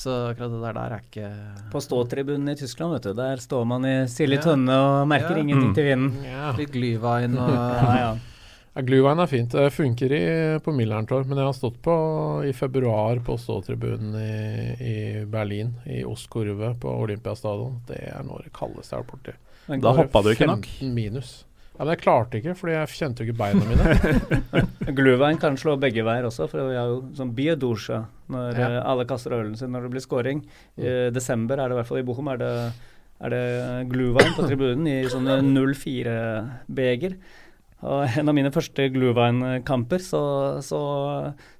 [0.00, 3.12] Så akkurat det der, der er ikke På ståtribunen i Tyskland, vet du.
[3.18, 4.42] Der står man i silde Ja.
[4.46, 5.42] tønne og merker Ja.
[5.42, 5.74] ingenting Mm.
[5.74, 6.24] til vinden.
[6.24, 6.52] Ja.
[6.56, 8.18] Litt glyvein og Ja, ja.
[8.76, 9.50] Ja, Gluvein er fint.
[9.50, 14.76] Det funker i, på Millerntorp, men jeg har stått på i februar på ståtribunen i,
[14.80, 17.80] i Berlin, i Ostkurve på Olympiastadion.
[17.88, 19.80] Det er noe det kaldeste jeg har vært borti.
[19.82, 20.64] Da hoppa du ikke nok.
[20.78, 21.44] 15 minus.
[21.80, 24.64] Ja, men jeg klarte ikke, fordi jeg kjente jo ikke beina mine.
[24.98, 28.66] Gluvein kan slå begge veier også, for vi har jo sånn biodosja når Ja.
[28.68, 30.42] eh, alle kaster ølen sin når det blir scoring.
[30.76, 32.50] I desember er det i hvert fall i Bochum er det,
[33.24, 37.16] er det gluvein på tribunen i sånne 04-beger.
[37.80, 40.20] Og en av mine første Gluvein-kamper så,
[40.60, 40.80] så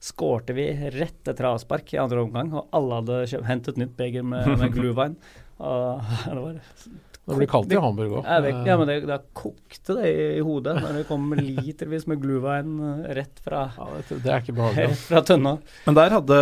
[0.05, 0.66] skårte vi
[0.99, 5.16] rett etter avspark i andre omgang, og alle hadde hentet nytt beger med, med Gluvein.
[5.64, 6.61] Og det var
[7.31, 8.28] Det blir kaldt i Hamburg òg.
[8.66, 12.76] ja, men det, det kokte det i, i hodet når det kom litervis med Gluvein
[12.91, 13.64] eh, rett fra,
[14.09, 14.89] det, det er ikke behagelig.
[14.93, 15.57] rett fra tønna.
[15.87, 16.41] Men der hadde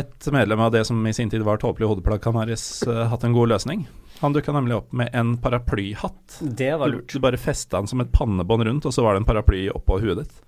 [0.00, 3.36] et medlem av det som i sin tid var tåpelig hodeplagg, Canaris, eh, hatt en
[3.36, 3.86] god løsning.
[4.18, 6.40] Han dukka nemlig opp med en paraplyhatt.
[6.42, 7.12] Det var lurt.
[7.12, 10.00] du bare festa den som et pannebånd rundt, og så var det en paraply oppå
[10.02, 10.38] huet ditt.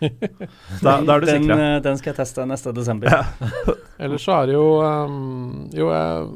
[0.82, 1.56] Da, da er du den, sikra.
[1.76, 3.12] eh, den skal jeg teste neste desember.
[3.12, 3.50] Ja.
[4.04, 6.28] Ellers så er det jo um, Jo, jeg,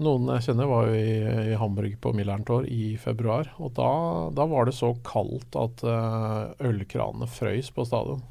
[0.00, 1.16] noen jeg kjenner var jo i,
[1.52, 3.50] i Hamburg på Millerntor i februar.
[3.60, 3.90] Og da,
[4.32, 8.22] da var det så kaldt at uh, ølkranene frøys på stadion.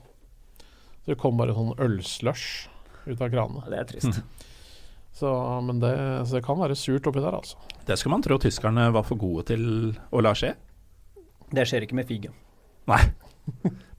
[1.01, 2.67] Så det kom bare sånn ølslush
[3.07, 3.65] ut av kranene.
[3.69, 4.21] Det er trist.
[5.17, 5.29] Så,
[5.65, 5.93] men det,
[6.25, 7.59] så det kan være surt oppi der, altså.
[7.85, 9.65] Det skal man tro tyskerne var for gode til
[10.13, 10.53] å la skje.
[11.51, 12.31] Det skjer ikke med fige.
[12.89, 13.01] Nei.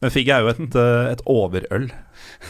[0.03, 1.91] Men Figg er jo et, eh, et overøl.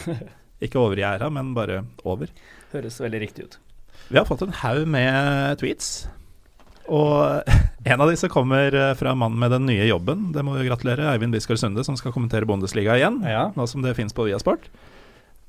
[0.62, 2.30] Ikke overgjæra, men bare over.
[2.70, 3.56] Høres veldig riktig ut.
[4.08, 5.92] Vi har fått en haug med tweets.
[6.90, 7.46] Og
[7.90, 10.30] en av disse kommer eh, fra mannen med den nye jobben.
[10.34, 11.10] Det må vi gratulere.
[11.12, 13.22] Eivind Biskar Sunde, som skal kommentere Bundesliga igjen.
[13.28, 13.50] Ja.
[13.56, 14.70] Nå som det fins på Viasport.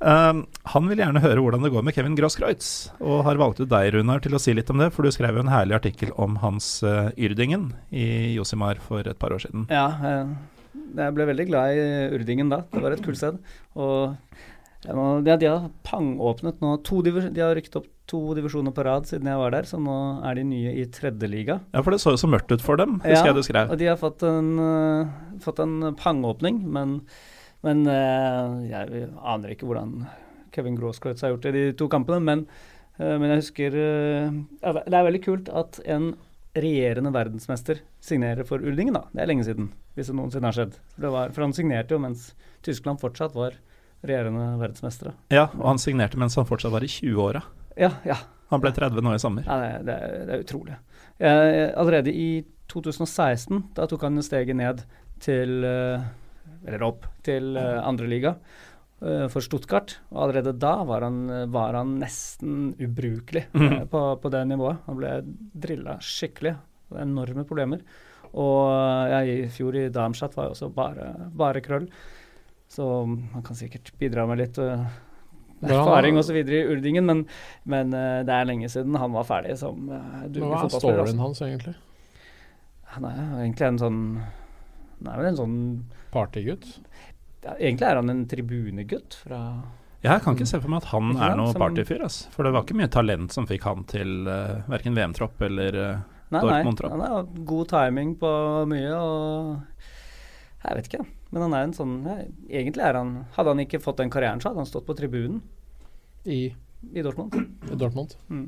[0.04, 3.70] Um, han vil gjerne høre hvordan det går med Kevin Grosskreutz, og har valgt ut
[3.72, 4.90] deg, Runar, til å si litt om det.
[4.92, 9.20] For du skrev jo en herlig artikkel om hans uh, Yrdingen i Josimar for et
[9.22, 9.64] par år siden.
[9.72, 10.34] Ja, eh,
[11.00, 11.86] jeg ble veldig glad i
[12.18, 12.66] Urdingen da.
[12.74, 13.40] Det var et kult sted.
[13.80, 14.18] Og
[14.84, 19.30] ja, de har pangåpnet nå to De har rykket opp to divisjoner på rad siden
[19.32, 19.96] jeg var der, så nå
[20.28, 21.60] er de nye i tredjeliga.
[21.72, 23.72] Ja, for det så jo så mørkt ut for dem, husker jeg du skrev.
[23.72, 27.00] og de har fått en, uh, fått en pangåpning, men,
[27.64, 30.04] men uh, jeg aner ikke hvordan
[30.54, 32.20] Kevin Grosskreutz har gjort det i de to kampene.
[32.24, 32.46] Men,
[33.00, 36.14] uh, men jeg husker Det er veldig kult at en
[36.54, 39.08] regjerende verdensmester signerer for Uldingen, da.
[39.16, 40.76] Det er lenge siden, hvis det noensinne har skjedd.
[41.02, 42.34] Var, for han signerte jo mens
[42.66, 43.58] Tyskland fortsatt var
[44.04, 45.16] regjerende verdensmestere.
[45.34, 47.42] Ja, og han signerte mens han fortsatt var i 20-åra.
[47.80, 48.18] Ja, ja.
[48.54, 49.46] Han ble 30 nå i sommer.
[49.48, 50.76] Ja, det, det, er, det er utrolig.
[51.18, 54.84] Eh, allerede i 2016, da tok han steget ned
[55.24, 56.04] til eh,
[56.68, 58.36] Eller opp til uh, andreliga
[59.28, 59.98] for Stuttgart.
[60.14, 61.18] Og allerede da var han,
[61.52, 63.88] var han nesten ubrukelig eh, Mhm.
[63.92, 64.78] på, på det nivået.
[64.86, 65.10] Han ble
[65.66, 66.54] drilla skikkelig.
[66.96, 67.82] Enorme problemer.
[68.34, 68.70] Og
[69.12, 71.90] ja, i fjor i Darmstadt var jo også bare, bare krøll.
[72.72, 72.86] Så
[73.34, 74.58] han kan sikkert bidra med litt.
[75.70, 76.38] Erfaring osv.
[76.44, 77.26] i Urdingen, men,
[77.64, 81.22] men uh, det er lenge siden han var ferdig som uh, hva er storyen altså.
[81.22, 81.76] hans, egentlig?
[82.94, 84.02] Han er egentlig en sånn
[85.00, 85.58] Han er vel en sånn
[86.14, 86.68] Partygutt?
[87.44, 89.40] ja, Egentlig er han en tribunegutt fra
[90.04, 92.04] Jeg kan ikke se for meg at han er noe partyfyr.
[92.06, 92.26] ass.
[92.34, 96.10] For det var ikke mye talent som fikk han til uh, verken VM-tropp eller uh,
[96.34, 98.30] Nei, nei, han har god timing på
[98.66, 99.84] mye og
[100.64, 101.04] Jeg vet ikke,
[101.34, 102.16] men han er en sånn ja,
[102.62, 105.40] Egentlig er han Hadde han ikke fått den karrieren, så hadde han stått på tribunen
[106.30, 106.54] I,
[106.94, 107.34] i Dortmund.
[107.74, 108.14] i Dortmund?
[108.30, 108.46] Mm.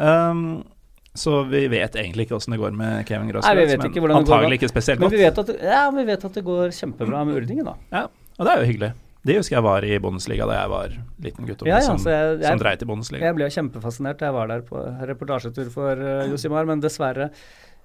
[0.00, 0.64] Um,
[1.14, 4.70] så vi vet egentlig ikke åssen det går med Kevin Grosskreutz, men ikke antagelig ikke
[4.70, 5.18] spesielt Men godt.
[5.18, 7.74] vi vet, at, ja, vi vet at det går kjempebra med Urdingen, da.
[7.90, 8.04] Ja,
[8.38, 8.92] og det er jo hyggelig.
[9.26, 10.94] Det husker jeg var i Bundesliga da jeg var
[11.26, 13.26] liten guttunge Ja, ja, som, jeg- jeg- som dreit i Bundesliga.
[13.26, 14.80] Jeg ble kjempefascinert da jeg var der på
[15.10, 17.28] reportasjetur for uh, Josimar, men dessverre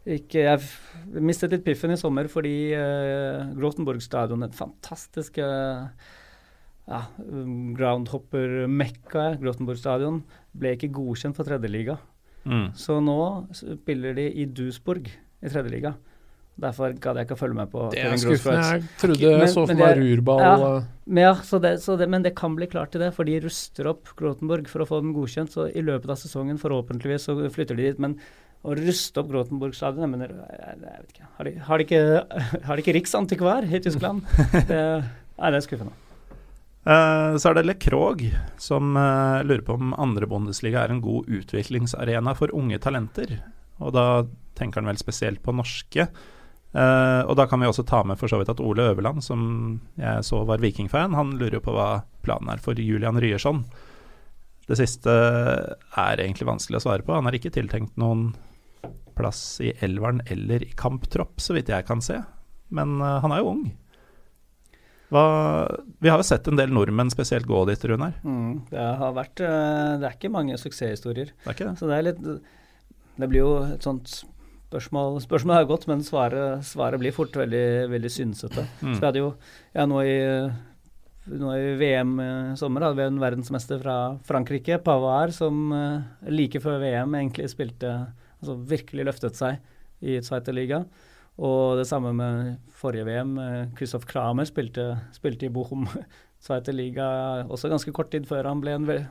[0.05, 5.87] ikke Jeg mistet litt piffen i sommer fordi uh, Grotenborg stadion, et fantastisk uh,
[6.85, 10.19] ja, um, groundhopper-mekka, Grotenborg stadion,
[10.53, 11.97] ble ikke godkjent for tredjeliga.
[12.45, 12.67] Mm.
[12.77, 13.19] Så nå
[13.57, 15.95] spiller de i Duesburg i tredjeliga.
[16.55, 18.67] Derfor gadd jeg ikke å følge med på Det er skuffende.
[18.77, 20.53] Jeg trodde jeg så for meg rurball ja.
[20.55, 23.27] eh, Men, ja, så det, så det, men det kan bli klart til det, for
[23.27, 25.51] de ruster opp Grotenborg for å få den godkjent.
[25.51, 27.99] Så i løpet av sesongen, forhåpentligvis, så flytter de dit.
[27.99, 28.15] Men
[28.65, 31.27] å ruste opp Grotenborg stadion mener, jeg, vet ikke.
[31.37, 32.01] Har de, har de ikke,
[32.67, 34.25] har de ikke riksantikvar i Tyskland?
[34.71, 34.81] Det,
[35.37, 35.95] nei, det er skuffende.
[36.85, 38.21] Uh, så er det Le Krog
[38.61, 43.39] som uh, lurer på om andre Bundesliga er en god utviklingsarena for unge talenter.
[43.81, 44.05] Og da
[44.55, 46.07] tenker han vel spesielt på norske.
[46.75, 49.41] Uh, og da kan vi også ta med for så vidt at Ole Øverland, som
[49.97, 53.63] jeg så var Viking-fan, han lurer på hva planen er for Julian Ryerson.
[54.65, 57.13] Det siste er egentlig vanskelig å svare på.
[57.15, 58.31] Han har ikke tiltenkt noen
[59.15, 62.19] plass i elveren eller i kamptropp, så vidt jeg kan se.
[62.75, 63.65] Men uh, han er jo ung.
[65.13, 65.25] Hva,
[66.01, 68.15] vi har jo sett en del nordmenn spesielt gå dit, Runar.
[68.25, 71.33] Mm, det har vært uh, Det er ikke mange suksesshistorier.
[71.43, 71.75] Det er ikke det?
[71.81, 74.09] Så det er litt Det blir jo et sånt
[74.75, 78.65] spørsmål Spørsmålet er godt, men svaret, svaret blir fort veldig, veldig synsete.
[78.81, 78.95] Mm.
[78.95, 79.29] Så vi hadde jo
[79.75, 80.17] Ja, nå i,
[81.31, 82.29] nå i VM i
[82.59, 83.97] sommer hadde vi en verdensmester fra
[84.27, 87.93] Frankrike, Pavard, som eh, like før VM egentlig spilte
[88.41, 89.59] Altså virkelig løftet seg
[90.05, 90.83] i Zweite Liga.
[91.35, 93.35] Og det samme med forrige VM.
[93.75, 95.87] Kristoff Kramer spilte, spilte i Bochum
[96.45, 97.07] Zweite Liga
[97.49, 99.05] også ganske kort tid før han ble en vel,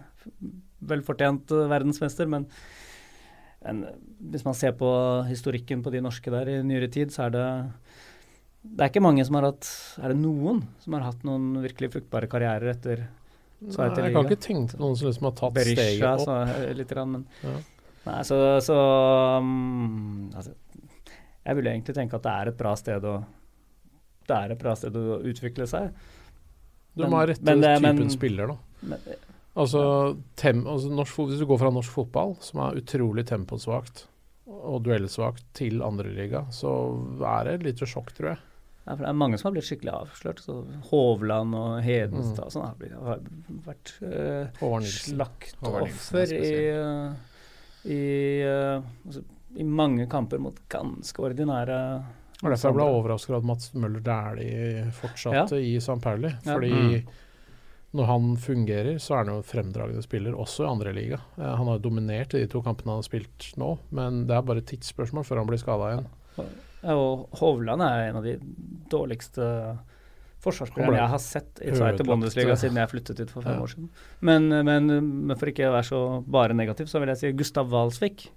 [0.87, 2.49] velfortjent eh, verdensmester, men
[3.65, 3.79] men
[4.21, 4.89] hvis man ser på
[5.25, 7.45] historikken på de norske der i nyere tid, så er det
[8.61, 9.69] Det er ikke mange som har hatt
[10.03, 13.07] Er det noen som har hatt noen virkelig fruktbare karrierer etter
[13.65, 16.21] Nei, jeg kan ikke tenke noen som liksom har tatt steget opp.
[16.27, 17.55] så, eh, litt, men Ja.
[18.05, 18.75] Nei, så, så
[19.41, 20.53] um, altså,
[21.47, 23.15] Jeg ville egentlig tenke at det er et bra sted å
[24.29, 25.91] Det er et bra sted å utvikle seg.
[26.95, 28.59] Du må ha rette men typen men- spiller, da.
[28.95, 29.01] Men,
[29.55, 29.81] Altså,
[30.35, 34.09] tem, altså norsk, Hvis du går fra norsk fotball, som er utrolig temposvakt
[34.51, 36.73] og duellsvakt, til andreliga, så
[37.25, 38.41] er det et lite sjokk, tror jeg.
[38.85, 40.43] Ja, for det er mange som har blitt skikkelig avslørt.
[40.45, 40.57] Så
[40.91, 42.49] Hovland og Hedenstad Mm.
[42.51, 43.23] og sånn har, blitt, har
[43.65, 47.15] vært uh, er slaktoffer i, uh,
[47.85, 49.23] i, uh, altså,
[49.57, 51.79] i mange kamper mot ganske ordinære
[52.43, 55.63] Og Derfor jeg ble jeg overrasket over at Mats Møller Dæhlie fortsatte Ja.
[55.77, 56.29] i San Pauli.
[56.45, 56.55] Ja.
[56.55, 57.07] Fordi Mm.
[57.95, 61.19] når han fungerer, så er han jo en fremdragende spiller, også i andre liga.
[61.39, 64.43] Eh, han har dominert i de to kampene han har spilt nå, men det er
[64.43, 66.07] bare et tidsspørsmål før han blir skada igjen.
[66.83, 68.35] Ja, og Hovland er en av de
[68.91, 69.79] dårligste
[70.45, 73.65] forsvarsspillerne ble jeg har sett i Zweite Bundesliga siden jeg flyttet dit for fem Ja.
[73.65, 73.91] år siden.
[74.21, 74.89] Men, men,
[75.27, 76.01] men for ikke å være så
[76.39, 78.29] bare negativ, så vil jeg si Gustav Walsvik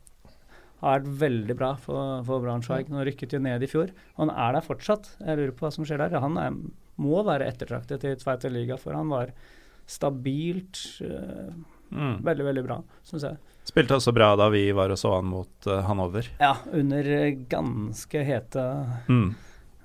[0.82, 2.90] har vært veldig bra for, for Braunschweig.
[2.94, 3.90] Nå rykket jo ned i fjor.
[4.20, 5.08] Han er der fortsatt.
[5.24, 6.20] Jeg lurer på hva som skjer der.
[6.22, 6.54] Han er,
[7.02, 9.34] må være ettertraktet i Zweite Liga, for han var
[9.88, 11.50] stabilt øh,
[11.88, 12.18] Mm.
[12.20, 12.76] veldig, veldig bra,
[13.08, 13.38] syns jeg.
[13.70, 16.28] Spilte også bra da vi var og så han mot uh, Hanover.
[16.36, 18.66] Ja, under eh, ganske hete
[19.08, 19.30] Mm.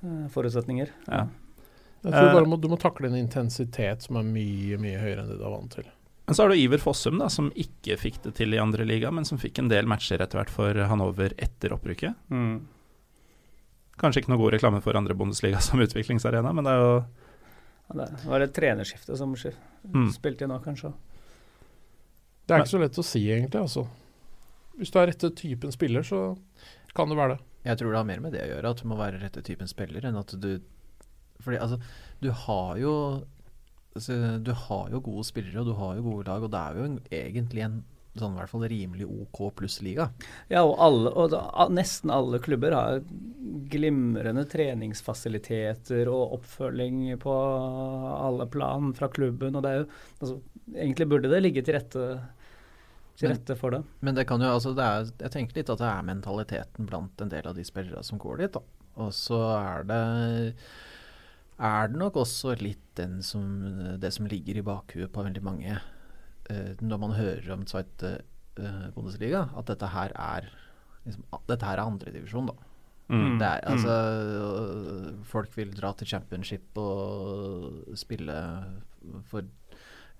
[0.03, 0.91] uh, forutsetninger.
[1.07, 1.21] Ja.
[2.03, 5.23] Jeg tror bare bare må, Du må takle en intensitet som er mye mye høyere
[5.23, 5.85] enn det du er vant til.
[6.27, 9.11] Men så har du Iver Fossum, da, som ikke fikk det til i andre liga,
[9.11, 12.15] men som fikk en del matcher etter hvert for Hanover etter opprykket.
[12.31, 12.61] Mm.
[14.03, 16.93] Kanskje ikke noe god reklame for andre Bundesliga som utviklingsarena, men det er jo
[17.93, 20.09] Ja, det var et trenerskifte som skif- Mm.
[20.15, 20.93] spilte inn nå, kanskje.
[22.47, 23.61] Det er ikke så lett å si, egentlig.
[23.61, 23.87] altså.
[24.79, 26.39] Hvis du er rette typen spiller, så
[26.95, 27.41] kan det være det.
[27.65, 29.69] Jeg tror det har mer med det å gjøre, at du må være rette typen
[29.69, 30.61] spiller, enn at du
[31.45, 31.79] Fordi altså,
[32.23, 32.95] du har jo
[33.95, 36.79] altså, Du har jo gode spillere, og du har jo gode lag, og det er
[36.79, 37.81] jo en, egentlig en
[38.21, 40.11] sånn i hvert fall rimelig OK pluss-liga.
[40.53, 41.41] Ja, og, alle, og da,
[41.73, 42.99] nesten alle klubber har
[43.73, 47.33] glimrende treningsfasiliteter og oppfølging på
[48.13, 49.57] alle plan fra klubben.
[49.57, 49.87] og det er jo,
[50.21, 50.41] altså,
[50.73, 52.03] Egentlig burde det ligge til rette,
[53.19, 53.81] til Men- rette for det.
[54.01, 57.21] Men det kan jo, altså det er, jeg tenker litt at det er mentaliteten blant
[57.21, 58.53] en del av de spillere som går dit.
[58.53, 58.61] da.
[59.03, 60.55] Og så er det
[61.59, 63.45] er det nok også litt den som,
[64.01, 68.19] det som ligger i bakhuet på veldig mange uh, når man hører om Zweite
[68.59, 70.51] uh, Bundesliga, at dette her er
[71.07, 72.69] liksom, dette her er andredivisjon, da.
[73.13, 73.39] Mm.
[73.41, 73.95] Det er, altså,
[75.13, 75.25] mm.
[75.29, 78.37] folk vil dra til championship og spille
[79.29, 79.45] for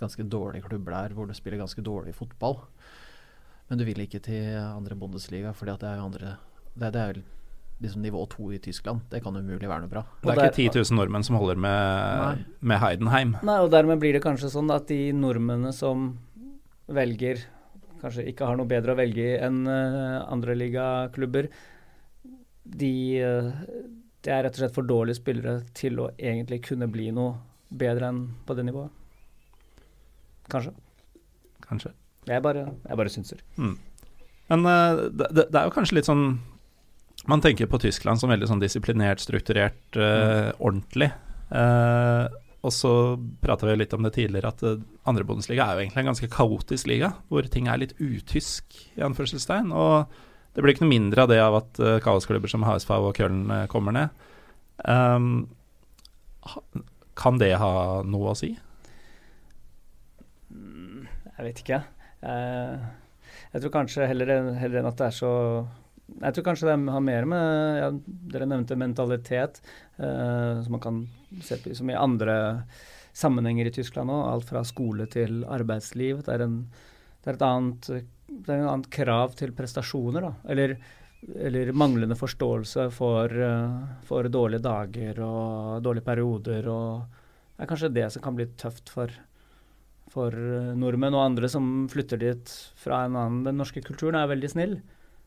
[0.01, 2.59] ganske dårlige klubber der, hvor du spiller ganske dårlig fotball.
[3.69, 6.35] Men du vil ikke til andre Bundesliga, fordi at det er jo andre
[6.75, 7.23] Det, det er jo
[7.83, 9.03] liksom nivå to i Tyskland.
[9.11, 10.05] Det kan umulig være noe bra.
[10.23, 12.45] Det er ikke 10 000 nordmenn som holder med, Nei.
[12.71, 13.35] med Heidenheim.
[13.43, 16.13] Nei, og dermed blir det kanskje sånn at de nordmennene som
[16.93, 17.43] velger
[18.03, 21.47] Kanskje ikke har noe bedre å velge i enn uh, andreligaklubber.
[22.67, 22.91] De,
[23.23, 23.53] eh,
[24.27, 27.37] det er rett og slett for dårlige spillere til å egentlig kunne bli noe
[27.71, 28.91] bedre enn på det nivået.
[30.51, 30.75] Kanskje.
[31.63, 31.93] Kanskje.
[32.27, 33.47] Jeg bare, jeg bare synser.
[33.55, 33.77] Mm.
[34.51, 36.27] Men eh, det, det det er jo kanskje litt sånn
[37.31, 41.13] Man tenker på Tyskland som veldig sånn disiplinert, strukturert, eh, ordentlig.
[41.53, 42.27] Uh,
[42.63, 42.93] og så
[43.43, 46.31] prata vi litt om det tidligere, at uh, andre Bundesliga er jo egentlig en ganske
[46.33, 49.71] kaotisk liga, hvor ting er litt utysk, i anførselstegn.
[49.71, 50.11] Og
[50.55, 53.45] det blir ikke noe mindre av det av at uh, kaosklubber som HSV og Köln
[53.51, 54.25] uh, kommer ned.
[54.83, 55.47] Um,
[57.19, 58.51] kan det ha noe å si?
[60.53, 61.79] Jeg vet ikke.
[62.23, 65.31] Jeg tror kanskje heller, heller enn at det er så
[66.21, 67.91] Jeg tror kanskje det har mer med ja,
[68.35, 69.63] Dere nevnte mentalitet,
[69.97, 71.05] eh, som man kan
[71.43, 72.37] se på som i andre
[73.17, 74.25] sammenhenger i Tyskland òg.
[74.31, 76.25] Alt fra skole til arbeidsliv.
[76.27, 76.59] Det er, en,
[77.23, 77.93] det er et annet
[78.33, 80.31] det er en annet krav til prestasjoner, da.
[80.53, 80.77] Eller,
[81.49, 86.69] eller manglende forståelse for, eh, for dårlige dager og dårlige perioder.
[86.69, 87.03] og
[87.57, 89.13] Det er kanskje det som kan bli tøft for,
[90.13, 93.45] for eh, nordmenn og andre som flytter dit fra en annen.
[93.51, 94.81] Den norske kulturen er veldig snill.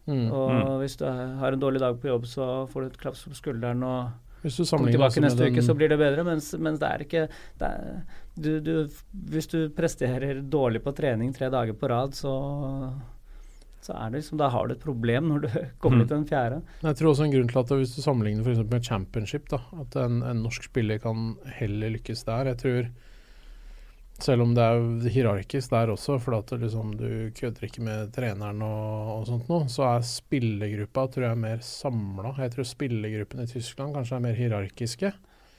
[0.07, 0.27] Mm.
[0.31, 0.79] Og Mm.
[0.83, 3.83] hvis du har en dårlig dag på jobb, så får du et klaps på skulderen
[3.83, 4.11] og
[4.43, 6.23] Hvis du kommer tilbake altså neste uke, så blir det bedre.
[6.23, 7.27] Mens, mens det er ikke
[7.57, 8.03] det er,
[8.37, 8.87] du, du,
[9.31, 12.91] Hvis du presterer dårlig på trening tre dager på rad, så
[13.85, 15.47] så er det liksom, da har du et problem når du
[15.81, 16.07] kommer Mm.
[16.07, 16.61] til den fjerde.
[16.81, 19.95] Jeg tror også en grunn til at hvis du sammenligner for med championship, da, at
[20.01, 22.45] en, en norsk spiller kan heller lykkes der.
[22.45, 22.87] Jeg tror
[24.21, 28.61] selv om det er hierarkisk der også, for at liksom, du kødder ikke med treneren
[28.63, 32.35] og, og sånt noe, så er spillergruppa tror jeg mer samla.
[32.39, 35.11] Jeg tror spillergruppene i Tyskland kanskje er mer hierarkiske.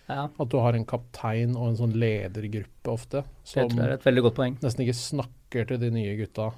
[0.07, 3.97] Ja, At du har en kaptein og en sånn ledergruppe ofte, det som jeg er
[3.97, 4.59] et veldig godt poeng.
[4.63, 6.53] nesten ikke snakker til de nye gutta.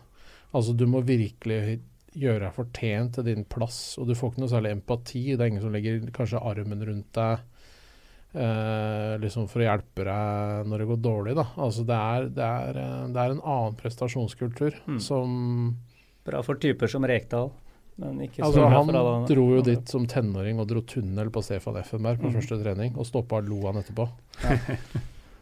[0.52, 1.78] Altså du må virkelig
[2.18, 5.22] gjøre deg fortjent til din plass, og du får ikke noe særlig empati.
[5.32, 7.57] Det er ingen som legger kanskje armen rundt deg
[8.34, 11.34] eh, liksom for å hjelpe deg når det går dårlig.
[11.38, 11.46] Da.
[11.56, 15.00] Altså det er, det, er, eh, det er en annen prestasjonskultur Mm.
[15.00, 15.76] som
[16.28, 17.46] Bra for typer som Rekdal,
[17.96, 21.30] men ikke Altså bra Han for alle dro jo dit som tenåring og dro tunnel
[21.32, 22.34] på Stefan Effenberg på Mm.
[22.36, 24.08] første trening, og stoppa lo han etterpå.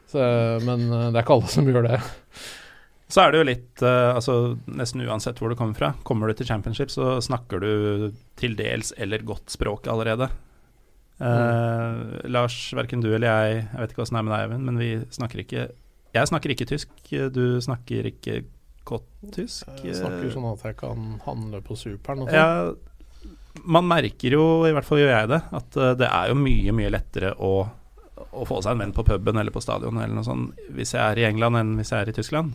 [0.07, 0.21] Så,
[0.63, 1.99] men eh, det er ikke alle som gjør det.
[3.11, 4.33] Så er det jo litt uh, altså
[4.67, 5.93] Nesten uansett hvor du kommer fra.
[6.03, 10.27] Kommer du til championship, så snakker du til dels eller godt språk allerede.
[11.17, 14.67] Eh, Lars, verken du eller jeg Jeg vet ikke åssen det er med deg, Eivind,
[14.69, 15.63] men vi snakker ikke
[16.13, 16.93] Jeg snakker ikke tysk.
[17.33, 18.43] Du snakker ikke
[18.87, 19.71] godt tysk.
[19.85, 22.37] Jeg snakker sånn at jeg kan handle på superen og sånn.
[22.37, 26.39] Ja, man merker jo, i hvert fall gjør jeg det, at eh, det er jo
[26.39, 30.15] mye, mye lettere å, å få seg en venn på puben eller på stadion eller
[30.15, 32.55] noe sånt hvis jeg er i England enn hvis jeg er i Tyskland.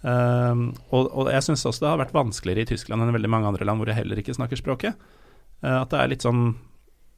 [0.00, 3.32] Um, og, og jeg syns også det har vært vanskeligere i Tyskland enn i veldig
[3.34, 5.08] mange andre land hvor jeg heller ikke snakker språket.
[5.60, 6.54] Uh, at det er litt sånn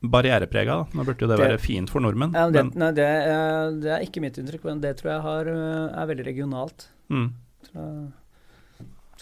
[0.03, 0.67] barriereprega.
[0.67, 0.85] da.
[0.99, 2.33] Nå burde jo det, Det- være fint for nordmenn.
[2.35, 5.21] Ja, det, men, nei, det, er, det er ikke mitt inntrykk, men det tror jeg
[5.23, 6.89] har, øh, er veldig regionalt.
[7.11, 7.33] mm,
[7.73, 8.13] Så,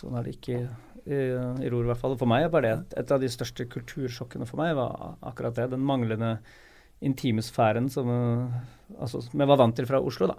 [0.00, 0.68] sånn er det ikke
[1.06, 1.12] i,
[1.64, 2.16] i Ror, i hvert fall.
[2.16, 5.70] For meg er bare det et, av de største kultursjokkene for meg var akkurat det.
[5.70, 6.38] Den manglende
[7.02, 8.60] intimesfæren som, øh,
[9.00, 10.34] altså, vi var vant til fra Oslo, da.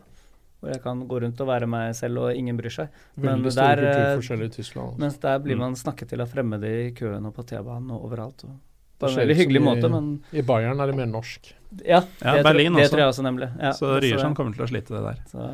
[0.62, 2.90] Hvor jeg kan gå rundt og være meg selv, og ingen bryr seg.
[3.18, 4.92] Men der, eh, i Tyskland.
[4.94, 5.00] altså.
[5.00, 5.60] Mens der blir Mm.
[5.60, 8.44] man snakket til av fremmede i køen og på T-banen og overalt.
[8.46, 8.60] Og
[9.02, 11.54] på en veldig hyggelig i, måte, men I Bayern er det mer norsk.
[11.84, 12.02] ja.
[12.22, 12.94] Ja, det, Berlin tror, det også.
[12.94, 13.50] tror jeg også, nemlig.
[13.62, 15.24] Ja, så Ryerson kommer til å slite det der.
[15.32, 15.48] Så,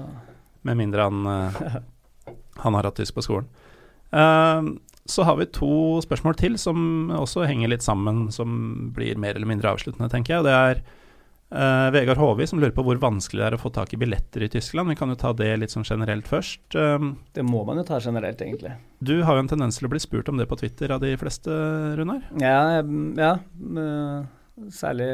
[0.68, 1.80] Med mindre han, eh,
[2.64, 3.50] han har hatt tysk på skolen.
[4.12, 4.76] Uh,
[5.08, 9.48] så har vi to spørsmål til som også henger litt sammen, som blir mer eller
[9.48, 10.48] mindre avsluttende, tenker jeg.
[10.48, 10.82] Det er
[11.48, 14.44] Uh, Vegard Håvi som lurer på hvor vanskelig det er å få tak i billetter
[14.44, 14.92] i Tyskland.
[14.92, 16.76] Vi kan jo ta det litt sånn generelt først.
[16.76, 18.74] Um, det må man jo ta generelt, egentlig.
[19.00, 21.14] Du har jo en tendens til å bli spurt om det på Twitter av de
[21.20, 21.54] fleste,
[21.96, 22.26] Runar?
[22.44, 22.82] Ja,
[23.16, 24.28] ja uh,
[24.76, 25.08] særlig,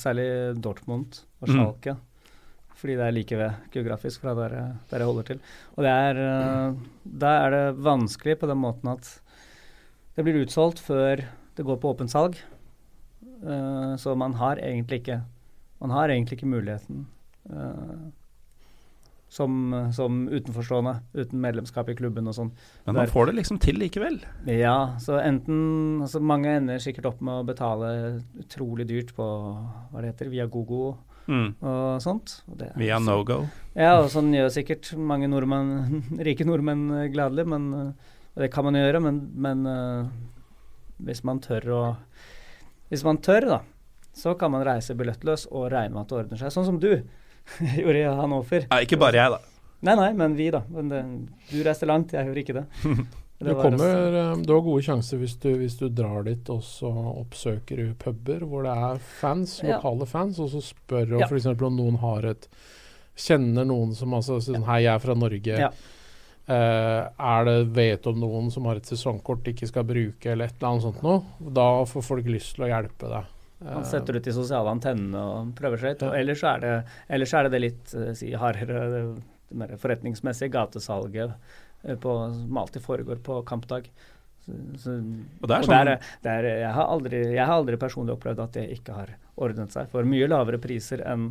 [0.00, 0.26] særlig,
[0.64, 1.52] Dortmund og mm.
[1.52, 1.96] Schalke.
[1.98, 2.72] Mm.
[2.80, 4.56] Fordi det er like ved geografisk fra der,
[4.88, 5.44] der jeg holder til.
[5.76, 9.12] Og det er, uh, da er det vanskelig på den måten at
[10.16, 12.40] det blir utsolgt før det går på åpent salg.
[13.98, 15.18] så man har egentlig ikke
[15.82, 17.06] man har egentlig ikke muligheten
[17.50, 18.10] uh,
[19.34, 19.54] som,
[19.94, 22.52] som, utenforstående, uten medlemskap i klubben og sånn.
[22.86, 24.20] Men man får det liksom til likevel?
[24.46, 27.88] Ja, så enten altså Mange ender sikkert opp med å betale
[28.38, 30.94] utrolig dyrt på hva det heter, via Gogo
[31.26, 31.48] mm.
[31.66, 32.36] og sånt.
[32.46, 33.40] Og det, via no go?
[33.74, 37.68] Ja, og sånn gjør sikkert mange nordmenn, rike nordmenn gladelig, men
[38.38, 40.14] det kan man gjøre, men, men uh,
[41.02, 41.84] hvis man tør å
[42.90, 43.60] Hvis man tør, da,
[44.14, 46.54] så kan man reise billettløs og regne med at det ordner seg.
[46.54, 46.92] Sånn som du
[47.80, 48.68] gjorde i Hannover.
[48.70, 49.42] Ja, ikke bare jeg, da.
[49.84, 50.62] Nei, nei, men vi, da.
[50.72, 51.02] Men det,
[51.50, 52.64] du reiste langt, jeg gjorde ikke det.
[53.44, 56.62] det du, kommer, eh, du har gode sjanser hvis du, hvis du drar dit og
[56.64, 60.12] så oppsøker du puber hvor det er fans, lokale ja.
[60.14, 61.28] fans, og så spør du ja.
[61.28, 61.50] f.eks.
[61.52, 62.48] om noen har et
[63.14, 65.58] Kjenner noen som altså sånn Hei, jeg er fra Norge.
[65.60, 65.68] Ja.
[66.44, 70.50] Uh, er det vet om noen som har et sesongkort de ikke skal bruke, eller
[70.50, 71.20] et eller annet sånt noe,
[71.56, 73.30] da får folk lyst til å hjelpe deg.
[73.64, 76.02] Man setter ut de sosiale antennene og prøver seg litt.
[76.04, 76.14] Ja.
[76.20, 76.72] ellers er det,
[77.16, 79.04] ellers er det, det litt uh, si, hardere, det,
[79.50, 83.88] det mer forretningsmessige gatesalget uh, på, som alltid foregår på kampdag.
[84.44, 84.94] Så, så,
[85.40, 88.68] og det sånn der, der, jeg, har aldri, jeg, har aldri, personlig opplevd at det
[88.76, 89.88] ikke har ordnet seg.
[89.92, 91.30] For mye lavere priser enn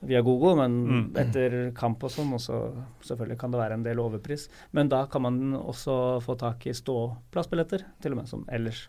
[0.00, 1.06] via Google, men mm.
[1.18, 2.58] etter kamp og sånn, også
[3.06, 4.46] selvfølgelig kan det være en del overpris.
[4.74, 8.84] Men da kan man også få tak i ståplassbilletter, til og med, som ellers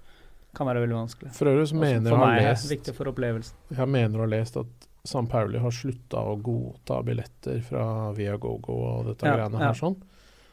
[0.55, 1.31] kan være veldig vanskelig.
[1.37, 3.57] For øvrig mener for meg lest, viktig for opplevelsen.
[3.77, 8.75] Jeg mener å ha lest at San Pauli har slutta å godta billetter fra Viagogo
[8.75, 9.77] og dette ja, greiene her ja.
[9.77, 9.97] sånn.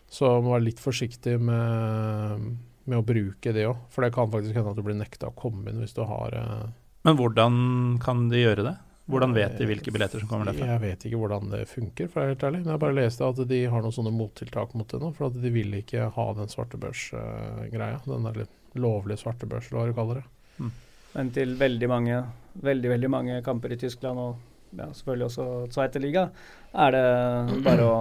[0.07, 2.51] Så må være litt forsiktig med,
[2.87, 3.87] med å bruke det òg.
[3.91, 6.37] For det kan faktisk hende at du blir nekta å komme inn hvis du har
[6.39, 6.67] eh,
[7.09, 7.57] Men hvordan
[8.03, 8.77] kan de gjøre det?
[9.07, 10.67] Hvordan vet de hvilke billetter som kommer derfra?
[10.73, 12.61] Jeg vet ikke hvordan det funker, for å være helt ærlig.
[12.65, 15.13] Men jeg bare leste at de har noen sånne mottiltak mot det nå.
[15.15, 18.01] For at de vil ikke ha den svartebørsgreia.
[18.03, 20.27] Uh, den der litt lovlig svartebørs, hva du kaller det.
[20.59, 20.73] Mm.
[21.17, 22.21] Men til veldig mange,
[22.67, 26.29] veldig, veldig mange kamper i Tyskland, og ja, selvfølgelig også Zweiterliga,
[26.77, 27.99] er det bare å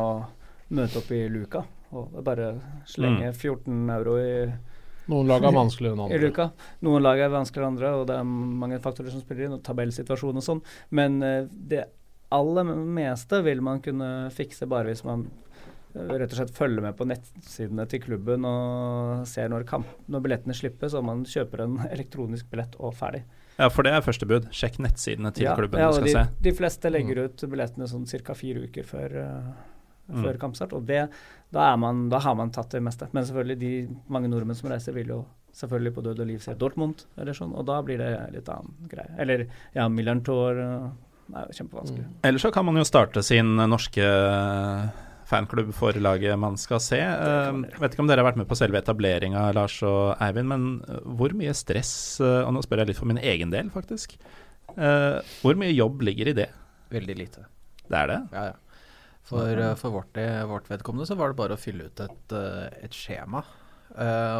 [0.75, 1.61] møte opp i luka
[1.95, 2.49] og bare
[2.89, 3.91] slenge 14 mm.
[3.95, 4.31] euro i
[5.11, 6.17] noen lag er vanskeligere enn andre.
[6.17, 6.47] I luka.
[6.85, 8.29] Noen lag er vanskeligere enn andre, og det er
[8.63, 10.61] mange faktorer som spiller inn, og tabellsituasjon og sånn.
[10.97, 11.83] Men uh, det
[12.33, 15.27] aller meste vil man kunne fikse bare hvis man
[15.95, 20.55] rett og slett følge med på nettsidene til klubben og ser når, kamp, når billettene
[20.57, 23.23] slippes, og man kjøper en elektronisk billett og ferdig.
[23.55, 24.49] Ja, for det er første bud.
[24.55, 26.43] Sjekk nettsidene til ja, klubben ja, du skal de, se.
[26.43, 27.29] De fleste legger mm.
[27.29, 28.35] ut billettene sånn ca.
[28.35, 30.27] fire uker før, uh, mm.
[30.41, 30.75] kampstart.
[30.75, 31.05] Og det,
[31.55, 33.07] da, man, da, har man tatt det meste.
[33.15, 35.23] Men selvfølgelig, de mange nordmenn som reiser, vil jo
[35.55, 38.91] selvfølgelig på død og liv se Dortmund, eller sånn, og da blir det litt annen
[38.91, 39.15] greie.
[39.23, 39.45] Eller
[39.77, 40.59] ja, Millern Tour.
[40.59, 40.93] Uh,
[41.33, 42.03] er jo kjempevanskelig.
[42.05, 42.17] Mm.
[42.29, 44.05] Eller så kan man jo starte sin norske
[45.29, 46.99] fanklubb for laget man skal se.
[46.99, 50.67] Uh, vet ikke om dere har vært med på selve etableringa, Lars og Eivind, men
[50.85, 54.17] eh, hvor mye stress, uh, og nå spør jeg litt for min egen del, faktisk,
[54.75, 56.49] uh, hvor mye jobb ligger i det?
[56.93, 57.47] Veldig lite.
[57.85, 58.21] Det er det?
[58.35, 58.61] Ja, ja.
[59.25, 62.33] For, for vårt, vårt, vedkommende så var det bare å fylle ut et,
[62.85, 63.39] et skjema.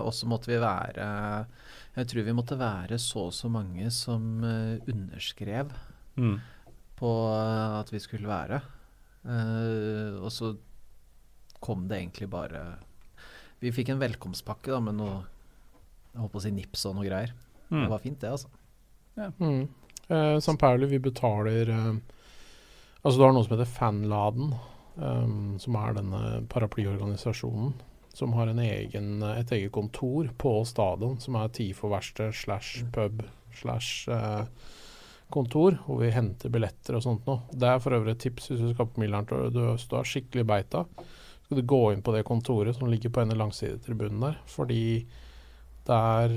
[0.05, 1.07] og så måtte vi være
[1.95, 5.73] Jeg tror vi måtte være så og så mange som underskrev
[6.21, 6.37] mm.
[7.01, 8.61] på at vi skulle være.
[9.25, 10.53] Uh, og så
[11.65, 12.65] kom det egentlig bare
[13.63, 15.15] Vi fikk en velkomstpakke da, med noe
[16.13, 17.33] Jeg håper å si nips og noe greier.
[17.71, 17.81] Mm.
[17.81, 18.51] Det var fint, det, altså.
[19.17, 19.31] Ja.
[19.39, 19.65] Mm.
[20.07, 21.95] Eh, San Pauli, vi betaler eh,
[23.05, 24.53] Altså, du har noe som heter Fanladen,
[24.97, 27.75] eh, som er denne paraplyorganisasjonen.
[28.15, 33.25] Som har egen, et eget kontor på stadion, som er TIFO-verksted slash pub
[33.59, 34.47] slash eh,
[35.29, 37.43] kontor, hvor vi henter billetter og sånt noe.
[37.51, 39.61] Det er for øvrig et tips hvis du skal på Millern og du
[39.97, 40.85] har skikkelig beita
[41.55, 44.39] skal du gå inn på det kontoret som ligger på en av langsidetribunen der.
[44.51, 45.05] Fordi
[45.85, 46.33] det er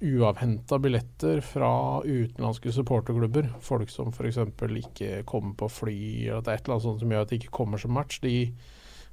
[0.00, 3.52] uavhenta billetter fra utenlandske supporterklubber.
[3.60, 4.38] Folk som f.eks.
[4.80, 7.30] ikke kommer på fly, eller at det er et eller annet sånt som gjør at
[7.30, 8.18] de ikke kommer som match.
[8.24, 8.48] De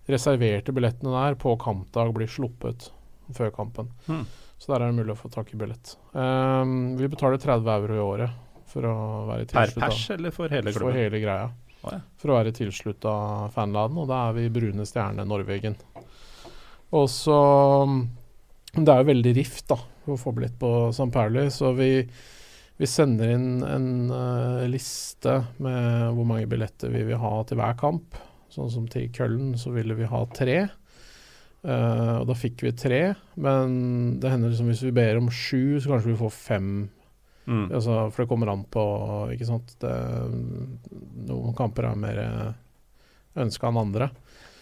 [0.07, 2.89] reserverte billettene der på kampdag blir sluppet
[3.35, 3.91] før kampen.
[4.07, 4.25] Hmm.
[4.57, 5.97] Så der er det mulig å få tak i billett.
[6.15, 8.39] Um, vi betaler 30 euro i året
[8.71, 8.95] for å
[9.27, 9.83] være tilslutta.
[9.83, 10.87] Per pers eller for hele klubben?
[10.87, 11.51] For hele greia
[11.83, 13.13] for å være tilslutta
[13.53, 15.77] fanladen, og da er vi brune stjerne Norvegen.
[16.93, 17.39] Og så
[18.73, 19.77] Det er jo veldig rift da,
[20.09, 21.11] å få blitt på St.
[21.13, 22.07] Pauli, så vi
[22.73, 27.75] Vi sender inn en uh, liste med hvor mange billetter vi vil ha til hver
[27.77, 28.17] kamp.
[28.49, 30.57] Sånn som til Køllen så ville vi ha tre.
[31.63, 33.01] Uh, og da fikk vi tre,
[33.37, 36.71] men det hender liksom hvis vi ber om sju, så kanskje vi får fem.
[37.45, 37.65] Mm.
[37.75, 38.83] Altså, for det kommer an på,
[39.35, 39.73] ikke sant.
[39.81, 39.93] Det,
[41.27, 42.21] noen kamper er mer
[43.43, 44.09] ønska enn andre.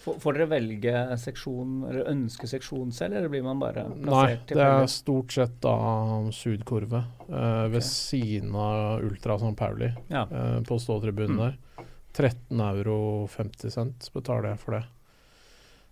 [0.01, 4.63] Får, dere velge seksjon, eller ønske seksjon selv, eller blir man bare Nei, plassert det
[4.65, 5.75] er stort sett da
[6.33, 7.85] sudkurve eh, ved okay.
[7.85, 10.23] siden av Ultra San Pauli Ja.
[10.25, 11.43] eh, på ståtribunen Mm.
[11.45, 11.85] der.
[12.17, 14.81] 13 euro 50 cent betaler jeg for det.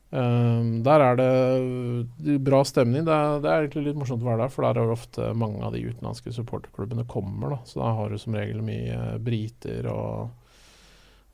[0.10, 3.06] Um, der er det er bra stemning.
[3.06, 5.28] Det er, det er egentlig litt morsomt å være der, for der er det ofte
[5.38, 7.54] mange av de utenlandske supporterklubbene kommer.
[7.54, 10.32] da, Så da har du som regel mye briter og,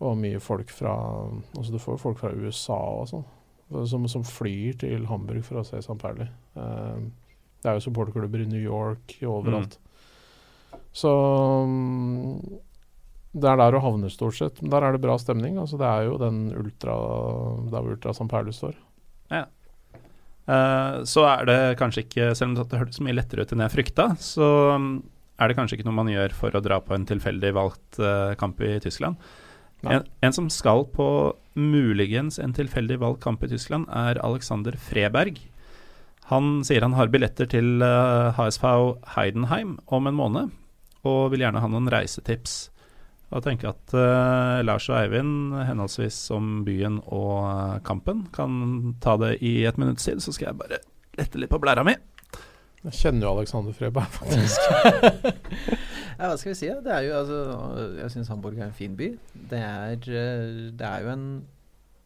[0.03, 0.95] og mye folk fra
[1.55, 3.25] Altså du får jo folk fra USA og sånn,
[3.87, 5.95] som, som flyr til Hamburg for å se St.
[6.01, 6.27] Pauli.
[6.59, 7.13] Um,
[7.63, 9.79] det er jo supporterklubber i New York, overalt.
[10.95, 11.09] Så
[11.63, 12.35] um,
[13.35, 14.61] det er der du havner, stort sett.
[14.63, 15.57] Men der er det bra stemning.
[15.59, 16.95] Altså, det er jo den ultra
[17.67, 18.77] der hvor Ultra San Paulus står.
[20.45, 23.73] Eh, så er det kanskje ikke, selv om det hørtes mye lettere ut enn jeg
[23.73, 24.91] frykta, så mm,
[25.41, 28.35] er det kanskje ikke noe man gjør for å dra på en tilfeldig valgt uh,
[28.39, 29.17] kamp i Tyskland.
[29.85, 31.07] En, en som skal på
[31.59, 35.41] muligens en tilfeldig valgt kamp i Tyskland, er Alexander Freberg.
[36.31, 38.69] Han sier han har billetter til uh, HSV
[39.17, 40.55] Heidenheim om en måned,
[41.05, 42.69] og vil gjerne ha noen reisetips.
[43.33, 49.15] Og tenker at uh, Lars og Eivind, henholdsvis om byen og eh, kampen, kan ta
[49.19, 50.83] det i et minutts tid, så skal jeg bare
[51.17, 51.97] lette litt på blæra mi.
[52.85, 54.61] Jeg kjenner jo Alexander Freberg, faktisk.
[56.15, 56.69] Ja, hva skal vi si?
[56.85, 57.39] Det er jo, altså,
[57.99, 59.09] jeg syns Hamburg er en fin by.
[59.51, 61.27] Det er, eh, det er jo en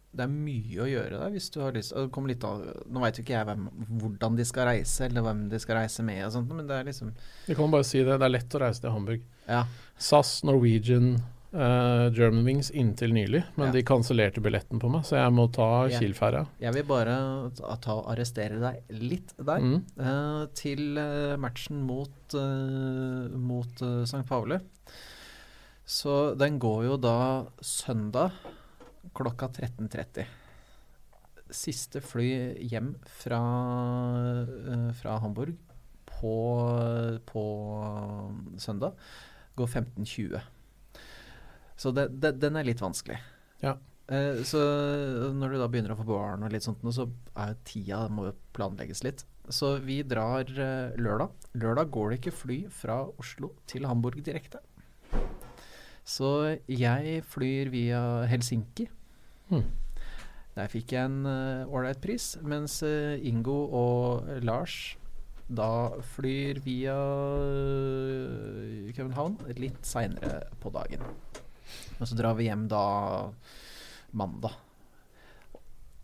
[0.10, 3.36] Det er mye å gjøre der hvis du har lyst av, Nå veit jo ikke
[3.36, 3.68] jeg hvem,
[4.02, 6.88] hvordan de skal reise, eller hvem de skal reise med, og sånt, men det er
[6.88, 7.12] liksom
[7.46, 8.18] Vi kan bare si det.
[8.18, 9.22] Det er lett å reise til Hamburg.
[9.46, 9.62] Ja.
[10.00, 11.18] SAS, Norwegian,
[11.52, 13.74] uh, Germanwings inntil nylig, men Ja.
[13.74, 16.00] de kansellerte billetten på meg, så jeg må ta Ja.
[16.00, 16.46] Kiel-ferja.
[16.62, 17.16] Jeg vil bare
[17.58, 19.60] ta, ta arrestere deg litt der.
[19.60, 19.84] Mm.
[20.00, 24.24] Uh, til eh, matchen mot, uh, mot eh, St.
[24.30, 24.60] Pauli.
[25.90, 28.32] Så den går jo da søndag
[29.18, 30.26] klokka 13.30.
[31.50, 32.30] Siste fly
[32.70, 33.40] hjem fra,
[34.46, 35.56] eh, fra Hamburg
[36.06, 36.36] på,
[37.26, 37.44] på
[38.62, 38.94] søndag
[39.60, 40.40] går 15.20.
[41.80, 43.20] Så det, det, den er litt vanskelig.
[43.64, 43.78] Ja.
[44.10, 44.60] Eh, så
[45.36, 47.08] når du da begynner å få barn og litt sånt, så
[47.40, 49.24] er tida må jo planlegges litt.
[49.50, 51.50] Så vi drar eh, lørdag.
[51.62, 54.62] Lørdag går det ikke fly fra Oslo til Hamburg direkte.
[56.10, 58.88] Så jeg flyr via Helsinki.
[59.50, 59.68] Hmm.
[60.56, 61.22] Der fikk jeg en
[61.70, 64.98] ålreit uh, pris, mens uh, Ingo og Lars
[65.50, 65.70] da
[66.14, 66.96] flyr via
[67.70, 71.02] eh, København litt seinere på dagen.
[72.00, 72.84] Og så drar vi hjem da
[74.18, 74.56] mandag.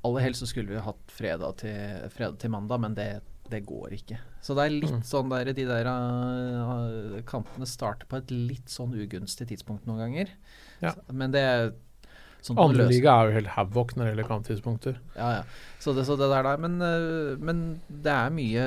[0.05, 3.07] Aller helst så skulle vi hatt fredag til, fredag til mandag, men det,
[3.49, 4.19] det går ikke.
[4.45, 5.01] Så det er litt Mm.
[5.07, 10.29] sånn der De der uh, kampene starter på et litt sånn ugunstig tidspunkt noen ganger.
[10.83, 10.93] Ja.
[10.93, 11.71] Så, men det er
[12.45, 14.99] sånn man Andre liga er jo helt havoc når det gjelder kamptidspunkter.
[15.17, 15.43] ja, ja.
[15.81, 18.65] Så det, så det der, der men, øh, men det er mye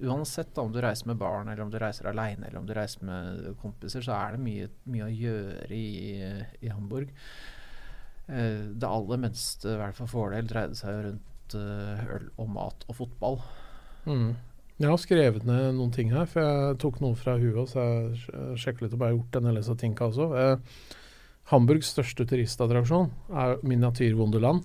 [0.00, 3.04] Uansett om du reiser med barn, eller om du reiser aleine, eller om du reiser
[3.04, 5.88] med kompiser, så er det mye, mye å gjøre i,
[6.64, 7.10] i Hamburg.
[8.30, 12.86] Eh, det aller meste, i hvert fall fordel, dreide seg rundt eh, øl og mat
[12.88, 13.40] og fotball.
[14.06, 14.30] Mm.
[14.80, 17.68] Jeg har skrevet ned noen ting her, for jeg tok noe fra huet.
[17.68, 20.28] Så jeg sj- sjekket litt om jeg har gjort en del av tinka også.
[20.40, 20.86] Eh,
[21.50, 23.10] Hamburgs største turistattraksjon
[23.42, 24.64] er miniatyrwunderland.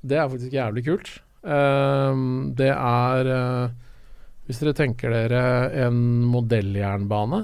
[0.00, 1.12] Det er faktisk jævlig kult.
[1.44, 2.24] Eh,
[2.56, 3.76] det er eh,
[4.48, 5.40] Hvis dere tenker dere
[5.84, 7.42] en modelljernbane,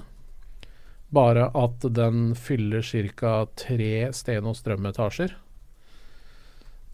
[1.12, 3.46] bare at den fyller ca.
[3.60, 5.34] tre sten- og strømetasjer.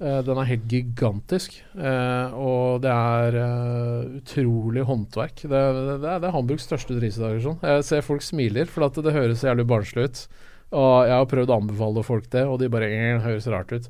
[0.00, 5.42] Eh, den er helt gigantisk, eh, og det er eh, utrolig håndverk.
[5.44, 7.60] Det, det, det, er, Hamburgs største turistattraksjon.
[7.62, 10.24] Jeg ser folk smiler, for det høres jævlig barnslig ut.
[10.70, 12.90] Og jeg har prøvd å anbefale folk det, og de bare
[13.22, 13.86] høres rart ut.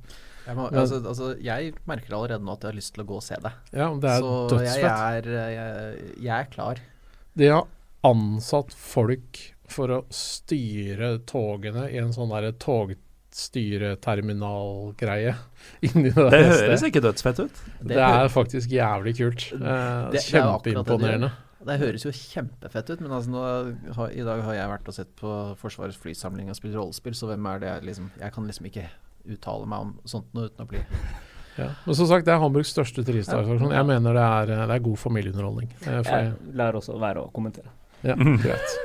[0.50, 3.14] Jeg, må, altså, altså, jeg merker allerede nå at jeg har lyst til å gå
[3.20, 3.52] og se det.
[3.70, 6.80] Ja, det er så jeg er, øh, jeg, jeg er klar.
[7.38, 7.68] De har
[8.08, 9.38] ansatt folk
[9.70, 15.34] for å styre togene i en sånn derre togstyreterminalgreie
[15.80, 17.54] det, Det høres ikke dødsfett ut.
[17.86, 19.42] Det er faktisk jævlig kult.
[19.54, 20.26] Eh, Det- er gjør.
[20.32, 21.30] Kjempeimponerende.
[21.60, 23.40] Det høres jo kjempefett ut, men altså nå,
[23.94, 25.28] har, i dag har jeg vært og sett på
[25.60, 28.86] Forsvarets flysamling og spilt rollespill, så hvem er det jeg liksom Jeg kan liksom ikke
[29.24, 30.84] uttale meg om sånt noe uten å bli
[31.58, 31.66] Ja.
[31.84, 33.74] Men som sagt, det er Hamburgs største turistattraksjon.
[33.74, 35.68] Jeg mener det er, det er god familieunderholdning.
[35.82, 37.72] Eh, for Jeg lærer også å være å kommentere.
[38.06, 38.76] Ja, greit.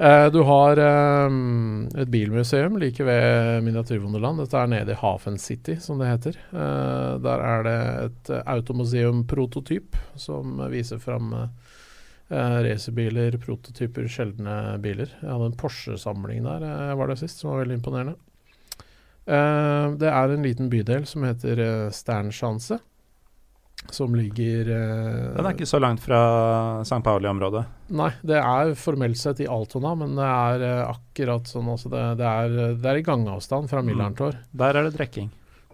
[0.00, 0.80] Eh, du har
[1.28, 4.40] um, et bilmuseum like ved Miniatyrwonderland.
[4.40, 6.38] Dette er nede i Hafen City, som det heter.
[6.54, 7.76] Uh, der er det
[8.06, 11.44] et automuseum-prototyp som viser fram uh,
[12.64, 15.12] racerbiler, prototyper, sjeldne biler.
[15.20, 18.16] Jeg hadde en Porsche-samling der jeg var det sist, som var veldig imponerende.
[19.26, 22.80] Eh, det er en liten bydel som heter uh, Sternschanze
[23.88, 26.20] som ligger eh, Den er ikke så langt fra
[26.84, 27.00] St.
[27.04, 27.64] Pauli-området?
[27.96, 32.04] Nei, det er formelt sett i Altona, men det er eh, akkurat sånn altså det,
[32.20, 34.36] det, er, det, er, i gangavstand fra Millerntor.
[34.36, 34.50] Mm.
[34.62, 35.30] Der er det drikking?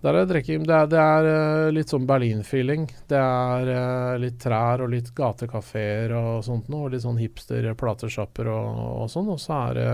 [0.07, 0.45] Der er det.
[0.47, 2.85] Det er, det er uh, litt sånn Berlin-feeling.
[3.11, 6.93] Det er uh, litt trær og litt gatekafeer og sånt noe.
[6.93, 8.69] Litt sånn hipster-platesjapper og,
[9.03, 9.33] og, sånn.
[9.35, 9.89] Og så er det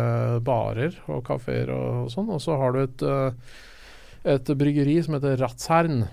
[0.44, 2.28] barer og kafeer og, sånn.
[2.28, 3.06] Og så har du et,
[4.34, 6.04] et bryggeri som heter Ratzhern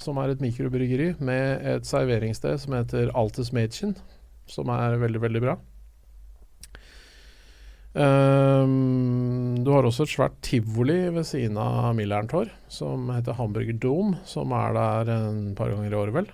[0.00, 3.96] som er et mikrobryggeri med et serveringssted som heter Altes Mädchen,
[4.48, 5.56] som er veldig, veldig bra.
[7.90, 14.20] Um, du har også et svært tivoli ved siden av Millerntor, som heter Hamburger Dome,
[14.30, 16.30] som er der en par ganger i året, vel.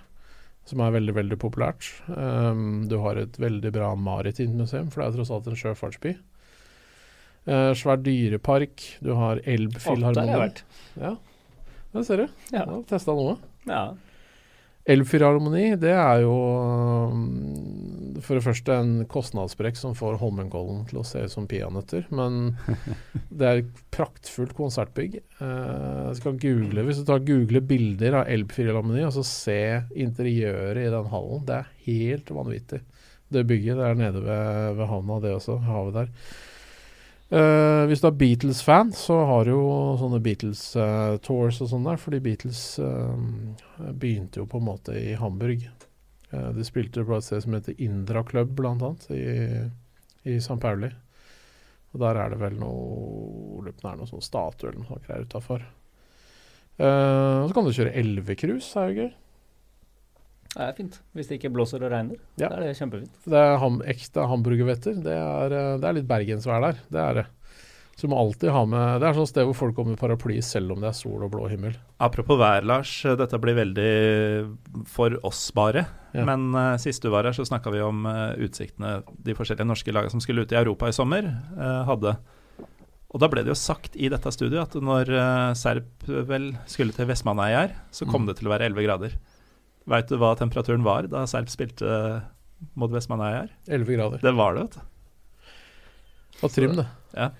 [0.67, 1.87] Som er veldig, veldig populært.
[2.11, 6.17] Um, du har et veldig bra maritimt museum, for det er tross alt en sjøfartsby.
[7.47, 8.83] Uh, svær dyrepark.
[9.01, 10.51] Du har Elbfilharmoni.
[10.99, 11.15] Ja,
[11.95, 12.27] det ser du.
[12.51, 12.67] Ja.
[12.67, 13.37] Ja, Testa noe.
[13.65, 13.85] Ja.
[14.87, 16.35] Elfyrharmoni, det er jo
[17.11, 17.23] um,
[18.23, 22.05] for det første en kostnadssprekk som får Holmenkollen til å se ut som peanøtter.
[22.15, 22.55] Men
[23.37, 25.19] det er et praktfullt konsertbygg.
[25.43, 29.59] Eh, skal google, hvis du tar google bilder av Elfyrharmoni og så se
[29.95, 32.81] interiøret i den hallen, det er helt vanvittig.
[33.27, 35.59] Det bygget det er nede ved, ved havna, det også.
[35.67, 36.13] Havet der.
[37.27, 39.63] Uh, hvis du er Beatles-fan, så har du jo
[39.99, 43.17] sånne Beatles-tours uh, og sånn der, fordi Beatles uh,
[43.91, 45.65] begynte jo på en måte i Hamburg.
[46.27, 50.59] de spilte på et sted som heter Indra Club, blant annet, i, i St.
[50.59, 50.89] Pauli.
[51.91, 55.63] Og der er det vel noe det er noe sånn statue eller noe greier utafor.
[56.79, 59.11] og så kan du kjøre elvecruise, er jo gøy.
[60.57, 60.95] Det er fint.
[61.13, 62.17] Hvis det ikke blåser og regner.
[62.41, 62.49] Ja.
[62.49, 63.17] Da er det kjempefint.
[63.29, 64.95] Det er ham, ekte hamburgervetter.
[65.05, 66.79] Det er, eh, det er litt bergensvær der.
[66.89, 67.25] Det er det.
[67.97, 70.35] Så du må alltid ha med Det er sånn sted hvor folk kommer med paraply
[70.45, 71.77] selv om det er sol og blå himmel.
[72.01, 72.91] Apropos vær, Lars.
[73.01, 73.93] Dette blir veldig
[74.89, 75.85] for oss bare.
[76.13, 76.25] Ja.
[76.25, 79.93] Men uh, sist du var her, så snakka vi om uh, utsiktene de forskjellige norske
[79.93, 81.25] lagene som skulle ut i Europa i sommer,
[81.57, 82.13] uh, hadde.
[83.13, 85.09] Og da ble det jo sagt i dette studioet at når
[85.57, 88.29] Serp vel skulle til Vestmannaeyjar, så kom mm.
[88.29, 89.15] det til å være 11 grader.
[89.87, 91.89] Veit du hva temperaturen var da Serp spilte
[92.77, 93.51] mot Vestmannaøy her?
[93.69, 94.23] 11 grader.
[94.23, 95.61] Det var det, vet du.
[96.43, 96.85] Og trim, det.
[97.17, 97.31] Ja.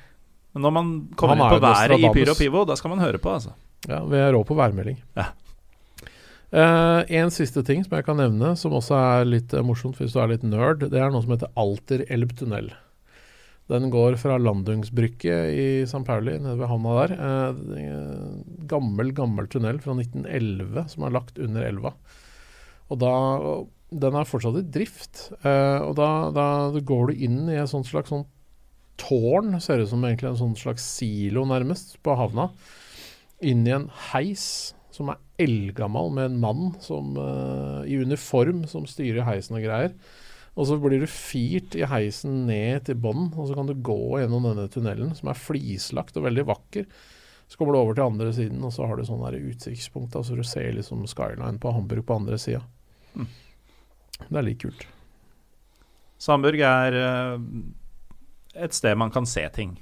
[0.55, 3.33] Men når man kommer inn på været i Pyro Pivo, da skal man høre på,
[3.35, 3.53] altså.
[3.87, 4.97] Ja, vi er rå på værmelding.
[5.17, 5.29] Ja.
[6.47, 10.15] Uh, en siste ting som jeg kan nevne, som også er litt uh, morsomt hvis
[10.15, 12.71] du er litt nerd, det er noe som heter Alter Elbtunnel.
[13.67, 16.05] Den går fra Landungsbrykket i St.
[16.07, 17.15] Pauli, nede ved havna der.
[17.19, 21.91] Uh, gammel, gammel tunnel fra 1911 som er lagt under elva.
[22.87, 23.13] Og da
[23.87, 25.29] Den er fortsatt i drift.
[25.45, 28.27] Uh, og da, da, går du inn i et sånt slags sånt
[28.99, 32.49] tårn, ser ut som egentlig en sånn slags silo, nærmest, på havna.
[33.45, 38.87] Inn i en heis som er eldgammel, med en mann som, uh, i uniform som
[38.89, 39.93] styrer heisen og greier.
[40.57, 44.17] Og så blir du firt i heisen ned til bånn, og så kan du gå
[44.17, 46.87] gjennom denne tunnelen, som er flislagt og veldig vakker.
[47.47, 50.43] Så kommer du over til andre siden, og så har du sånn utsiktspunkt, så du
[50.43, 52.65] ser liksom skyline på Hamburg på andre sida.
[53.17, 53.27] Mm.
[54.27, 54.87] Det er litt kult.
[56.21, 57.35] Samburg er uh,
[58.57, 59.75] et sted man kan se ting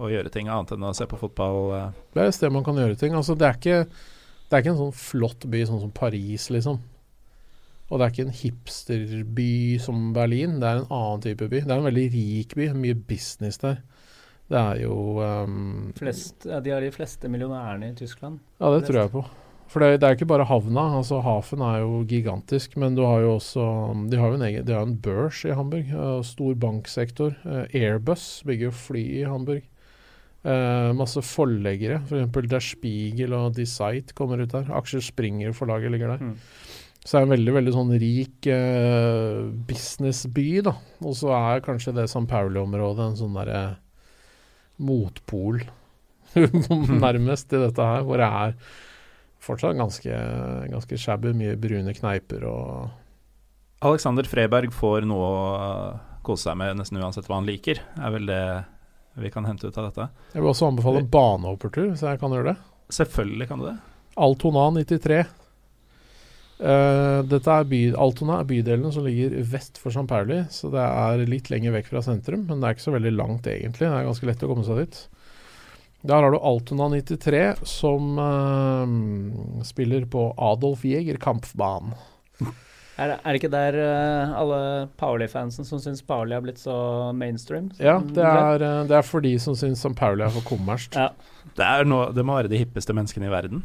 [0.00, 1.58] og gjøre ting annet enn å se på fotball.
[1.74, 1.98] Uh.
[2.14, 3.16] Det er et sted man kan gjøre ting.
[3.16, 4.06] Altså, det, er ikke,
[4.48, 6.80] det er ikke en sånn flott by sånn som Paris, liksom.
[7.90, 9.52] Og det er ikke en hipsterby
[9.82, 11.64] som Berlin, det er en annen type by.
[11.64, 13.80] Det er en veldig rik by, mye business der.
[14.50, 18.40] Det er jo um, Flest, ja, De har de fleste millionærene i Tyskland.
[18.58, 19.24] Ja, det tror jeg på.
[19.70, 20.88] For det, det, er ikke bare havna.
[20.98, 23.64] altså Hafen er jo gigantisk, men du har jo også
[24.10, 25.92] De har jo en, egen, de har en børs i Hamburg.
[25.94, 27.36] Uh, stor banksektor.
[27.44, 29.62] Uh, Airbus bygger jo fly i Hamburg.
[30.42, 32.00] Uh, masse forleggere.
[32.02, 32.50] F.eks.
[32.50, 34.66] Der Spiegel og DeSight kommer ut der.
[34.74, 36.26] Aksjer Springer-forlaget ligger der.
[36.32, 36.36] Mm.
[37.00, 38.46] Så det er en veldig veldig sånn rik
[39.70, 40.74] businessby, da.
[41.00, 43.62] Og så er kanskje det San Pauli-området en sånn derre
[44.84, 45.62] motpol,
[47.06, 48.52] nærmest, i dette her, hvor det er
[49.44, 50.22] fortsatt ganske,
[50.72, 51.34] ganske shabby.
[51.36, 52.90] Mye brune kneiper og
[53.80, 55.76] Alexander Freberg får noe å
[56.26, 58.44] kose seg med nesten uansett hva han liker, er vel det
[59.20, 60.08] vi kan hente ut av dette.
[60.34, 62.58] Jeg vil også anbefale banehoppertur, så jeg kan gjøre det.
[62.94, 63.76] Selvfølgelig kan du det.
[64.20, 65.20] Altona 93.
[66.60, 70.04] Uh, dette er by, Altona er bydelen som ligger vest for St.
[70.10, 73.14] Pauli, så det er litt lenger vekk fra sentrum, men det er ikke så veldig
[73.16, 73.88] langt egentlig.
[73.88, 75.00] Det er ganske lett å komme seg dit.
[76.02, 81.92] Der har du Altona 93, som uh, spiller på Adolf Jeger Kampfbahn.
[83.00, 84.60] Er det, er det ikke der uh, alle
[85.00, 86.76] Pauli-fansen som syns Pauli har blitt så
[87.16, 87.70] mainstream?
[87.80, 89.84] Ja, det er, eh, det er for de som syns.
[89.96, 90.96] Pauli er for kommersielt.
[90.96, 91.12] Ja.
[91.56, 91.68] Det,
[92.16, 93.64] det må være de hippeste menneskene i verden.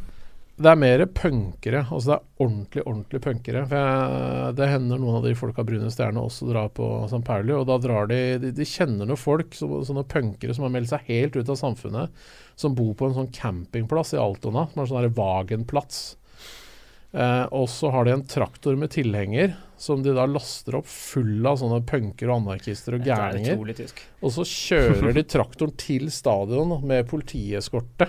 [0.56, 1.82] Det er mer punkere.
[1.84, 3.64] Altså det er ordentlig, ordentlig punkere.
[3.68, 7.20] For jeg, det hender noen av de folka Brune Stjerne også drar på St.
[7.28, 10.72] Pauli, og da drar de De, de kjenner noen folk, så, sånne punkere som har
[10.78, 12.24] meldt seg helt ut av samfunnet,
[12.56, 16.06] som bor på en sånn campingplass i Altona, som er sånn der Wagenplatz.
[17.16, 21.44] Eh, og så har de en traktor med tilhenger som de da laster opp full
[21.48, 23.60] av sånne punker og anarkister og er gærninger.
[24.24, 28.08] Og så kjører de traktoren til stadion med politieskorte.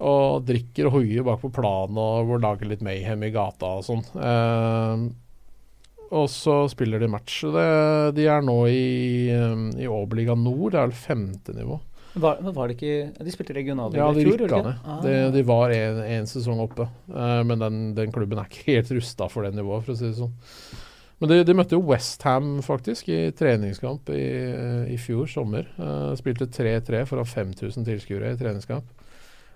[0.00, 3.84] Og drikker og hoier bak på planen og hvor lager litt mayhem i gata og
[3.84, 4.00] sånn.
[4.16, 5.02] Eh,
[6.10, 7.42] og så spiller de match.
[7.54, 7.66] Det,
[8.16, 11.76] de er nå i, eh, i Oberliga Nord, det er vel femte nivå.
[12.20, 14.40] Var, var det ikke De spilte regionalliga Ja, i fjor?
[14.50, 14.72] Ja, de?
[15.04, 15.28] De, Ah.
[15.30, 19.28] de var en, en sesong oppe, eh, men den, den klubben er ikke helt rusta
[19.30, 20.32] for det nivået, for å si det sånn.
[21.20, 24.24] Men de, de møtte jo Westham faktisk i treningskamp i,
[24.90, 25.68] i fjor sommer.
[25.76, 28.88] Eh, spilte 3-3 foran 5000 tilskuere i treningskamp.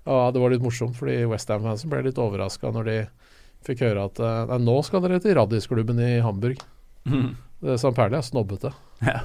[0.05, 2.97] Ja, det var litt morsomt, fordi Westham-fansen ble litt overraska når de
[3.65, 6.61] fikk høre at eh, nei, nå skal dere til Radisklubben i Hamburg.
[7.09, 7.33] Mm.
[7.65, 7.95] St.
[7.97, 8.75] Perli er snobbete.
[9.05, 9.25] Ja.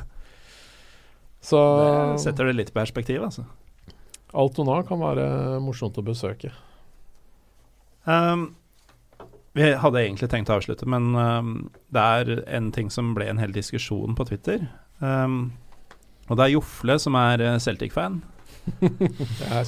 [1.44, 1.60] Så
[2.16, 3.46] Det setter det litt i perspektiv, altså.
[4.36, 6.52] Altona kan være morsomt å besøke.
[8.04, 8.52] Um,
[9.58, 11.54] vi hadde egentlig tenkt å avslutte, men um,
[11.94, 14.68] det er en ting som ble en hel diskusjon på Twitter.
[15.00, 15.56] Um,
[16.30, 18.20] og det er Jofle som er eh, Celtic-fan.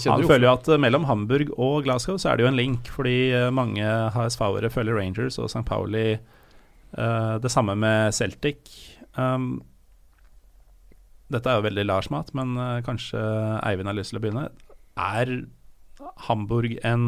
[0.06, 2.60] Han jo føler jo at eh, mellom Hamburg og Glasgow så er det jo en
[2.60, 5.66] link, fordi eh, mange HSV-ere følger Rangers og St.
[5.68, 6.16] Pauli.
[6.92, 8.68] Uh, det samme med Celtic.
[9.16, 9.62] Um,
[11.32, 13.22] dette er jo veldig Lars-mat, men uh, kanskje
[13.64, 14.50] Eivind har lyst til å begynne.
[15.00, 15.32] Er
[16.28, 17.06] Hamburg en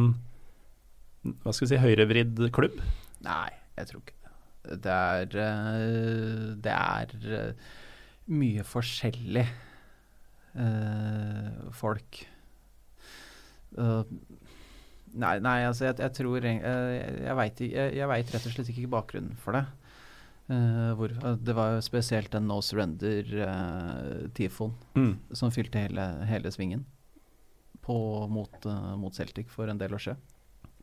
[1.24, 2.80] hva skal vi si, høyrevridd klubb?
[3.24, 4.80] Nei, jeg tror ikke det.
[4.84, 7.54] Det er, uh, det er
[8.32, 9.46] mye forskjellig
[10.56, 12.24] eh, folk.
[13.78, 14.04] Uh,
[15.18, 18.92] nei, nei, altså jeg, jeg tror eh, Jeg veit jeg, vet rett og slett ikke
[18.94, 19.64] bakgrunnen for det.
[20.52, 21.10] Uh, hvor,
[21.40, 25.16] det var jo spesielt den no surrender-tifoen Mm.
[25.34, 26.84] som fylte hele, hele svingen
[27.82, 27.96] på,
[28.30, 28.66] mot,
[29.00, 30.18] mot Celtic for en del år siden.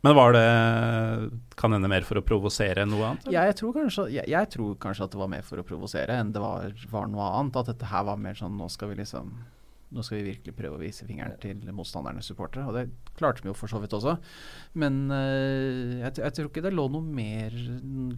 [0.03, 1.31] Men var det
[1.61, 3.27] Kan hende mer for å provosere enn noe annet?
[3.33, 6.13] Ja, jeg, tror kanskje, jeg, jeg tror kanskje at det var mer for å provosere
[6.17, 7.59] enn det var, var noe annet.
[7.61, 9.27] At dette her var mer sånn nå skal vi liksom
[9.91, 12.69] Nå skal vi virkelig prøve å vise fingeren til motstandernes supportere.
[12.71, 14.15] Og det klarte vi jo for så vidt også.
[14.79, 17.57] Men uh, jeg, jeg tror ikke det lå noe mer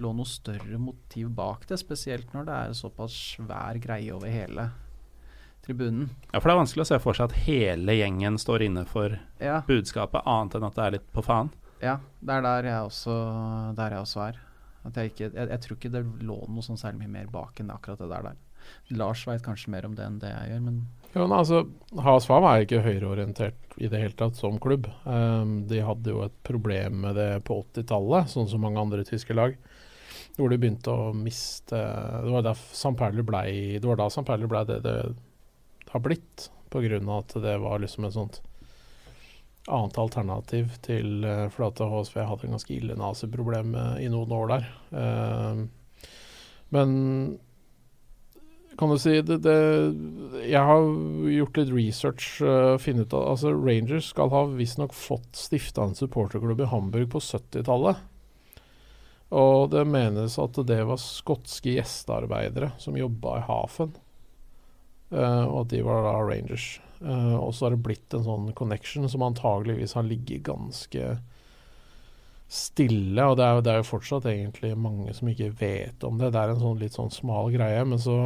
[0.03, 1.81] Lå noe større motiv bak det.
[1.81, 4.69] Spesielt når det er såpass svær greie over hele
[5.65, 6.11] tribunen.
[6.33, 9.15] Ja, for det er vanskelig å se for seg at hele gjengen står inne for
[9.41, 11.53] Ja, budskapet, annet enn at det er litt på faen.
[11.83, 13.15] ja det er der jeg også,
[13.79, 14.41] der jeg også er.
[14.83, 17.71] Jeg, ikke, jeg, jeg tror ikke det lå noe sånn særlig mye mer bak enn
[17.71, 18.33] akkurat det der.
[18.33, 18.41] der.
[18.99, 20.83] Lars veit kanskje mer om det enn det jeg gjør, men
[21.13, 21.67] Jo, men altså,
[22.01, 24.87] Hasvam er ikke høyreorientert i det hele tatt som klubb.
[25.05, 29.37] Um, de hadde jo et problem med det på 80-tallet, sånn som mange andre tyske
[29.37, 29.59] lag.
[30.39, 34.07] Hvor de begynte å miste Det var da San blei Det var da.
[34.09, 34.95] Pauli blei det det
[35.93, 38.41] har blitt, av at det var liksom et sånt
[39.69, 44.33] annet alternativ til eh, For at HSV hadde en ganske ille naziproblem eh, i noen
[44.33, 44.69] år der.
[44.91, 45.67] Um,
[46.73, 46.95] men
[48.79, 49.57] kan du si det, det,
[50.49, 50.87] Jeg har
[51.33, 52.29] gjort litt research.
[52.41, 57.11] Uh, finne ut av, altså Rangers skal ha visstnok fått stifta en supporterklubb i Hamburg
[57.13, 58.01] på 70-tallet.
[59.33, 63.93] Og det menes at det var skotske gjestearbeidere som jobba i Hafen.
[65.13, 66.75] Uh, og at de var da Rangers.
[67.03, 71.17] Uh, og så har det blitt en sånn connection som antageligvis har ligget ganske
[72.53, 73.25] stille.
[73.25, 76.33] Og det er, jo, det er jo fortsatt egentlig mange som ikke vet om det.
[76.33, 77.85] Det er en sånn litt sånn smal greie.
[77.89, 78.17] Men så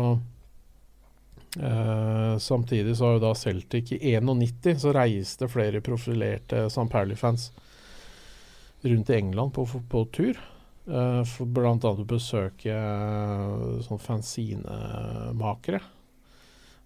[1.56, 6.88] Eh, samtidig så har jo da Celtic I 91 så reiste flere profilerte St.
[6.92, 7.48] Pauli-fans
[8.84, 10.40] rundt i England på, på tur.
[10.86, 11.72] Uh, for bl.a.
[11.74, 15.80] å besøke uh, sånn fanzinemakere.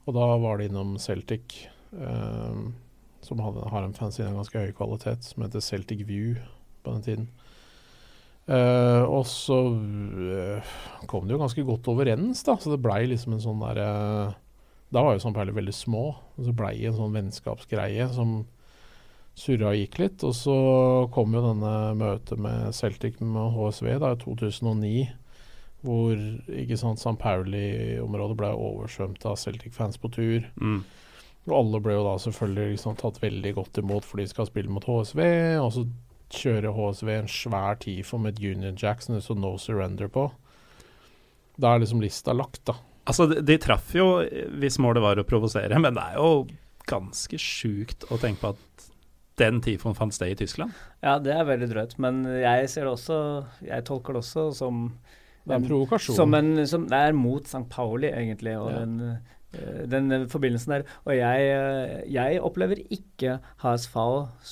[0.09, 2.62] Og da var det innom Celtic, uh,
[3.20, 6.38] som hadde, har en fanzine av ganske høy kvalitet, som heter Celtic View
[6.80, 7.28] på den tiden.
[8.48, 10.72] Uh, og så uh,
[11.10, 13.90] kom det jo ganske godt overens, da, så det blei liksom en sånn derre
[14.90, 15.32] Da var jo.
[15.34, 16.04] Pauli veldig små,
[16.36, 18.40] og så blei det en sånn vennskapsgreie som,
[19.38, 20.24] surra og gikk litt.
[20.26, 20.56] Og så
[21.14, 25.04] kom jo denne møtet med Celtic med HSV da, i 2009,
[25.86, 26.16] hvor
[26.60, 27.14] ikke sant, St.
[27.22, 30.50] Pauli-området ble oversvømt av Celtic-fans på tur.
[30.60, 30.82] Mm.
[31.48, 34.74] Og alle ble jo da selvfølgelig liksom tatt veldig godt imot fordi de skal spille
[34.74, 35.22] mot HSV.
[35.62, 35.86] Og så
[36.34, 40.28] kjører HSV en svær TIFO med et Union Jack som det står No Surrender på.
[41.60, 42.76] Da er liksom lista lagt, da.
[43.09, 44.09] Altså, de, de traff jo
[44.60, 46.47] hvis målet var å provosere, men det er jo
[46.90, 48.86] ganske sjukt å tenke på at
[49.40, 50.74] den tifoen fant sted i Tyskland.
[51.01, 53.16] Ja, det er veldig drøyt, men jeg ser det også
[53.64, 54.82] Jeg tolker det også som
[55.47, 56.16] Det er en provokasjon.
[56.18, 57.64] Som en, som, det er mot St.
[57.72, 58.82] Pauli, egentlig, og Ja.
[58.85, 59.16] den,
[59.56, 60.85] eh, den eh, forbindelsen der.
[61.09, 63.97] Og jeg, eh, jeg opplever ikke HSV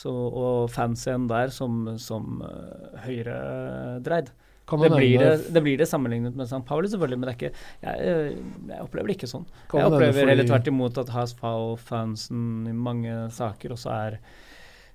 [0.09, 4.33] og fansen der som, som eh, høyredreid.
[4.33, 6.61] Kan Det blir det, det blir det sammenlignet med St.
[6.69, 8.39] Pauli, selvfølgelig, men det ikke, jeg, eh,
[8.69, 9.47] jeg opplever det ikke sånn.
[9.71, 14.19] Kan jeg opplever fordi- heller tvert imot at HSV-fansen i mange saker også er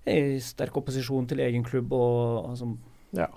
[0.06, 2.78] i sterk opposisjon til egen klubb og, og som
[3.14, 3.28] Ja.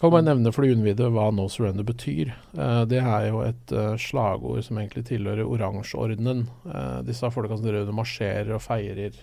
[0.00, 2.30] Kan bare nevne for de unnvide hva No Surrender betyr.
[2.54, 6.44] Uh, det er jo et uh, slagord som egentlig tilhører oransjeordenen.
[6.64, 9.18] Uh, disse folka som driver marsjerer og feirer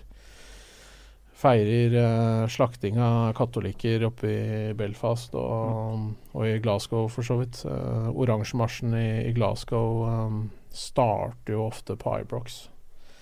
[1.36, 7.60] Feirer eh, slakting av katolikker oppe i Belfast og, og i Glasgow, for så vidt.
[7.68, 10.38] Uh, Oransjemarsjen i, i Glasgow um,
[10.72, 12.64] starter jo ofte på Ibrox.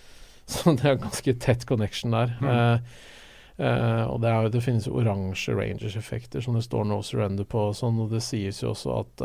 [0.50, 2.38] Så det er ganske tett connection der.
[2.38, 2.48] Mm.
[2.52, 3.02] Eh,
[3.54, 7.46] Eh, og det, er jo, det finnes jo oransje Rangers-effekter som det står No Surrender
[7.46, 7.68] på.
[7.70, 9.22] og Sånn, og det sies jo også at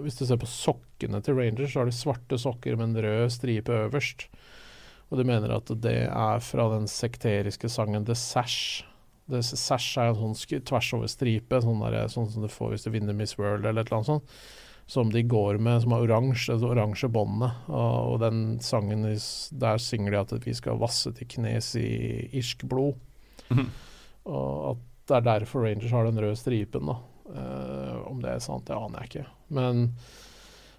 [0.00, 3.34] hvis du ser på sokkene til Rangers, så har de svarte sokker med en rød
[3.34, 4.30] stripe øverst.
[5.12, 8.80] Og de mener at det er fra den sekteriske sangen The Sash.
[9.30, 12.86] The sash er en sånn tvers over stripe, sånn, der, sånn som du får hvis
[12.86, 14.36] du vinner Miss World eller et eller annet sånt.
[14.90, 17.60] Som de går med, som har oransje, det oransje båndet.
[17.68, 21.92] Og, og den sangen, der synger de at vi skal vasse til knes i
[22.40, 22.96] irsk blod.
[23.52, 23.68] Mhm.
[24.32, 26.98] Og at det er derfor Rangers har den røde stripen, da.
[27.32, 29.28] Uh, om det er sant, det aner jeg ikke.
[29.56, 29.86] Men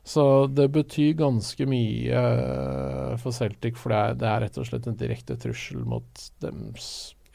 [0.04, 4.68] så det betyr ganske mye eh, for Celtic, for det er, det er rett og
[4.68, 6.90] slett en direkte trussel mot deres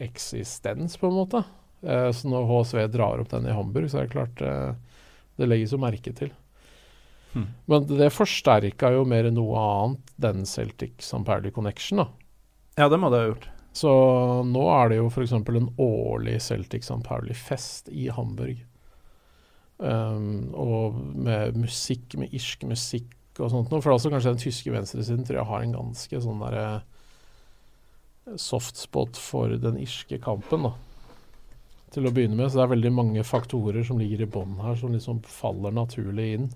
[0.04, 1.42] eksistens, på en måte.
[1.80, 4.76] Eh, så når HSV drar opp den i Hamburg, så er det klart eh,
[5.40, 6.34] Det legges jo merke til.
[7.32, 7.48] Hmm.
[7.70, 11.24] Men det forsterka jo mer enn noe annet den Celtic-St.
[11.24, 12.08] Pauli Connection, da.
[12.78, 13.48] Ja, det må det ha gjort.
[13.78, 13.90] Så
[14.48, 15.32] nå er det jo f.eks.
[15.38, 17.00] en årlig Celtic St.
[17.06, 18.60] Pauli-fest i Hamburg.
[19.78, 23.82] Um, og med musikk, med irsk musikk og sånt noe.
[23.84, 26.68] For altså kanskje den tyske venstresiden tror jeg har en ganske sånn derre
[28.36, 30.74] softspot for den irske kampen, da.
[31.94, 32.50] Til å begynne med.
[32.50, 36.32] Så det er veldig mange faktorer som ligger i bånn her, som liksom faller naturlig
[36.36, 36.50] inn.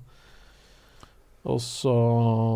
[1.48, 1.94] Og så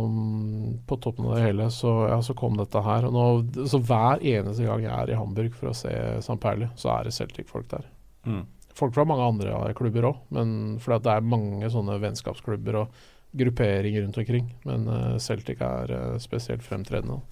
[0.07, 3.09] mm, på toppen av det hele så, ja, så kom dette her.
[3.09, 6.39] Og nå, så hver eneste gang jeg er i Hamburg for å se St.
[6.43, 7.89] Perli, så er det Celtic-folk der.
[8.27, 8.45] Mm.
[8.77, 10.51] Folk fra mange andre klubber òg, men
[10.83, 12.99] fordi at det er mange sånne vennskapsklubber og
[13.37, 14.51] grupperinger rundt omkring.
[14.69, 17.23] Men eh, Celtic er eh, spesielt fremtredende.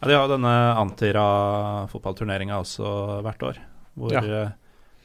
[0.00, 3.60] Ja, De har jo denne Antira-fotballturneringa også hvert år.
[3.98, 4.22] Hvor Ja.
[4.24, 4.50] eh,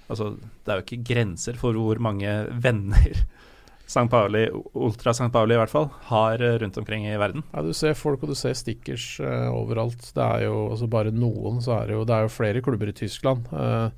[0.07, 2.29] Altså, det er jo ikke grenser for hvor mange
[2.61, 3.15] venner
[3.87, 4.05] St.
[4.07, 4.43] Pauli,
[4.75, 5.31] Ultra St.
[5.33, 7.41] Pauli i hvert fall, har rundt omkring i verden.
[7.53, 10.13] Ja, Du ser folk og du ser stickers uh, overalt.
[10.13, 12.87] Det er jo altså bare noen, så er det jo Det er jo flere klubber
[12.89, 13.45] i Tyskland.
[13.51, 13.89] Eh,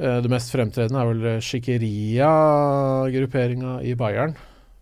[0.00, 4.32] det mest fremtredende er vel Schickeria-grupperinga i Bayern.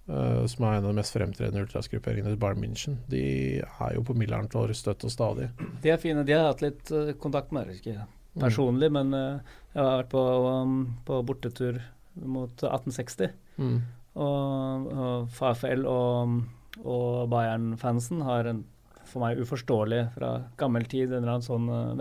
[0.08, 2.98] eh, som er en av de mest fremtredende ultrasgrupperingene til Bayern München.
[3.12, 3.24] De
[3.60, 5.50] er jo på Millern Tor støtt og stadig.
[5.82, 6.24] De er fine.
[6.26, 8.08] De har hatt litt eh, kontakt med dere, ikke
[8.38, 11.80] personlig, men eh, jeg har vært på, um, på bortetur
[12.18, 13.34] mot 1860.
[13.58, 13.78] Mm.
[14.18, 16.40] Og, og FAFL og,
[16.82, 18.64] og Bayern-fansen har en
[19.08, 21.94] for meg uforståelig fra gammel tid en eller annen sånn uh,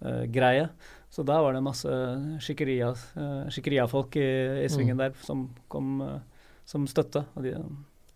[0.00, 0.68] vennskapsgreie.
[1.10, 2.38] så da var det masse uh,
[3.50, 4.28] skikkeriafolk i,
[4.64, 6.18] i svingen der som kom eh,
[6.68, 7.24] som støtte.
[7.40, 7.54] De,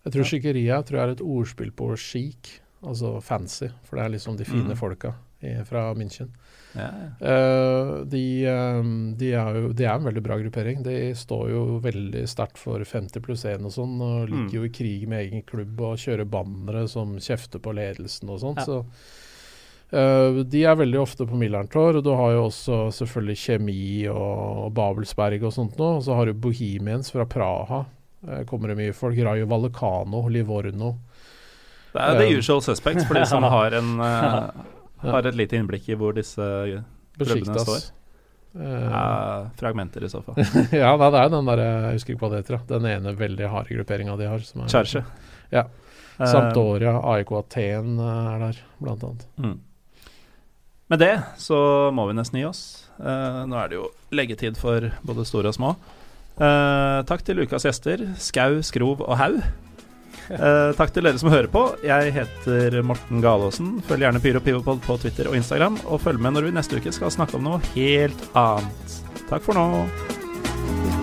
[0.05, 3.69] Jeg tror skikkeria tror jeg er et ordspill på chic, altså fancy.
[3.87, 4.77] For det er liksom de fine Mm.
[4.77, 6.29] folka i, fra München.
[6.75, 6.89] Ja,
[7.21, 8.83] Eh, de, eh,
[9.17, 10.83] de, er jo, de er en veldig bra gruppering.
[10.83, 14.31] De står jo veldig sterkt for 50 pluss 1 og sånn, og Mm.
[14.45, 18.39] liker jo i krig med egen klubb og kjører bannere som kjefter på ledelsen og
[18.39, 18.57] sånt.
[18.57, 18.65] Ja.
[18.65, 18.85] Så eh,
[19.93, 25.45] de er veldig ofte på Millerntor, og du har jo også selvfølgelig Kjemi og, Babelsberg
[25.45, 25.89] og sånt nå.
[25.99, 27.83] Og så har du Bohemians fra Praha.
[28.27, 29.19] Eh, kommer det mye folk.
[29.19, 30.95] Rayo Vallecano, Livorno.
[31.93, 34.63] Det er the Um, usual suspects for de som har, en, eh,
[35.11, 36.47] har et lite innblikk i hvor disse
[37.19, 37.91] klubbene står.
[38.53, 40.37] Uh, fragmenter i så fall.
[40.83, 43.49] ja, nei, det er den der, jeg husker ikke hva det heter, den ene veldig
[43.49, 44.45] harde grupperinga de har.
[44.45, 45.05] Som er, Kjærse.
[45.53, 45.67] Ja.
[46.19, 49.25] Eh, Sampdoria, AIK Aten eh, er der, blant annet.
[49.41, 49.55] Mm.
[50.91, 51.57] Med det så
[51.95, 52.63] må vi nesten gi oss.
[52.99, 55.73] Uh, nå er det jo leggetid for både store og små.
[56.33, 59.39] Uh, takk til ukas gjester, Skau, Skrov og Haug.
[60.29, 61.65] Uh, takk til dere som hører på.
[61.85, 63.77] Jeg heter Morten Galaasen.
[63.87, 66.95] Følg gjerne Pyro Pivopod på Twitter og Instagram, og følg med når vi neste uke
[66.95, 68.99] skal snakke om noe helt annet.
[69.29, 71.02] Takk for nå.